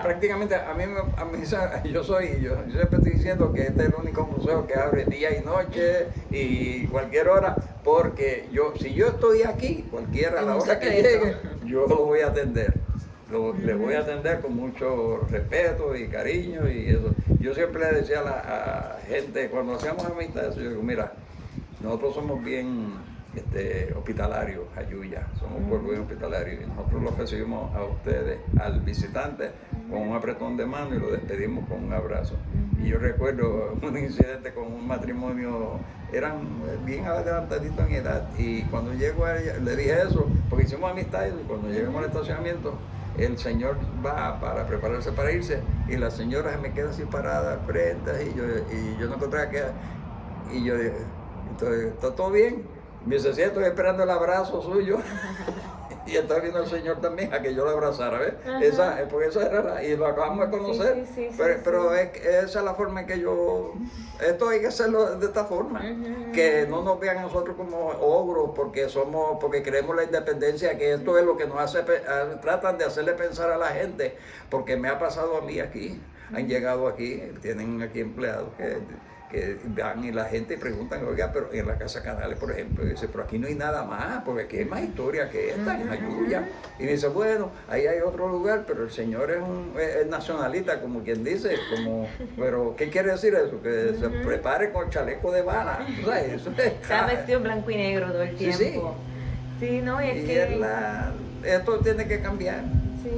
Prácticamente 0.00 0.54
a 0.54 0.72
mí, 0.74 0.84
a 0.84 1.24
mí 1.24 1.38
yo 1.92 2.04
soy, 2.04 2.40
yo, 2.40 2.54
siempre 2.70 2.98
estoy 2.98 3.12
diciendo 3.14 3.52
que 3.52 3.62
este 3.62 3.82
es 3.82 3.88
el 3.88 3.94
único 3.96 4.26
museo 4.26 4.64
que 4.64 4.74
abre 4.74 5.06
día 5.06 5.36
y 5.36 5.44
noche 5.44 6.06
y 6.30 6.86
cualquier 6.86 7.28
hora, 7.28 7.56
porque 7.82 8.48
yo, 8.52 8.74
si 8.80 8.94
yo 8.94 9.08
estoy 9.08 9.42
aquí, 9.42 9.88
cualquiera 9.90 10.38
a 10.38 10.42
la 10.42 10.56
hora 10.56 10.78
que 10.78 10.90
llegue, 10.90 11.36
yo 11.64 11.88
lo 11.88 12.04
voy 12.04 12.20
a 12.20 12.28
atender. 12.28 12.74
Lo, 13.28 13.52
Le 13.52 13.74
voy 13.74 13.94
a 13.94 14.00
atender 14.00 14.40
con 14.40 14.54
mucho 14.54 15.26
respeto 15.30 15.94
y 15.96 16.08
cariño 16.08 16.66
y 16.70 16.90
eso. 16.90 17.12
Yo 17.40 17.54
siempre 17.54 17.80
le 17.80 18.00
decía 18.00 18.20
a 18.20 18.24
la 18.24 18.98
gente, 19.06 19.48
cuando 19.48 19.74
hacemos 19.74 20.04
amistad, 20.04 20.52
yo 20.56 20.70
digo, 20.70 20.82
mira, 20.82 21.12
nosotros 21.80 22.14
somos 22.14 22.42
bien 22.42 22.94
este, 23.36 23.94
hospitalario, 23.94 24.64
Ayuya, 24.74 25.24
somos 25.38 25.58
un 25.58 25.68
pueblo 25.68 26.02
hospitalario 26.02 26.62
y 26.62 26.66
nosotros 26.66 27.00
lo 27.00 27.10
recibimos 27.12 27.72
a 27.76 27.84
ustedes, 27.84 28.40
al 28.60 28.80
visitante, 28.80 29.52
con 29.88 30.08
un 30.08 30.16
apretón 30.16 30.56
de 30.56 30.66
mano 30.66 30.96
y 30.96 30.98
lo 30.98 31.12
despedimos 31.12 31.68
con 31.68 31.84
un 31.84 31.92
abrazo. 31.92 32.34
Y 32.82 32.88
yo 32.88 32.98
recuerdo 32.98 33.78
un 33.82 33.96
incidente 33.96 34.52
con 34.52 34.72
un 34.72 34.88
matrimonio, 34.88 35.78
eran 36.12 36.40
bien 36.84 37.06
adelantaditos 37.06 37.86
en 37.86 37.94
edad 37.94 38.28
y 38.36 38.62
cuando 38.62 38.94
llego 38.94 39.24
a 39.26 39.38
ella, 39.38 39.58
le 39.58 39.76
dije 39.76 39.94
eso, 40.08 40.26
porque 40.50 40.64
hicimos 40.64 40.90
amistad 40.90 41.26
y 41.26 41.44
cuando 41.46 41.68
llegamos 41.68 42.02
al 42.02 42.08
estacionamiento, 42.08 42.76
el 43.18 43.38
señor 43.38 43.78
va 44.04 44.38
para 44.40 44.66
prepararse 44.66 45.12
para 45.12 45.32
irse 45.32 45.62
y 45.88 45.96
la 45.96 46.10
señora 46.10 46.52
se 46.52 46.58
me 46.58 46.72
queda 46.72 46.90
así 46.90 47.04
parada 47.04 47.58
frente 47.60 48.30
y 48.30 48.34
yo, 48.34 48.44
y 48.70 48.96
yo 48.96 49.08
no 49.08 49.16
encontraba 49.16 49.50
que... 49.50 49.62
Y 50.50 50.64
yo 50.64 50.78
dije, 50.78 51.06
¿está 51.90 52.14
todo 52.14 52.30
bien? 52.30 52.66
Me 53.04 53.16
dice, 53.16 53.34
sí, 53.34 53.42
estoy 53.42 53.64
esperando 53.64 54.02
el 54.04 54.10
abrazo 54.10 54.62
suyo. 54.62 54.98
y 56.08 56.16
está 56.16 56.38
viendo 56.40 56.60
el 56.62 56.68
Señor 56.68 57.00
también 57.00 57.32
a 57.34 57.42
que 57.42 57.54
yo 57.54 57.64
lo 57.64 57.70
abrazara, 57.70 58.18
¿ves? 58.18 58.34
Esa, 58.62 58.98
porque 59.10 59.28
esa 59.28 59.46
era 59.46 59.62
la, 59.62 59.84
y 59.84 59.94
lo 59.96 60.06
acabamos 60.06 60.50
de 60.50 60.58
conocer. 60.58 61.04
pero, 61.62 61.94
es, 61.94 62.14
esa 62.24 62.58
es 62.60 62.64
la 62.64 62.74
forma 62.74 63.02
en 63.02 63.06
que 63.06 63.20
yo, 63.20 63.74
esto 64.20 64.48
hay 64.48 64.60
que 64.60 64.68
hacerlo 64.68 65.16
de 65.16 65.26
esta 65.26 65.44
forma, 65.44 65.82
que 66.32 66.66
no 66.68 66.82
nos 66.82 66.98
vean 66.98 67.18
a 67.18 67.22
nosotros 67.22 67.56
como 67.56 67.88
ogros 67.88 68.52
porque 68.56 68.88
somos, 68.88 69.38
porque 69.38 69.62
creemos 69.62 69.94
la 69.94 70.04
independencia, 70.04 70.78
que 70.78 70.94
esto 70.94 71.18
es 71.18 71.24
lo 71.24 71.36
que 71.36 71.46
nos 71.46 71.58
hace, 71.58 71.82
tratan 72.40 72.78
de 72.78 72.84
hacerle 72.84 73.12
pensar 73.12 73.50
a 73.50 73.58
la 73.58 73.68
gente, 73.68 74.16
porque 74.48 74.76
me 74.76 74.88
ha 74.88 74.98
pasado 74.98 75.36
a 75.36 75.42
mí 75.42 75.60
aquí, 75.60 76.00
han 76.32 76.48
llegado 76.48 76.88
aquí, 76.88 77.22
tienen 77.42 77.82
aquí 77.82 78.00
empleados 78.00 78.48
que 78.56 78.78
que 79.30 79.58
van 79.66 80.04
y 80.04 80.12
la 80.12 80.24
gente 80.24 80.56
preguntan, 80.56 81.04
oiga, 81.06 81.30
pero 81.32 81.52
en 81.52 81.66
la 81.66 81.76
Casa 81.76 82.02
Canales, 82.02 82.38
por 82.38 82.50
ejemplo, 82.50 82.84
dice, 82.84 83.08
pero 83.08 83.24
aquí 83.24 83.38
no 83.38 83.46
hay 83.46 83.54
nada 83.54 83.84
más, 83.84 84.22
porque 84.24 84.44
aquí 84.44 84.58
hay 84.58 84.64
más 84.64 84.82
historia 84.82 85.28
que 85.28 85.50
esta, 85.50 85.80
en 85.80 85.88
Ayuya. 85.88 86.48
Y 86.78 86.86
dice, 86.86 87.08
bueno, 87.08 87.50
ahí 87.68 87.86
hay 87.86 88.00
otro 88.00 88.28
lugar, 88.28 88.64
pero 88.66 88.84
el 88.84 88.90
señor 88.90 89.30
es 89.30 89.40
un 89.40 89.74
nacionalista, 90.08 90.80
como 90.80 91.02
quien 91.02 91.24
dice, 91.24 91.56
como, 91.74 92.08
pero 92.36 92.74
¿qué 92.76 92.88
quiere 92.88 93.12
decir 93.12 93.34
eso? 93.34 93.60
Que 93.62 93.94
se 93.98 94.08
prepare 94.08 94.72
con 94.72 94.88
chaleco 94.90 95.30
de 95.32 95.42
bala. 95.42 95.86
Sea, 96.04 96.20
eso 96.20 96.50
Está 96.50 97.06
vestido 97.06 97.38
en 97.38 97.44
blanco 97.44 97.70
y 97.70 97.76
negro 97.76 98.12
todo 98.12 98.22
el 98.22 98.36
tiempo. 98.36 98.96
Sí, 99.60 99.66
sí. 99.66 99.80
no, 99.82 100.02
y 100.02 100.08
es 100.08 100.24
que... 100.24 100.60
esto 101.44 101.78
tiene 101.80 102.06
que 102.06 102.20
cambiar. 102.20 102.62
Sí, 103.02 103.10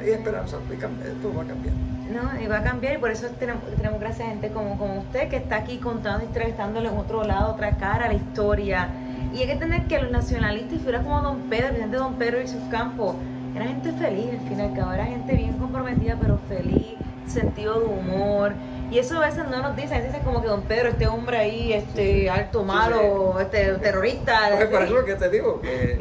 hay 0.00 0.10
esperanza, 0.10 0.58
esto 0.70 1.34
va 1.34 1.42
a 1.42 1.46
cambiar. 1.46 1.97
No, 2.10 2.40
y 2.40 2.46
va 2.46 2.58
a 2.58 2.62
cambiar 2.62 2.94
y 2.94 2.98
por 2.98 3.10
eso 3.10 3.28
tenemos, 3.38 3.62
tenemos 3.76 4.00
gracias 4.00 4.28
a 4.28 4.30
gente 4.30 4.48
como, 4.48 4.78
como 4.78 5.00
usted 5.00 5.28
que 5.28 5.36
está 5.36 5.56
aquí 5.56 5.78
contando 5.78 6.24
historias, 6.24 6.56
dándole 6.56 6.88
en 6.88 6.96
otro 6.96 7.22
lado, 7.24 7.52
otra 7.52 7.76
cara 7.76 8.06
a 8.06 8.08
la 8.08 8.14
historia. 8.14 8.88
Y 9.34 9.40
hay 9.40 9.46
que 9.46 9.56
tener 9.56 9.86
que 9.86 10.00
los 10.00 10.10
nacionalistas, 10.10 10.78
figuras 10.78 11.02
como 11.02 11.20
Don 11.20 11.40
Pedro, 11.50 11.66
el 11.66 11.72
presidente 11.72 11.96
Don 11.98 12.14
Pedro 12.14 12.40
y 12.40 12.48
sus 12.48 12.62
campos, 12.70 13.14
era 13.54 13.66
gente 13.66 13.92
feliz 13.92 14.30
al 14.30 14.48
final, 14.48 14.72
que 14.72 14.80
era 14.80 15.04
gente 15.04 15.34
bien 15.34 15.58
comprometida, 15.58 16.16
pero 16.20 16.38
feliz, 16.48 16.94
sentido 17.26 17.80
de 17.80 17.86
humor. 17.86 18.52
Y 18.90 18.98
eso 18.98 19.18
a 19.18 19.26
veces 19.26 19.44
no 19.50 19.60
nos 19.60 19.76
dicen, 19.76 20.02
dicen 20.02 20.22
como 20.22 20.40
que 20.40 20.48
don 20.48 20.62
Pedro, 20.62 20.88
este 20.88 21.06
hombre 21.06 21.36
ahí, 21.36 21.74
este 21.74 22.30
alto, 22.30 22.64
malo, 22.64 23.38
este 23.38 23.74
terrorista. 23.74 24.48
Porque 24.50 24.66
por 24.66 24.82
eso 24.82 25.04
que 25.04 25.14
te 25.14 25.28
digo, 25.28 25.60
que, 25.60 25.98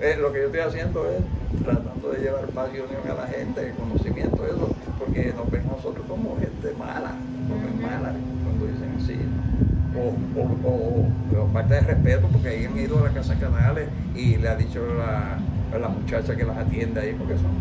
eh, 0.00 0.16
lo 0.16 0.32
que 0.32 0.38
yo 0.38 0.46
estoy 0.46 0.60
haciendo 0.60 1.10
es 1.10 1.18
tratando 1.64 2.10
de 2.10 2.20
llevar 2.20 2.46
paz 2.48 2.68
y 2.72 2.78
unión 2.78 3.02
a 3.10 3.22
la 3.22 3.26
gente, 3.26 3.74
conocimiento, 3.76 4.46
eso, 4.46 4.70
porque 4.98 5.32
nos 5.36 5.50
ven 5.50 5.66
nosotros 5.66 6.04
como 6.08 6.36
gente 6.38 6.72
mala, 6.78 7.12
como 7.48 7.88
mala, 7.88 8.12
cuando 8.44 8.66
dicen 8.66 8.94
así. 8.98 9.18
O, 9.96 10.12
o, 10.68 11.40
o, 11.40 11.46
parte 11.52 11.74
de 11.74 11.80
respeto, 11.80 12.28
porque 12.28 12.48
ahí 12.48 12.64
han 12.66 12.78
ido 12.78 12.98
a 12.98 13.08
la 13.08 13.10
Casa 13.14 13.34
Canales 13.38 13.88
y 14.14 14.36
le 14.36 14.48
ha 14.48 14.56
dicho 14.56 14.80
la, 14.94 15.38
a 15.74 15.78
la 15.78 15.88
muchacha 15.88 16.36
que 16.36 16.44
las 16.44 16.58
atiende 16.58 17.00
ahí, 17.00 17.14
porque 17.14 17.34
son, 17.34 17.52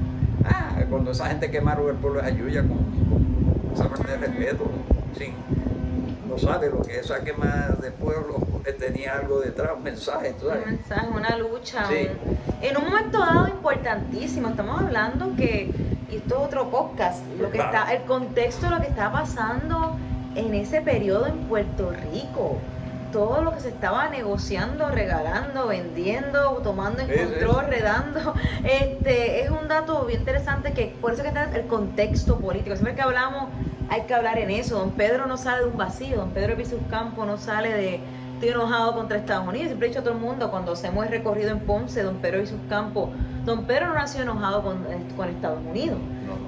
ah, 0.44 0.76
cuando 0.90 1.12
esa 1.12 1.28
gente 1.28 1.50
quemaron 1.50 1.90
el 1.90 1.96
pueblo 1.96 2.22
de 2.22 2.28
Ayuya 2.28 2.62
con, 2.62 2.78
con 2.78 3.72
esa 3.74 3.88
parte 3.88 4.12
de 4.12 4.18
respeto, 4.18 4.70
sí 5.18 5.32
no 6.36 6.38
sabe 6.38 6.70
lo 6.70 6.82
que 6.82 7.00
esa 7.00 7.24
quema 7.24 7.70
de 7.82 7.92
pueblo 7.92 8.40
tenía 8.78 9.18
algo 9.20 9.40
detrás, 9.40 9.72
un 9.78 9.84
mensaje. 9.84 10.36
Un 10.42 10.72
mensaje, 10.72 11.08
una 11.08 11.38
lucha. 11.38 11.86
en 12.62 12.78
un 12.78 12.84
momento 12.84 13.20
dado 13.20 13.48
importantísimo, 13.48 14.50
estamos 14.50 14.82
hablando 14.82 15.36
que, 15.36 15.72
y 16.10 16.18
esto 16.18 16.36
es 16.36 16.42
otro 16.42 16.70
podcast, 16.70 17.24
lo 17.40 17.50
que 17.52 17.58
está, 17.58 17.94
el 17.94 18.04
contexto 18.04 18.68
de 18.68 18.76
lo 18.76 18.82
que 18.82 18.88
está 18.88 19.12
pasando 19.12 19.98
en 20.36 20.54
ese 20.54 20.82
periodo 20.82 21.28
en 21.28 21.38
Puerto 21.48 21.92
Rico. 22.12 22.58
Todo 23.12 23.42
lo 23.42 23.54
que 23.54 23.62
se 23.62 23.70
estaba 23.70 24.10
negociando, 24.10 24.90
regalando, 24.90 25.68
vendiendo, 25.68 26.60
tomando 26.64 27.02
en 27.02 27.30
control, 27.30 27.68
redando, 27.68 28.34
este, 28.64 29.42
es 29.42 29.50
un 29.50 29.70
dato 29.70 30.06
bien 30.06 30.20
interesante 30.20 30.74
que 30.74 30.94
por 31.00 31.14
eso 31.14 31.22
que 31.22 31.30
está 31.30 31.46
el 31.56 31.66
contexto 31.68 32.38
político. 32.40 32.76
Siempre 32.76 32.96
que 32.96 33.02
hablamos 33.02 33.50
hay 33.90 34.02
que 34.02 34.14
hablar 34.14 34.38
en 34.38 34.52
eso. 34.52 34.80
Don 34.80 34.92
Pedro 34.92 35.28
no 35.28 35.38
sale 35.38 35.64
de 35.64 35.70
un 35.70 35.78
vacío, 35.78 36.18
don 36.18 36.32
Pedro 36.32 36.58
Pisus 36.58 36.80
Campo 36.90 37.26
no 37.26 37.38
sale 37.38 37.74
de 37.74 38.00
estoy 38.36 38.50
enojado 38.50 38.94
contra 38.94 39.18
Estados 39.18 39.48
Unidos. 39.48 39.68
Siempre 39.68 39.88
he 39.88 39.90
dicho 39.90 40.02
a 40.02 40.04
todo 40.04 40.14
el 40.14 40.20
mundo, 40.20 40.52
cuando 40.52 40.74
hacemos 40.74 41.06
el 41.06 41.12
recorrido 41.12 41.52
en 41.52 41.60
Ponce, 41.62 42.04
don 42.04 42.18
Pedro 42.18 42.42
y 42.42 42.48
sus 42.48 42.60
campos, 42.70 43.10
don 43.46 43.66
Pedro 43.66 43.88
no 43.88 43.96
nació 43.96 44.22
enojado 44.22 44.62
con, 44.62 44.84
con 45.16 45.30
Estados 45.30 45.60
Unidos. 45.66 45.98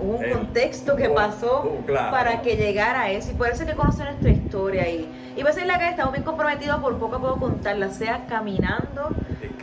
Hubo 0.02 0.18
un 0.18 0.32
contexto 0.32 0.96
que 0.96 1.10
pasó 1.10 1.72
para 1.88 2.42
que 2.42 2.56
llegara 2.56 3.04
a 3.04 3.12
eso. 3.12 3.32
Y 3.32 3.36
por 3.36 3.48
eso 3.48 3.64
hay 3.64 3.70
que 3.70 3.76
conocer 3.76 4.06
nuestra 4.06 4.30
historia. 4.30 4.90
Y, 4.90 5.10
y 5.36 5.42
pues 5.42 5.58
en 5.58 5.68
la 5.68 5.80
que 5.80 5.90
estamos 5.90 6.14
bien 6.14 6.24
comprometidos 6.24 6.80
por 6.80 6.98
poco 6.98 7.16
a 7.16 7.20
poco 7.20 7.40
contarla, 7.40 7.90
sea 7.90 8.26
caminando, 8.28 9.10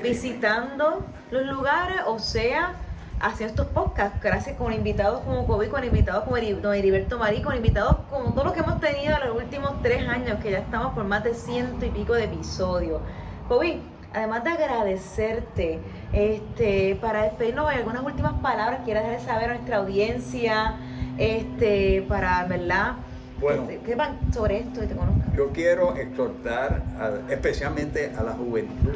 visitando 0.02 1.04
los 1.30 1.46
lugares, 1.46 1.98
o 2.06 2.18
sea 2.18 2.74
haciendo 3.20 3.62
estos 3.62 3.66
podcasts, 3.68 4.20
gracias 4.22 4.56
con 4.56 4.72
invitados 4.72 5.20
como 5.20 5.46
COVID, 5.46 5.68
con 5.68 5.84
invitados 5.84 6.24
como 6.24 6.36
don 6.36 6.74
Heriberto 6.74 7.18
Marí, 7.18 7.42
con 7.42 7.56
invitados 7.56 7.96
como 8.10 8.32
todos 8.32 8.44
los 8.44 8.52
que 8.52 8.60
hemos 8.60 8.80
tenido 8.80 9.16
en 9.16 9.28
los 9.28 9.36
últimos 9.36 9.80
tres 9.82 10.06
años, 10.08 10.38
que 10.42 10.50
ya 10.50 10.58
estamos 10.58 10.94
por 10.94 11.04
más 11.04 11.24
de 11.24 11.34
ciento 11.34 11.86
y 11.86 11.90
pico 11.90 12.14
de 12.14 12.24
episodios. 12.24 13.00
COVID, 13.48 13.76
además 14.12 14.44
de 14.44 14.50
agradecerte, 14.50 15.80
este, 16.12 16.96
para 17.00 17.22
despedirnos, 17.22 17.68
¿hay 17.68 17.78
algunas 17.78 18.02
últimas 18.02 18.34
palabras 18.34 18.80
quieras 18.84 19.04
dejar 19.04 19.20
saber 19.20 19.50
a 19.50 19.54
nuestra 19.54 19.76
audiencia, 19.78 20.76
este, 21.18 22.04
para, 22.08 22.44
¿verdad? 22.44 22.94
Bueno, 23.44 23.68
que 23.84 23.94
van 23.94 24.32
sobre 24.32 24.60
esto 24.60 24.82
y 24.82 24.86
te 24.86 24.94
conozcan. 24.94 25.36
Yo 25.36 25.50
quiero 25.50 25.94
exhortar 25.96 26.82
especialmente 27.28 28.10
a 28.16 28.22
la 28.22 28.32
juventud, 28.32 28.94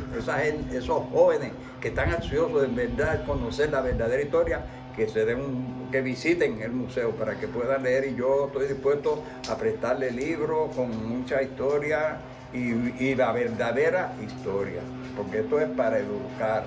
esos 0.72 1.02
jóvenes 1.12 1.52
que 1.82 1.88
están 1.88 2.08
ansiosos 2.08 2.62
de 2.62 2.68
verdad 2.68 3.26
conocer 3.26 3.70
la 3.70 3.82
verdadera 3.82 4.22
historia, 4.22 4.62
que 4.96 5.06
se 5.06 5.26
den 5.26 5.88
que 5.92 6.00
visiten 6.00 6.62
el 6.62 6.72
museo 6.72 7.10
para 7.10 7.38
que 7.38 7.46
puedan 7.46 7.82
leer 7.82 8.06
y 8.06 8.14
yo 8.14 8.46
estoy 8.46 8.68
dispuesto 8.68 9.22
a 9.50 9.56
prestarle 9.56 10.12
libros 10.12 10.74
con 10.74 11.18
mucha 11.18 11.42
historia 11.42 12.16
y, 12.54 13.14
la 13.14 13.32
verdadera 13.32 14.14
historia, 14.24 14.80
porque 15.14 15.40
esto 15.40 15.60
es 15.60 15.68
para 15.68 15.98
educar. 15.98 16.64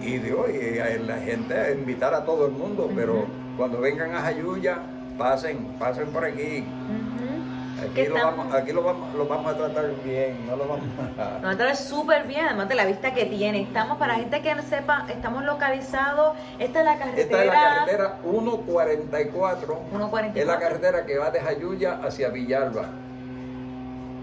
Y 0.00 0.16
de 0.16 0.32
hoy 0.32 0.80
la 1.06 1.18
gente 1.18 1.74
invitar 1.74 2.14
a 2.14 2.24
todo 2.24 2.46
el 2.46 2.52
mundo, 2.52 2.90
pero 2.96 3.26
cuando 3.58 3.80
vengan 3.80 4.14
a 4.14 4.22
Jayuya, 4.22 4.80
pasen, 5.18 5.66
pasen 5.78 6.06
por 6.08 6.24
aquí. 6.24 6.64
Aquí, 7.78 8.06
lo 8.06 8.14
vamos, 8.14 8.52
aquí 8.54 8.72
lo, 8.72 8.82
vamos, 8.82 9.14
lo 9.14 9.26
vamos 9.26 9.52
a 9.52 9.56
tratar 9.56 9.90
bien, 10.02 10.46
no 10.48 10.56
lo 10.56 10.66
vamos 10.66 10.86
a... 11.16 11.36
A 11.36 11.40
tratar 11.40 11.76
súper 11.76 12.26
bien, 12.26 12.46
además 12.46 12.68
de 12.68 12.74
la 12.74 12.84
vista 12.84 13.14
que 13.14 13.26
tiene. 13.26 13.62
Estamos, 13.62 13.98
para 13.98 14.14
gente 14.14 14.42
que 14.42 14.52
no 14.54 14.62
sepa, 14.62 15.06
estamos 15.08 15.44
localizados, 15.44 16.36
esta 16.58 16.80
es 16.80 16.84
la 16.84 16.98
carretera... 16.98 17.22
Esta 17.22 17.40
es 17.40 17.46
la 17.46 17.52
carretera 17.52 18.18
144. 18.22 19.80
144. 19.90 20.40
Es 20.40 20.46
la 20.46 20.58
carretera 20.58 21.06
que 21.06 21.18
va 21.18 21.30
de 21.30 21.40
Jayuya 21.40 22.00
hacia 22.02 22.30
Villalba. 22.30 22.86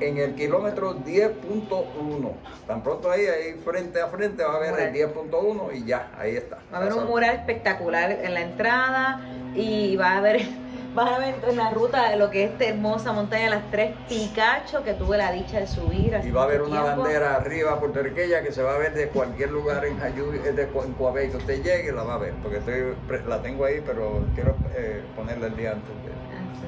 En 0.01 0.17
el 0.17 0.35
kilómetro 0.35 0.97
10.1. 0.97 2.31
Tan 2.67 2.83
pronto 2.83 3.09
ahí, 3.09 3.25
ahí 3.25 3.53
frente 3.63 4.01
a 4.01 4.07
frente 4.07 4.43
va 4.43 4.55
a 4.55 4.59
ver 4.59 4.77
el 4.77 4.93
10.1 4.93 5.73
y 5.73 5.85
ya, 5.85 6.11
ahí 6.19 6.35
está. 6.35 6.57
Va 6.73 6.79
a 6.79 6.81
haber 6.81 6.93
un 6.93 7.05
mural 7.05 7.33
espectacular 7.35 8.11
en 8.11 8.33
la 8.33 8.41
entrada 8.41 9.21
y 9.55 9.95
va 9.95 10.11
a 10.11 10.17
haber 10.17 10.41
vas 10.95 11.11
a 11.11 11.19
ver 11.19 11.35
en 11.47 11.57
la 11.57 11.69
ruta 11.71 12.09
de 12.09 12.15
lo 12.15 12.31
que 12.31 12.45
es 12.45 12.51
esta 12.51 12.65
hermosa 12.65 13.11
montaña 13.11 13.45
de 13.45 13.49
las 13.49 13.69
tres 13.69 13.93
Picacho 14.07 14.83
que 14.83 14.93
tuve 14.93 15.17
la 15.17 15.31
dicha 15.31 15.59
de 15.59 15.67
subir. 15.67 16.17
Y 16.23 16.31
va 16.31 16.41
a 16.41 16.43
haber 16.45 16.61
una 16.61 16.81
bandera 16.81 17.35
arriba 17.35 17.79
puertorriqueña 17.79 18.41
que 18.41 18.51
se 18.51 18.63
va 18.63 18.75
a 18.75 18.77
ver 18.77 18.93
de 18.93 19.09
cualquier 19.09 19.51
lugar 19.51 19.85
en 19.85 19.99
Jayuy, 19.99 20.39
de, 20.39 20.63
en 20.63 20.93
Coabey 20.93 21.29
que 21.29 21.37
usted 21.37 21.61
llegue 21.61 21.91
la 21.91 22.03
va 22.03 22.15
a 22.15 22.17
ver, 22.17 22.33
porque 22.41 22.57
estoy, 22.59 22.95
la 23.27 23.41
tengo 23.41 23.65
ahí, 23.65 23.81
pero 23.85 24.23
quiero 24.33 24.55
eh, 24.75 25.03
ponerla 25.15 25.47
el 25.47 25.57
día 25.57 25.71
antes. 25.73 25.91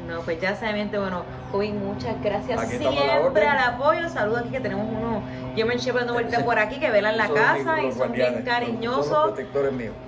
No, 0.08 0.22
pues 0.22 0.40
ya 0.40 0.56
sabiamente, 0.56 0.98
bueno, 0.98 1.24
Kobe, 1.52 1.74
muchas 1.74 2.22
gracias 2.24 2.70
siempre 2.70 3.48
al 3.48 3.60
apoyo. 3.60 4.08
Saludos 4.08 4.42
aquí 4.42 4.52
que 4.52 4.62
tenemos 4.62 4.88
uno, 4.90 5.22
yo 5.58 5.66
me 5.66 5.76
Shepherd 5.78 6.02
dando 6.02 6.14
vuelta 6.14 6.46
por 6.46 6.60
aquí 6.60 6.80
que 6.80 6.92
velan 6.92 7.18
la 7.18 7.28
casa 7.30 7.82
y 7.82 7.92
son 7.92 8.12
bien 8.12 8.44
cariñosos. 8.44 9.34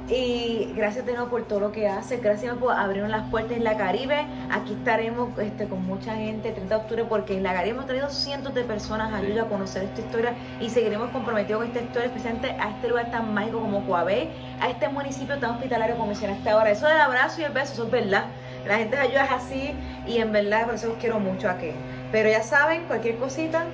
Y 0.07 0.71
gracias 0.75 1.07
de 1.07 1.13
nuevo 1.13 1.29
por 1.29 1.43
todo 1.45 1.59
lo 1.59 1.71
que 1.71 1.87
hace, 1.87 2.17
gracias 2.17 2.55
por 2.57 2.73
abrirnos 2.73 3.09
las 3.09 3.27
puertas 3.29 3.57
en 3.57 3.63
la 3.63 3.75
Caribe. 3.75 4.27
Aquí 4.51 4.73
estaremos 4.73 5.37
este, 5.39 5.67
con 5.67 5.83
mucha 5.85 6.15
gente 6.15 6.49
el 6.49 6.53
30 6.53 6.75
de 6.75 6.81
octubre 6.81 7.05
porque 7.05 7.35
en 7.35 7.43
la 7.43 7.53
Caribe 7.53 7.75
hemos 7.75 7.87
traído 7.87 8.09
cientos 8.09 8.53
de 8.53 8.63
personas 8.63 9.11
a 9.11 9.17
ayuda 9.17 9.43
a 9.43 9.45
conocer 9.45 9.83
esta 9.83 10.01
historia 10.01 10.33
y 10.61 10.69
seguiremos 10.69 11.09
comprometidos 11.09 11.61
con 11.61 11.67
esta 11.67 11.81
historia, 11.81 12.07
especialmente 12.07 12.51
a 12.51 12.69
este 12.69 12.87
lugar 12.87 13.09
tan 13.09 13.33
mágico 13.33 13.59
como 13.59 13.85
Coabey, 13.87 14.29
a 14.61 14.69
este 14.69 14.87
municipio 14.87 15.39
tan 15.39 15.51
hospitalario 15.51 15.95
como 15.95 16.07
mencionaste 16.07 16.47
ahora. 16.47 16.69
Eso 16.69 16.85
del 16.85 17.01
abrazo 17.01 17.41
y 17.41 17.45
el 17.45 17.51
beso, 17.51 17.73
eso 17.73 17.85
es 17.85 17.91
verdad. 17.91 18.25
La 18.67 18.77
gente 18.77 18.97
de 18.97 19.01
ayuda 19.01 19.25
es 19.25 19.31
así 19.31 19.73
y 20.05 20.17
en 20.17 20.31
verdad 20.31 20.65
por 20.65 20.75
eso 20.75 20.89
los 20.89 20.97
quiero 20.97 21.19
mucho 21.19 21.49
aquí. 21.49 21.71
Pero 22.11 22.29
ya 22.29 22.43
saben, 22.43 22.83
cualquier 22.85 23.17
cosita, 23.17 23.65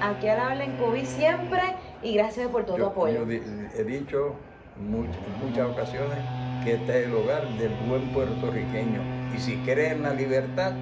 aquí 0.00 0.28
al 0.28 0.40
habla 0.40 0.64
en 0.64 0.76
COVID 0.76 1.04
siempre 1.04 1.60
y 2.02 2.14
gracias 2.14 2.48
por 2.48 2.64
todo 2.64 2.76
tu 2.76 2.86
apoyo. 2.86 3.26
Yo 3.26 3.32
he 3.32 3.84
dicho 3.84 4.34
muchas, 4.76 5.16
en 5.16 5.46
muchas 5.46 5.70
ocasiones 5.70 6.18
que 6.64 6.74
este 6.74 7.00
es 7.00 7.06
el 7.06 7.14
hogar 7.14 7.46
del 7.58 7.72
buen 7.88 8.08
puertorriqueño. 8.12 9.00
Y 9.34 9.38
si 9.38 9.56
quieres 9.58 9.92
en 9.92 10.02
la 10.02 10.14
libertad, 10.14 10.72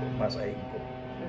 pues 0.00 0.12
más 0.18 0.36
ahí. 0.36 0.54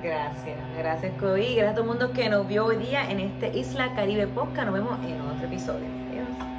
Gracias, 0.02 0.58
gracias 0.76 1.12
COVID, 1.18 1.56
gracias 1.56 1.68
a 1.68 1.74
todo 1.74 1.82
el 1.82 1.88
mundo 1.88 2.12
que 2.12 2.28
nos 2.28 2.46
vio 2.46 2.66
hoy 2.66 2.76
día 2.76 3.10
en 3.10 3.20
este 3.20 3.56
Isla 3.56 3.94
Caribe 3.94 4.26
Podcast. 4.26 4.66
Nos 4.66 4.74
vemos 4.74 4.98
en 5.04 5.20
otro 5.20 5.46
episodio. 5.46 5.86
Adiós. 6.10 6.55